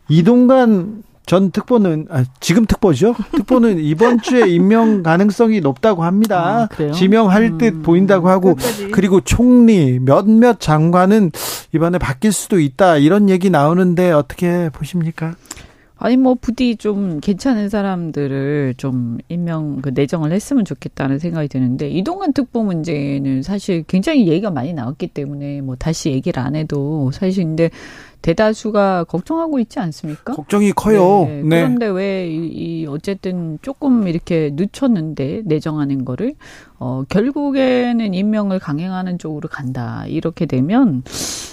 이동관 0.09 1.03
전 1.27 1.51
특보는 1.51 2.07
아, 2.09 2.23
지금 2.39 2.65
특보죠. 2.65 3.13
특보는 3.33 3.77
이번 3.83 4.21
주에 4.21 4.47
임명 4.47 5.03
가능성이 5.03 5.59
높다고 5.59 6.03
합니다. 6.03 6.69
아, 6.71 6.91
지명할 6.93 7.43
음. 7.43 7.57
듯 7.57 7.83
보인다고 7.83 8.29
하고 8.29 8.55
끝까지. 8.55 8.87
그리고 8.91 9.21
총리 9.21 9.99
몇몇 9.99 10.59
장관은 10.59 11.31
이번에 11.75 11.99
바뀔 11.99 12.31
수도 12.31 12.59
있다 12.59 12.97
이런 12.97 13.29
얘기 13.29 13.49
나오는데 13.49 14.11
어떻게 14.11 14.69
보십니까? 14.69 15.35
아니 15.99 16.15
뭐 16.15 16.35
부디 16.39 16.75
좀 16.75 17.19
괜찮은 17.19 17.69
사람들을 17.69 18.75
좀 18.77 19.17
임명 19.29 19.81
그 19.81 19.89
내정을 19.93 20.31
했으면 20.31 20.63
좋겠다는 20.63 21.17
생각이 21.17 21.47
드는데 21.47 21.89
이동관 21.89 22.33
특보 22.33 22.63
문제는 22.63 23.41
사실 23.41 23.83
굉장히 23.83 24.27
얘기가 24.27 24.51
많이 24.51 24.73
나왔기 24.73 25.07
때문에 25.07 25.61
뭐 25.61 25.75
다시 25.75 26.11
얘기를 26.11 26.41
안 26.41 26.55
해도 26.55 27.09
사실 27.11 27.43
근데 27.45 27.71
대다수가 28.21 29.05
걱정하고 29.05 29.59
있지 29.59 29.79
않습니까? 29.79 30.33
걱정이 30.33 30.71
커요. 30.73 31.25
네. 31.27 31.41
네. 31.43 31.49
그런데 31.61 31.87
왜 31.87 32.27
이 32.27 32.85
어쨌든 32.87 33.59
조금 33.61 34.07
이렇게 34.07 34.51
늦췄는데 34.53 35.43
내정하는 35.45 36.05
거를 36.05 36.35
어 36.79 37.03
결국에는 37.09 38.13
임명을 38.13 38.59
강행하는 38.59 39.17
쪽으로 39.17 39.49
간다. 39.49 40.05
이렇게 40.07 40.45
되면 40.45 41.03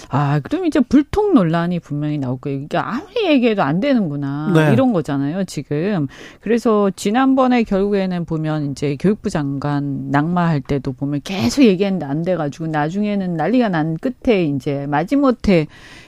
아, 0.09 0.39
그럼 0.39 0.65
이제 0.65 0.79
불통 0.79 1.33
논란이 1.33 1.79
분명히 1.79 2.17
나올 2.17 2.37
거예요. 2.39 2.59
이게 2.59 2.77
아무리 2.77 3.25
얘기해도 3.25 3.63
안 3.63 3.79
되는구나. 3.79 4.51
네. 4.53 4.73
이런 4.73 4.93
거잖아요, 4.93 5.45
지금. 5.45 6.07
그래서 6.41 6.91
지난번에 6.95 7.63
결국에는 7.63 8.25
보면 8.25 8.71
이제 8.71 8.97
교육부 8.99 9.29
장관 9.29 10.11
낙마할 10.11 10.61
때도 10.61 10.93
보면 10.93 11.21
계속 11.23 11.63
얘기했는데 11.63 12.05
안 12.05 12.21
돼가지고 12.21 12.67
나중에는 12.67 13.33
난리가 13.33 13.69
난 13.69 13.97
끝에 13.97 14.43
이제 14.45 14.85
마지못해 14.87 15.67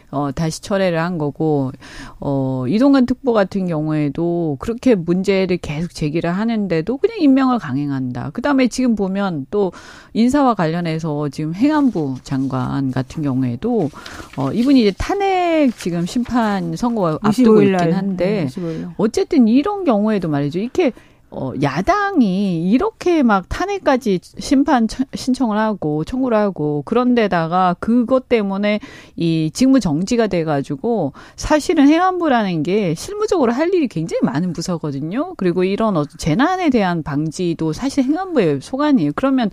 어, 0.10 0.30
다시 0.34 0.62
철회를 0.62 1.00
한 1.00 1.18
거고, 1.18 1.72
어, 2.20 2.66
이동관 2.68 3.06
특보 3.06 3.34
같은 3.34 3.68
경우에도 3.68 4.56
그렇게 4.60 4.96
문제를 4.96 5.58
계속 5.58 5.94
제기를 5.94 6.32
하는데도 6.32 6.98
그냥 6.98 7.18
임명을 7.20 7.60
강행한다. 7.60 8.32
그 8.34 8.42
다음에 8.42 8.68
지금 8.68 8.96
보면 8.96 9.48
또 9.52 9.72
인사와 10.14 10.54
관련해서 10.54 11.30
지금 11.30 11.54
행안부 11.54 12.16
장관 12.24 12.92
같은 12.92 13.22
경우에도, 13.22 13.90
어, 14.38 14.52
이분이 14.52 14.82
이제 14.82 14.94
탄핵 14.98 15.76
지금 15.78 16.06
심판 16.06 16.76
선거 16.76 17.20
앞두고 17.22 17.62
있긴 17.64 17.94
한데, 17.94 18.26
네, 18.26 18.86
어쨌든 18.98 19.48
이런 19.48 19.84
경우에도 19.84 20.30
말이죠. 20.30 20.60
이렇게 20.60 20.94
어, 21.30 21.52
야당이 21.62 22.70
이렇게 22.70 23.22
막 23.22 23.50
탄핵까지 23.50 24.20
심판 24.40 24.88
신청을 25.14 25.58
하고 25.58 26.06
청구를 26.06 26.38
하고 26.38 26.84
그런데다가 26.86 27.76
그것 27.80 28.30
때문에 28.30 28.80
이 29.18 29.52
직무 29.54 29.80
정지가 29.80 30.28
돼가지고 30.28 31.12
사실은 31.36 31.90
행안부라는 31.90 32.64
게 32.64 32.96
실무적으로 32.96 33.52
할 33.52 33.74
일이 33.74 33.88
굉장히 33.90 34.22
많은 34.24 34.54
부서거든요. 34.54 35.34
그리고 35.36 35.66
이런 35.66 35.98
어떤 35.98 36.18
재난에 36.18 36.70
대한 36.70 37.04
방지도 37.04 37.74
사실 37.74 38.06
행안부의 38.06 38.62
소관이에요. 38.62 39.12
그러면 39.16 39.50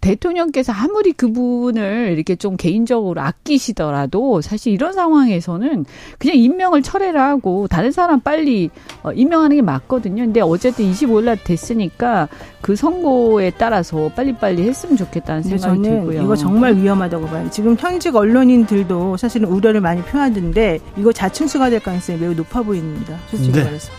대통령께서 0.00 0.72
아무리 0.72 1.12
그분을 1.12 2.12
이렇게 2.14 2.36
좀 2.36 2.56
개인적으로 2.56 3.20
아끼시더라도 3.20 4.40
사실 4.40 4.72
이런 4.72 4.92
상황에서는 4.92 5.84
그냥 6.18 6.36
임명을 6.36 6.82
철회를 6.82 7.20
하고 7.20 7.66
다른 7.68 7.92
사람 7.92 8.20
빨리 8.20 8.70
어, 9.02 9.12
임명하는 9.12 9.56
게 9.56 9.62
맞거든요. 9.62 10.24
근데 10.24 10.40
어쨌든 10.40 10.90
25일 10.90 11.24
날 11.24 11.36
됐으니까 11.42 12.28
그 12.60 12.76
선고에 12.76 13.50
따라서 13.50 14.10
빨리빨리 14.14 14.62
했으면 14.62 14.96
좋겠다는 14.96 15.42
생각이 15.42 15.82
들고요. 15.82 16.22
이거 16.22 16.36
정말 16.36 16.76
위험하다고 16.76 17.26
봐요. 17.26 17.48
지금 17.50 17.76
현직 17.78 18.16
언론인들도 18.16 19.16
사실은 19.16 19.48
우려를 19.48 19.80
많이 19.80 20.02
표하던데 20.02 20.80
이거 20.96 21.12
자충수가 21.12 21.70
될 21.70 21.80
가능성이 21.80 22.18
매우 22.18 22.34
높아 22.34 22.62
보입니다. 22.62 23.16
솔직히 23.30 23.52
네. 23.52 23.64
말해서. 23.64 23.92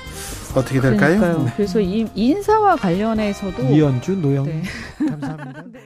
어떻게 0.55 0.79
될까요? 0.81 1.43
네. 1.45 1.53
그래서 1.55 1.79
이 1.79 2.07
인사와 2.15 2.75
관련해서도 2.77 3.63
이현주 3.63 4.13
노영 4.17 4.45
네. 4.45 4.63
감사합니다. 4.97 5.63
네. 5.71 5.79